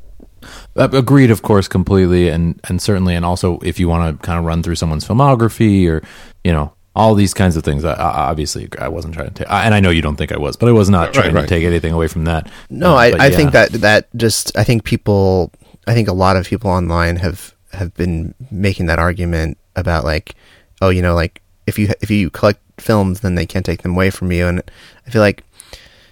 Uh, 0.75 0.87
agreed, 0.93 1.31
of 1.31 1.41
course, 1.41 1.67
completely, 1.67 2.29
and 2.29 2.59
and 2.69 2.81
certainly, 2.81 3.15
and 3.15 3.25
also 3.25 3.59
if 3.59 3.79
you 3.79 3.89
want 3.89 4.19
to 4.19 4.25
kind 4.25 4.39
of 4.39 4.45
run 4.45 4.63
through 4.63 4.75
someone's 4.75 5.05
filmography 5.05 5.87
or 5.87 6.01
you 6.43 6.51
know 6.51 6.73
all 6.95 7.15
these 7.15 7.33
kinds 7.33 7.55
of 7.55 7.63
things. 7.63 7.85
I, 7.85 7.93
obviously, 7.93 8.67
I 8.77 8.87
wasn't 8.87 9.13
trying 9.13 9.27
to 9.27 9.33
take, 9.33 9.51
and 9.51 9.73
I 9.73 9.79
know 9.79 9.89
you 9.89 10.01
don't 10.01 10.15
think 10.15 10.31
I 10.31 10.37
was, 10.37 10.57
but 10.57 10.69
I 10.69 10.71
was 10.71 10.89
not 10.89 11.13
trying 11.13 11.33
right. 11.33 11.41
to 11.41 11.47
take 11.47 11.63
anything 11.63 11.93
away 11.93 12.07
from 12.07 12.25
that. 12.25 12.51
No, 12.69 12.91
uh, 12.91 12.95
I, 12.95 13.05
I 13.05 13.27
yeah. 13.27 13.29
think 13.29 13.51
that 13.53 13.71
that 13.73 14.09
just 14.15 14.57
I 14.57 14.63
think 14.63 14.83
people, 14.83 15.51
I 15.89 15.95
think 15.95 16.07
a 16.07 16.13
lot 16.13 16.35
of 16.35 16.45
people 16.45 16.69
online 16.69 17.15
have 17.15 17.55
have 17.73 17.95
been 17.95 18.35
making 18.51 18.85
that 18.85 18.99
argument 18.99 19.57
about 19.75 20.03
like, 20.03 20.35
oh, 20.83 20.89
you 20.89 21.01
know, 21.01 21.15
like 21.15 21.41
if 21.65 21.79
you 21.79 21.89
if 21.99 22.11
you 22.11 22.29
collect 22.29 22.59
films, 22.79 23.21
then 23.21 23.33
they 23.33 23.47
can't 23.47 23.65
take 23.65 23.81
them 23.81 23.93
away 23.93 24.11
from 24.11 24.31
you, 24.31 24.45
and 24.45 24.61
I 25.07 25.09
feel 25.09 25.23
like, 25.23 25.43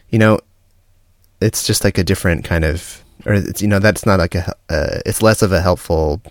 you 0.10 0.18
know, 0.18 0.40
it's 1.42 1.66
just 1.66 1.84
like 1.84 2.00
a 2.00 2.04
different 2.04 2.44
kind 2.44 2.66
of, 2.66 3.04
or 3.24 3.34
it's 3.34 3.62
you 3.62 3.68
know 3.68 3.78
that's 3.78 4.04
not 4.04 4.18
like 4.18 4.34
a, 4.34 4.56
uh, 4.70 5.00
it's 5.06 5.22
less 5.22 5.44
of 5.44 5.52
a 5.52 5.62
helpful 5.62 6.24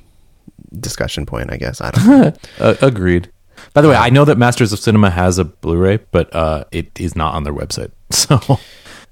discussion 0.80 1.24
point, 1.24 1.52
I 1.52 1.56
guess. 1.56 1.80
I 1.80 1.92
don't. 1.92 2.06
know. 2.06 2.32
uh, 2.58 2.74
agreed. 2.82 3.30
By 3.74 3.80
the 3.80 3.88
way, 3.88 3.94
I 3.94 4.10
know 4.10 4.24
that 4.24 4.38
Masters 4.38 4.72
of 4.72 4.80
Cinema 4.80 5.10
has 5.10 5.38
a 5.38 5.44
Blu-ray, 5.44 5.98
but 6.10 6.34
uh, 6.34 6.64
it 6.72 7.00
is 7.00 7.14
not 7.14 7.34
on 7.34 7.44
their 7.44 7.54
website. 7.54 7.92
So 8.10 8.40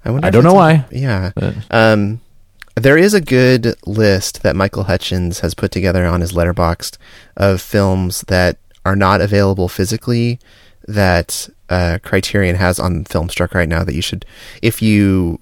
I, 0.04 0.26
I 0.26 0.30
don't 0.30 0.44
know 0.44 0.54
why. 0.54 0.84
Yeah. 0.90 1.32
Um, 1.70 2.20
there 2.74 2.98
is 2.98 3.14
a 3.14 3.20
good 3.20 3.74
list 3.86 4.42
that 4.42 4.56
Michael 4.56 4.84
Hutchins 4.84 5.40
has 5.40 5.54
put 5.54 5.70
together 5.70 6.04
on 6.04 6.20
his 6.20 6.32
Letterboxd 6.32 6.98
of 7.36 7.60
films 7.60 8.22
that 8.22 8.58
are 8.84 8.96
not 8.96 9.20
available 9.20 9.68
physically 9.68 10.38
that 10.86 11.48
uh, 11.70 11.98
Criterion 12.02 12.56
has 12.56 12.78
on 12.78 13.04
Filmstruck 13.04 13.54
right 13.54 13.68
now 13.68 13.84
that 13.84 13.94
you 13.94 14.02
should, 14.02 14.26
if 14.60 14.82
you 14.82 15.38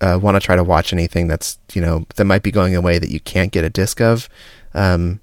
uh, 0.00 0.18
want 0.20 0.34
to 0.34 0.40
try 0.40 0.56
to 0.56 0.64
watch 0.64 0.92
anything 0.92 1.28
that's 1.28 1.58
you 1.72 1.80
know 1.80 2.04
that 2.16 2.24
might 2.24 2.42
be 2.42 2.50
going 2.50 2.74
away 2.74 2.98
that 2.98 3.10
you 3.10 3.20
can't 3.20 3.52
get 3.52 3.64
a 3.64 3.70
disc 3.70 4.00
of, 4.00 4.28
um, 4.74 5.20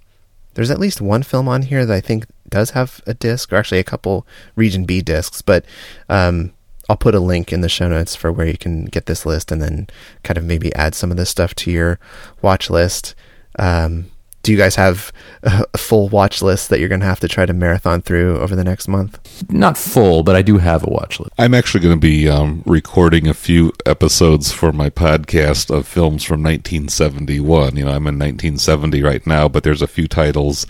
there's 0.54 0.72
at 0.72 0.80
least 0.80 1.02
one 1.02 1.24
film 1.24 1.48
on 1.48 1.64
here 1.64 1.86
that 1.86 1.94
I 1.94 2.02
think 2.02 2.26
does 2.48 2.72
have 2.72 3.02
a 3.06 3.14
disc, 3.14 3.52
or 3.52 3.58
actually 3.58 3.80
a 3.80 3.84
couple 3.84 4.26
Region 4.56 4.86
B 4.86 5.02
discs. 5.02 5.42
But 5.42 5.66
um, 6.08 6.54
I'll 6.90 6.98
put 6.98 7.16
a 7.16 7.20
link 7.20 7.54
in 7.54 7.62
the 7.62 7.70
show 7.70 7.88
notes 7.88 8.16
for 8.16 8.32
where 8.32 8.48
you 8.48 8.58
can 8.58 8.86
get 8.86 9.06
this 9.06 9.26
list, 9.26 9.52
and 9.52 9.62
then 9.62 9.88
kind 10.24 10.38
of 10.38 10.44
maybe 10.44 10.74
add 10.76 10.96
some 10.96 11.12
of 11.12 11.18
this 11.18 11.30
stuff 11.30 11.54
to 11.56 11.72
your 11.72 12.00
watch 12.42 12.70
list. 12.70 13.16
Um, 13.58 14.08
do 14.42 14.54
you 14.54 14.58
guys 14.58 14.76
have 14.76 15.12
a 15.44 15.78
full 15.78 16.10
watch 16.10 16.42
list 16.42 16.70
that 16.70 16.80
you're 16.80 16.90
going 16.90 17.02
to 17.02 17.06
have 17.06 17.20
to 17.20 17.28
try 17.28 17.46
to 17.46 17.54
marathon 17.54 18.02
through 18.02 18.40
over 18.40 18.56
the 18.56 18.64
next 18.64 18.88
month? 18.88 19.44
Not 19.52 19.78
full, 19.78 20.24
but 20.24 20.36
I 20.36 20.42
do 20.42 20.58
have 20.58 20.84
a 20.84 20.90
watch 20.90 21.20
list. 21.20 21.32
I'm 21.38 21.54
actually 21.54 21.82
going 21.82 21.96
to 21.96 22.00
be 22.00 22.30
um, 22.30 22.64
recording 22.66 23.28
a 23.28 23.34
few 23.34 23.74
episodes 23.86 24.52
for 24.52 24.72
my 24.72 24.90
podcast 24.90 25.70
of 25.70 25.88
films 25.88 26.24
from 26.24 26.42
1971. 26.42 27.76
You 27.76 27.86
know, 27.86 27.92
I'm 27.92 28.08
in 28.08 28.18
1970 28.18 29.04
right 29.04 29.26
now, 29.28 29.50
but 29.50 29.64
there's 29.64 29.82
a 29.82 29.88
few 29.88 30.08
titles 30.08 30.66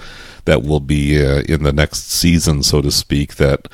that 0.46 0.64
will 0.64 0.80
be 0.80 1.24
uh, 1.24 1.44
in 1.48 1.64
the 1.64 1.74
next 1.74 2.10
season, 2.10 2.64
so 2.64 2.82
to 2.82 2.92
speak, 2.92 3.36
that 3.36 3.68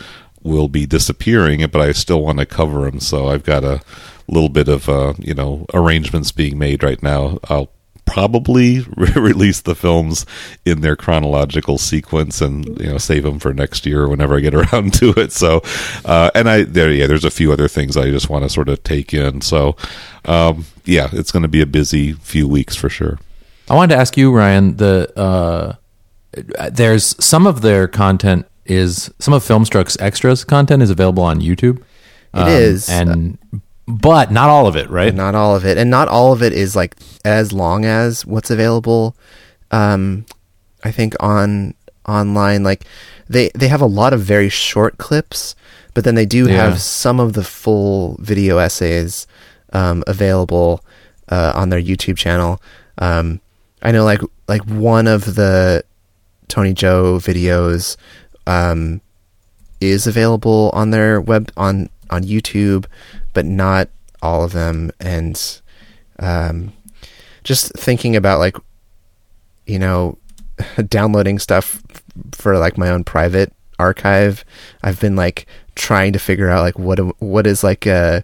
will 0.45 0.67
be 0.67 0.85
disappearing, 0.85 1.65
but 1.67 1.81
I 1.81 1.91
still 1.91 2.21
want 2.21 2.37
to 2.39 2.45
cover 2.45 2.85
them. 2.85 2.99
So 2.99 3.27
I've 3.27 3.43
got 3.43 3.63
a 3.63 3.81
little 4.27 4.49
bit 4.49 4.67
of 4.67 4.87
uh, 4.87 5.15
you 5.17 5.33
know 5.33 5.65
arrangements 5.73 6.31
being 6.31 6.57
made 6.57 6.83
right 6.83 7.01
now. 7.01 7.39
I'll 7.49 7.71
probably 8.05 8.81
re- 8.95 9.11
release 9.15 9.61
the 9.61 9.73
films 9.73 10.25
in 10.63 10.81
their 10.81 10.95
chronological 10.95 11.79
sequence 11.79 12.39
and 12.41 12.79
you 12.79 12.87
know 12.87 12.99
save 12.99 13.23
them 13.23 13.39
for 13.39 13.53
next 13.53 13.85
year 13.87 14.07
whenever 14.07 14.37
I 14.37 14.41
get 14.41 14.53
around 14.73 14.93
to 14.95 15.13
it. 15.17 15.31
So, 15.31 15.61
uh, 16.05 16.29
and 16.35 16.47
I 16.47 16.63
there 16.63 16.91
yeah, 16.91 17.07
there's 17.07 17.25
a 17.25 17.31
few 17.31 17.51
other 17.51 17.67
things 17.67 17.97
I 17.97 18.11
just 18.11 18.29
want 18.29 18.43
to 18.43 18.49
sort 18.49 18.69
of 18.69 18.83
take 18.83 19.13
in. 19.13 19.41
So, 19.41 19.75
um, 20.25 20.65
yeah, 20.85 21.09
it's 21.11 21.31
going 21.31 21.43
to 21.43 21.49
be 21.49 21.61
a 21.61 21.65
busy 21.67 22.13
few 22.13 22.47
weeks 22.47 22.75
for 22.75 22.89
sure. 22.89 23.19
I 23.67 23.73
wanted 23.73 23.95
to 23.95 23.99
ask 23.99 24.15
you, 24.15 24.31
Ryan. 24.31 24.77
The 24.77 25.11
uh, 25.19 25.75
there's 26.69 27.15
some 27.23 27.47
of 27.47 27.61
their 27.61 27.87
content 27.87 28.45
is 28.65 29.11
some 29.19 29.33
of 29.33 29.43
Filmstruck's 29.43 29.97
extras 29.99 30.43
content 30.43 30.81
is 30.81 30.89
available 30.89 31.23
on 31.23 31.39
YouTube. 31.39 31.77
It 32.33 32.39
um, 32.39 32.49
is, 32.49 32.89
and 32.89 33.37
but 33.87 34.31
not 34.31 34.49
all 34.49 34.67
of 34.67 34.75
it, 34.75 34.89
right? 34.89 35.13
Not 35.13 35.35
all 35.35 35.55
of 35.55 35.65
it, 35.65 35.77
and 35.77 35.89
not 35.89 36.07
all 36.07 36.33
of 36.33 36.41
it 36.41 36.53
is 36.53 36.75
like 36.75 36.95
as 37.23 37.53
long 37.53 37.85
as 37.85 38.25
what's 38.25 38.49
available. 38.49 39.15
Um, 39.71 40.25
I 40.83 40.91
think 40.91 41.15
on 41.19 41.73
online, 42.07 42.63
like 42.63 42.85
they 43.29 43.49
they 43.55 43.67
have 43.67 43.81
a 43.81 43.87
lot 43.87 44.13
of 44.13 44.21
very 44.21 44.49
short 44.49 44.97
clips, 44.97 45.55
but 45.93 46.03
then 46.03 46.15
they 46.15 46.25
do 46.25 46.47
yeah. 46.47 46.63
have 46.63 46.81
some 46.81 47.19
of 47.19 47.33
the 47.33 47.43
full 47.43 48.17
video 48.19 48.57
essays 48.57 49.27
um, 49.73 50.03
available 50.07 50.83
uh, 51.29 51.53
on 51.55 51.69
their 51.69 51.81
YouTube 51.81 52.17
channel. 52.17 52.61
Um, 52.97 53.41
I 53.81 53.91
know, 53.91 54.03
like 54.03 54.21
like 54.47 54.65
one 54.65 55.07
of 55.07 55.35
the 55.35 55.83
Tony 56.47 56.73
Joe 56.73 57.17
videos 57.17 57.97
um, 58.47 59.01
is 59.81 60.07
available 60.07 60.71
on 60.73 60.91
their 60.91 61.19
web 61.19 61.51
on 61.57 61.89
on 62.09 62.23
YouTube 62.23 62.85
but 63.35 63.45
not 63.45 63.89
all 64.23 64.43
of 64.43 64.53
them. 64.53 64.91
And 64.99 65.61
um, 66.17 66.73
just 67.43 67.71
thinking 67.73 68.15
about 68.15 68.39
like, 68.39 68.57
you 69.67 69.77
know, 69.77 70.17
downloading 70.87 71.37
stuff 71.37 71.83
for 72.31 72.57
like 72.57 72.77
my 72.77 72.89
own 72.89 73.03
private 73.03 73.53
archive. 73.77 74.43
I've 74.81 74.99
been 74.99 75.15
like 75.15 75.45
trying 75.75 76.13
to 76.13 76.19
figure 76.19 76.49
out 76.49 76.63
like 76.63 76.79
what 76.79 76.97
what 77.21 77.45
is 77.45 77.63
like 77.63 77.85
a 77.85 78.23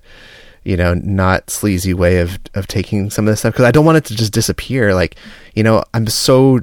you 0.64 0.78
know 0.78 0.94
not 0.94 1.50
sleazy 1.50 1.94
way 1.94 2.20
of 2.20 2.40
of 2.54 2.68
taking 2.68 3.10
some 3.10 3.28
of 3.28 3.32
this 3.34 3.40
stuff 3.40 3.54
because 3.54 3.66
I 3.66 3.72
don't 3.72 3.84
want 3.84 3.98
it 3.98 4.06
to 4.06 4.16
just 4.16 4.32
disappear. 4.32 4.96
Like 4.96 5.18
you 5.54 5.64
know 5.64 5.84
I'm 5.94 6.08
so 6.08 6.62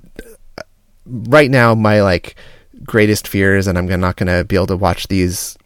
right 1.06 1.50
now 1.50 1.74
my 1.74 2.00
like 2.00 2.34
greatest 2.84 3.28
fears 3.28 3.66
and 3.66 3.76
I'm 3.76 3.86
not 4.00 4.16
going 4.16 4.26
to 4.26 4.44
be 4.44 4.56
able 4.56 4.66
to 4.68 4.76
watch 4.76 5.08
these 5.08 5.56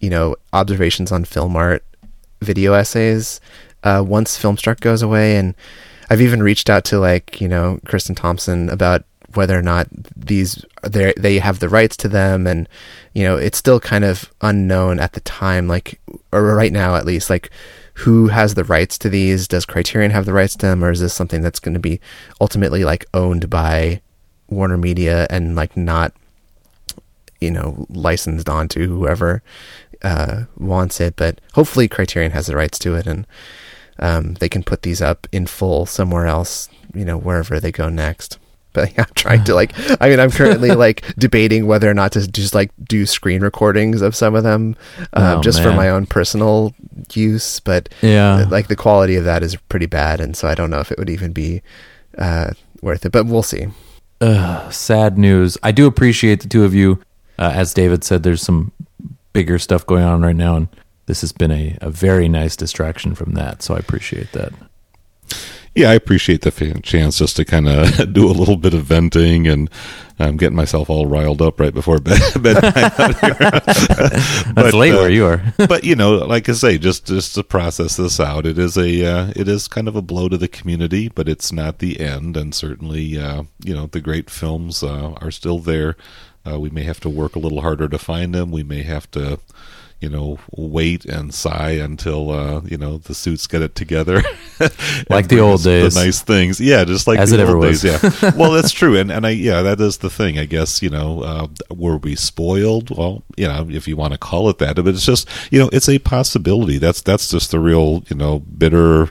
you 0.00 0.10
know 0.10 0.36
observations 0.52 1.12
on 1.12 1.24
film 1.24 1.56
art 1.56 1.84
video 2.40 2.72
essays 2.74 3.40
uh, 3.84 4.04
once 4.06 4.40
Filmstruck 4.40 4.80
goes 4.80 5.02
away, 5.02 5.36
and 5.36 5.54
I've 6.10 6.20
even 6.20 6.42
reached 6.42 6.70
out 6.70 6.84
to 6.86 6.98
like 6.98 7.40
you 7.40 7.48
know 7.48 7.80
Kristin 7.86 8.16
Thompson 8.16 8.68
about 8.68 9.04
whether 9.34 9.58
or 9.58 9.62
not 9.62 9.88
these 10.14 10.64
they 10.82 11.12
they 11.16 11.38
have 11.38 11.58
the 11.58 11.68
rights 11.68 11.96
to 11.98 12.08
them, 12.08 12.46
and 12.46 12.68
you 13.14 13.24
know, 13.24 13.36
it's 13.36 13.58
still 13.58 13.80
kind 13.80 14.04
of 14.04 14.32
unknown 14.40 15.00
at 15.00 15.12
the 15.12 15.20
time, 15.20 15.68
like 15.68 16.00
or 16.32 16.54
right 16.54 16.72
now 16.72 16.94
at 16.96 17.06
least, 17.06 17.30
like 17.30 17.50
who 17.94 18.28
has 18.28 18.54
the 18.54 18.64
rights 18.64 18.96
to 18.98 19.08
these? 19.08 19.46
Does 19.48 19.66
Criterion 19.66 20.12
have 20.12 20.24
the 20.24 20.32
rights 20.32 20.56
to 20.56 20.66
them, 20.66 20.84
or 20.84 20.90
is 20.90 21.00
this 21.00 21.14
something 21.14 21.42
that's 21.42 21.60
going 21.60 21.74
to 21.74 21.80
be 21.80 22.00
ultimately 22.40 22.84
like 22.84 23.04
owned 23.12 23.50
by 23.50 24.00
Warner 24.48 24.78
Media 24.78 25.26
and 25.28 25.56
like 25.56 25.76
not, 25.76 26.14
you 27.42 27.50
know, 27.50 27.86
licensed 27.90 28.48
onto 28.48 28.86
whoever 28.88 29.42
uh, 30.02 30.44
wants 30.56 31.00
it? 31.00 31.16
But 31.16 31.40
hopefully, 31.54 31.88
Criterion 31.88 32.32
has 32.32 32.46
the 32.46 32.56
rights 32.56 32.78
to 32.80 32.94
it, 32.94 33.06
and 33.06 33.26
um, 33.98 34.34
they 34.34 34.48
can 34.48 34.62
put 34.62 34.82
these 34.82 35.02
up 35.02 35.26
in 35.32 35.46
full 35.46 35.84
somewhere 35.86 36.26
else, 36.26 36.68
you 36.94 37.04
know, 37.04 37.18
wherever 37.18 37.60
they 37.60 37.72
go 37.72 37.88
next. 37.88 38.38
But 38.72 38.94
yeah, 38.96 39.04
I'm 39.08 39.14
trying 39.14 39.44
to 39.44 39.54
like, 39.54 39.72
I 40.00 40.08
mean, 40.08 40.18
I'm 40.18 40.30
currently 40.30 40.70
like 40.86 41.04
debating 41.18 41.66
whether 41.66 41.90
or 41.90 41.94
not 41.94 42.12
to 42.12 42.26
just 42.26 42.54
like 42.54 42.70
do 42.88 43.04
screen 43.04 43.42
recordings 43.42 44.00
of 44.00 44.16
some 44.16 44.34
of 44.34 44.44
them, 44.44 44.76
uh, 45.12 45.34
Oh, 45.36 45.42
just 45.42 45.60
for 45.62 45.72
my 45.72 45.90
own 45.90 46.06
personal 46.06 46.74
use. 47.12 47.60
But 47.60 47.90
Yeah. 48.00 48.46
like 48.50 48.68
the 48.68 48.76
quality 48.76 49.16
of 49.16 49.24
that 49.24 49.42
is 49.42 49.56
pretty 49.68 49.86
bad, 49.86 50.20
and 50.20 50.34
so 50.36 50.48
I 50.48 50.54
don't 50.54 50.70
know 50.70 50.80
if 50.80 50.90
it 50.90 50.98
would 50.98 51.10
even 51.10 51.32
be 51.32 51.60
uh, 52.16 52.52
worth 52.80 53.04
it. 53.04 53.12
But 53.12 53.26
we'll 53.26 53.42
see. 53.42 53.66
Ugh, 54.22 54.72
sad 54.72 55.18
news. 55.18 55.58
I 55.62 55.72
do 55.72 55.86
appreciate 55.86 56.40
the 56.40 56.48
two 56.48 56.64
of 56.64 56.74
you. 56.74 57.02
Uh, 57.38 57.52
as 57.54 57.74
David 57.74 58.04
said, 58.04 58.22
there's 58.22 58.42
some 58.42 58.72
bigger 59.32 59.58
stuff 59.58 59.86
going 59.86 60.04
on 60.04 60.22
right 60.22 60.36
now, 60.36 60.56
and 60.56 60.68
this 61.06 61.20
has 61.22 61.32
been 61.32 61.50
a, 61.50 61.76
a 61.80 61.90
very 61.90 62.28
nice 62.28 62.56
distraction 62.56 63.14
from 63.14 63.32
that. 63.32 63.62
So 63.62 63.74
I 63.74 63.78
appreciate 63.78 64.32
that. 64.32 64.52
Yeah, 65.74 65.90
I 65.90 65.94
appreciate 65.94 66.42
the 66.42 66.80
chance 66.82 67.18
just 67.18 67.36
to 67.36 67.44
kind 67.44 67.66
of 67.66 68.12
do 68.12 68.30
a 68.30 68.32
little 68.32 68.56
bit 68.56 68.74
of 68.74 68.84
venting, 68.84 69.46
and 69.46 69.70
I'm 70.22 70.36
getting 70.36 70.56
myself 70.56 70.88
all 70.88 71.06
riled 71.06 71.42
up 71.42 71.58
right 71.60 71.74
before 71.74 71.98
bed. 71.98 72.20
bedtime 72.40 72.72
out. 73.40 73.66
That's 73.66 74.52
But, 74.54 74.74
late 74.74 74.94
uh, 74.94 74.98
where 74.98 75.10
you 75.10 75.26
are. 75.26 75.42
but 75.68 75.84
you 75.84 75.96
know, 75.96 76.16
like 76.18 76.48
I 76.48 76.52
say, 76.52 76.78
just 76.78 77.06
just 77.06 77.34
to 77.34 77.42
process 77.42 77.96
this 77.96 78.20
out, 78.20 78.46
it 78.46 78.58
is 78.58 78.76
a 78.76 79.04
uh, 79.04 79.32
it 79.34 79.48
is 79.48 79.68
kind 79.68 79.88
of 79.88 79.96
a 79.96 80.02
blow 80.02 80.28
to 80.28 80.36
the 80.36 80.48
community, 80.48 81.08
but 81.08 81.28
it's 81.28 81.52
not 81.52 81.78
the 81.78 82.00
end. 82.00 82.36
And 82.36 82.54
certainly, 82.54 83.18
uh, 83.18 83.44
you 83.64 83.74
know, 83.74 83.86
the 83.86 84.00
great 84.00 84.30
films 84.30 84.82
uh, 84.82 85.12
are 85.20 85.30
still 85.30 85.58
there. 85.58 85.96
Uh, 86.44 86.58
we 86.58 86.70
may 86.70 86.82
have 86.82 87.00
to 87.00 87.08
work 87.08 87.36
a 87.36 87.38
little 87.38 87.60
harder 87.60 87.88
to 87.88 87.98
find 87.98 88.34
them. 88.34 88.50
We 88.50 88.62
may 88.64 88.82
have 88.82 89.10
to, 89.12 89.38
you 90.02 90.10
know, 90.10 90.38
wait 90.56 91.04
and 91.04 91.32
sigh 91.32 91.70
until 91.70 92.30
uh, 92.30 92.60
you 92.64 92.76
know 92.76 92.98
the 92.98 93.14
suits 93.14 93.46
get 93.46 93.62
it 93.62 93.74
together, 93.74 94.22
Like 95.08 95.28
the 95.28 95.40
old 95.40 95.62
days. 95.62 95.94
The 95.94 96.04
nice 96.04 96.20
things, 96.20 96.60
yeah, 96.60 96.84
just 96.84 97.06
like 97.06 97.18
As 97.18 97.30
the 97.30 97.38
it 97.38 97.40
ever 97.40 97.56
old 97.56 97.66
was. 97.66 97.82
days, 97.82 98.02
yeah. 98.02 98.32
well, 98.36 98.50
that's 98.50 98.72
true, 98.72 98.96
and 98.96 99.10
and 99.10 99.26
I 99.26 99.30
yeah, 99.30 99.62
that 99.62 99.80
is 99.80 99.98
the 99.98 100.10
thing. 100.10 100.38
I 100.38 100.44
guess 100.44 100.82
you 100.82 100.90
know, 100.90 101.22
uh, 101.22 101.46
were 101.70 101.96
we 101.96 102.16
spoiled? 102.16 102.96
Well, 102.96 103.22
you 103.36 103.46
know, 103.46 103.66
if 103.70 103.86
you 103.86 103.96
want 103.96 104.12
to 104.12 104.18
call 104.18 104.48
it 104.48 104.58
that, 104.58 104.76
but 104.76 104.88
it's 104.88 105.06
just 105.06 105.28
you 105.50 105.58
know, 105.58 105.70
it's 105.72 105.88
a 105.88 105.98
possibility. 105.98 106.78
That's 106.78 107.00
that's 107.00 107.30
just 107.30 107.50
the 107.50 107.60
real 107.60 108.04
you 108.08 108.16
know 108.16 108.40
bitter 108.40 109.10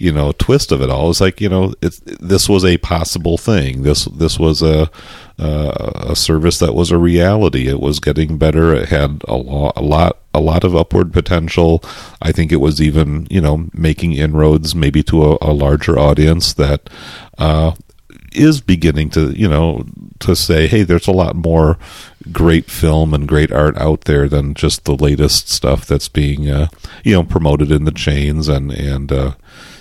you 0.00 0.10
know 0.10 0.32
twist 0.32 0.72
of 0.72 0.80
it 0.80 0.88
all. 0.88 1.10
It's 1.10 1.20
like 1.20 1.40
you 1.40 1.48
know, 1.48 1.74
this 1.80 2.48
was 2.48 2.64
a 2.64 2.78
possible 2.78 3.36
thing. 3.36 3.82
This 3.82 4.06
this 4.06 4.38
was 4.38 4.62
a 4.62 4.90
uh, 5.38 5.92
a 6.10 6.16
service 6.16 6.58
that 6.58 6.74
was 6.74 6.90
a 6.90 6.98
reality. 6.98 7.68
It 7.68 7.80
was 7.80 8.00
getting 8.00 8.38
better. 8.38 8.74
It 8.74 8.88
had 8.88 9.22
a 9.28 9.36
lot, 9.36 9.72
a 9.76 9.82
lot, 9.82 10.18
a 10.34 10.40
lot 10.40 10.64
of 10.64 10.76
upward 10.76 11.12
potential. 11.12 11.82
I 12.20 12.32
think 12.32 12.52
it 12.52 12.60
was 12.60 12.80
even, 12.80 13.26
you 13.30 13.40
know, 13.40 13.68
making 13.72 14.12
inroads 14.12 14.74
maybe 14.74 15.02
to 15.04 15.24
a, 15.24 15.38
a 15.40 15.52
larger 15.52 15.98
audience 15.98 16.52
that 16.54 16.90
uh, 17.38 17.72
is 18.32 18.60
beginning 18.60 19.10
to, 19.10 19.30
you 19.30 19.48
know, 19.48 19.86
to 20.20 20.36
say, 20.36 20.66
hey, 20.66 20.82
there's 20.82 21.08
a 21.08 21.12
lot 21.12 21.36
more 21.36 21.78
great 22.30 22.70
film 22.70 23.14
and 23.14 23.26
great 23.26 23.50
art 23.50 23.78
out 23.78 24.02
there 24.02 24.28
than 24.28 24.52
just 24.52 24.84
the 24.84 24.94
latest 24.94 25.48
stuff 25.48 25.86
that's 25.86 26.08
being, 26.08 26.50
uh, 26.50 26.68
you 27.02 27.14
know, 27.14 27.24
promoted 27.24 27.70
in 27.70 27.84
the 27.84 27.92
chains 27.92 28.46
and 28.46 28.70
and 28.72 29.10
uh, 29.10 29.32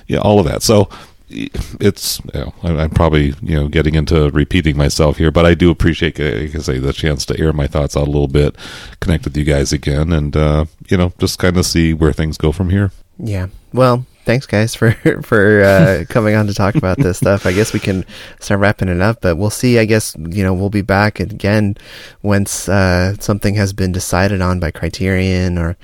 yeah, 0.09 0.19
all 0.19 0.39
of 0.39 0.45
that. 0.45 0.61
So 0.61 0.89
it's 1.29 2.19
you 2.33 2.39
know, 2.39 2.53
I'm 2.63 2.89
probably 2.89 3.35
you 3.41 3.55
know 3.55 3.67
getting 3.67 3.95
into 3.95 4.29
repeating 4.31 4.75
myself 4.75 5.17
here, 5.17 5.31
but 5.31 5.45
I 5.45 5.53
do 5.53 5.69
appreciate 5.69 6.19
like 6.19 6.55
I 6.55 6.59
say 6.59 6.79
the 6.79 6.91
chance 6.91 7.25
to 7.27 7.39
air 7.39 7.53
my 7.53 7.67
thoughts 7.67 7.95
out 7.95 8.07
a 8.07 8.11
little 8.11 8.27
bit, 8.27 8.55
connect 8.99 9.25
with 9.25 9.37
you 9.37 9.45
guys 9.45 9.71
again, 9.71 10.11
and 10.11 10.35
uh, 10.35 10.65
you 10.89 10.97
know 10.97 11.13
just 11.19 11.39
kind 11.39 11.55
of 11.55 11.65
see 11.65 11.93
where 11.93 12.11
things 12.11 12.37
go 12.37 12.51
from 12.51 12.71
here. 12.71 12.91
Yeah. 13.19 13.47
Well, 13.71 14.07
thanks 14.25 14.47
guys 14.47 14.73
for 14.73 14.91
for 15.21 15.61
uh, 15.61 16.05
coming 16.09 16.33
on 16.33 16.47
to 16.47 16.53
talk 16.55 16.73
about 16.73 16.97
this 16.97 17.17
stuff. 17.17 17.45
I 17.45 17.53
guess 17.53 17.71
we 17.73 17.79
can 17.79 18.03
start 18.39 18.59
wrapping 18.59 18.89
it 18.89 19.01
up, 19.01 19.21
but 19.21 19.37
we'll 19.37 19.51
see. 19.51 19.77
I 19.77 19.85
guess 19.85 20.15
you 20.17 20.43
know 20.43 20.55
we'll 20.55 20.71
be 20.71 20.81
back 20.81 21.19
again 21.19 21.77
once 22.23 22.67
uh, 22.67 23.15
something 23.19 23.53
has 23.53 23.73
been 23.73 23.91
decided 23.91 24.41
on 24.41 24.59
by 24.59 24.71
Criterion 24.71 25.59
or 25.59 25.77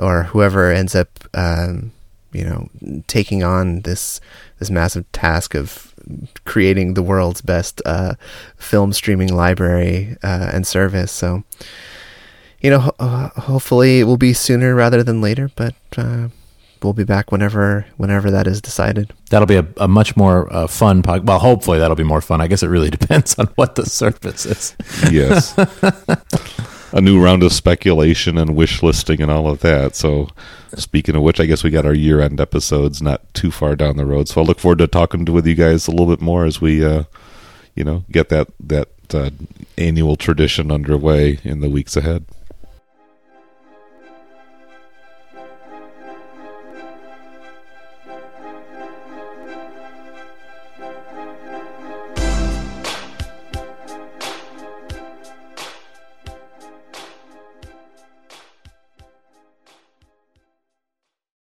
or 0.00 0.24
whoever 0.24 0.72
ends 0.72 0.96
up 0.96 1.08
um, 1.34 1.92
you 2.32 2.44
know 2.44 2.68
taking 3.06 3.42
on 3.42 3.80
this 3.82 4.20
this 4.58 4.70
massive 4.70 5.10
task 5.12 5.54
of 5.54 5.94
creating 6.44 6.94
the 6.94 7.02
world's 7.02 7.40
best 7.42 7.80
uh, 7.84 8.14
film 8.56 8.92
streaming 8.92 9.32
library 9.34 10.16
uh, 10.22 10.50
and 10.52 10.66
service. 10.66 11.12
So 11.12 11.44
you 12.60 12.68
know, 12.70 12.78
ho- 12.80 12.94
uh, 12.98 13.28
hopefully 13.40 14.00
it 14.00 14.04
will 14.04 14.18
be 14.18 14.32
sooner 14.34 14.74
rather 14.74 15.02
than 15.02 15.20
later, 15.22 15.50
but 15.56 15.74
uh, 15.96 16.28
we'll 16.82 16.92
be 16.92 17.04
back 17.04 17.32
whenever 17.32 17.86
whenever 17.96 18.30
that 18.30 18.46
is 18.46 18.60
decided. 18.60 19.12
That'll 19.30 19.46
be 19.46 19.56
a, 19.56 19.66
a 19.78 19.88
much 19.88 20.16
more 20.16 20.52
uh, 20.52 20.66
fun 20.66 21.02
pod. 21.02 21.26
Well, 21.26 21.38
hopefully 21.38 21.78
that'll 21.78 21.96
be 21.96 22.02
more 22.04 22.20
fun. 22.20 22.40
I 22.40 22.48
guess 22.48 22.62
it 22.62 22.68
really 22.68 22.90
depends 22.98 23.38
on 23.38 23.46
what 23.56 23.76
the 23.76 23.86
service 23.86 24.44
is. 24.46 24.76
Yes. 25.10 25.54
A 26.92 27.00
new 27.00 27.22
round 27.22 27.42
of 27.42 27.52
speculation 27.52 28.36
and 28.36 28.56
wish 28.56 28.82
listing 28.82 29.20
and 29.22 29.30
all 29.30 29.48
of 29.48 29.60
that. 29.60 29.94
So, 29.94 30.28
speaking 30.74 31.14
of 31.14 31.22
which, 31.22 31.38
I 31.38 31.46
guess 31.46 31.62
we 31.62 31.70
got 31.70 31.86
our 31.86 31.94
year 31.94 32.20
end 32.20 32.40
episodes 32.40 33.00
not 33.00 33.32
too 33.32 33.50
far 33.50 33.76
down 33.76 33.96
the 33.96 34.04
road. 34.04 34.28
So, 34.28 34.40
I 34.40 34.44
look 34.44 34.58
forward 34.58 34.78
to 34.78 34.86
talking 34.86 35.24
to, 35.24 35.32
with 35.32 35.46
you 35.46 35.54
guys 35.54 35.86
a 35.86 35.92
little 35.92 36.06
bit 36.06 36.20
more 36.20 36.44
as 36.44 36.60
we, 36.60 36.84
uh, 36.84 37.04
you 37.74 37.84
know, 37.84 38.04
get 38.10 38.28
that 38.30 38.48
that 38.58 38.88
uh, 39.14 39.30
annual 39.78 40.16
tradition 40.16 40.72
underway 40.72 41.38
in 41.44 41.60
the 41.60 41.70
weeks 41.70 41.96
ahead. 41.96 42.24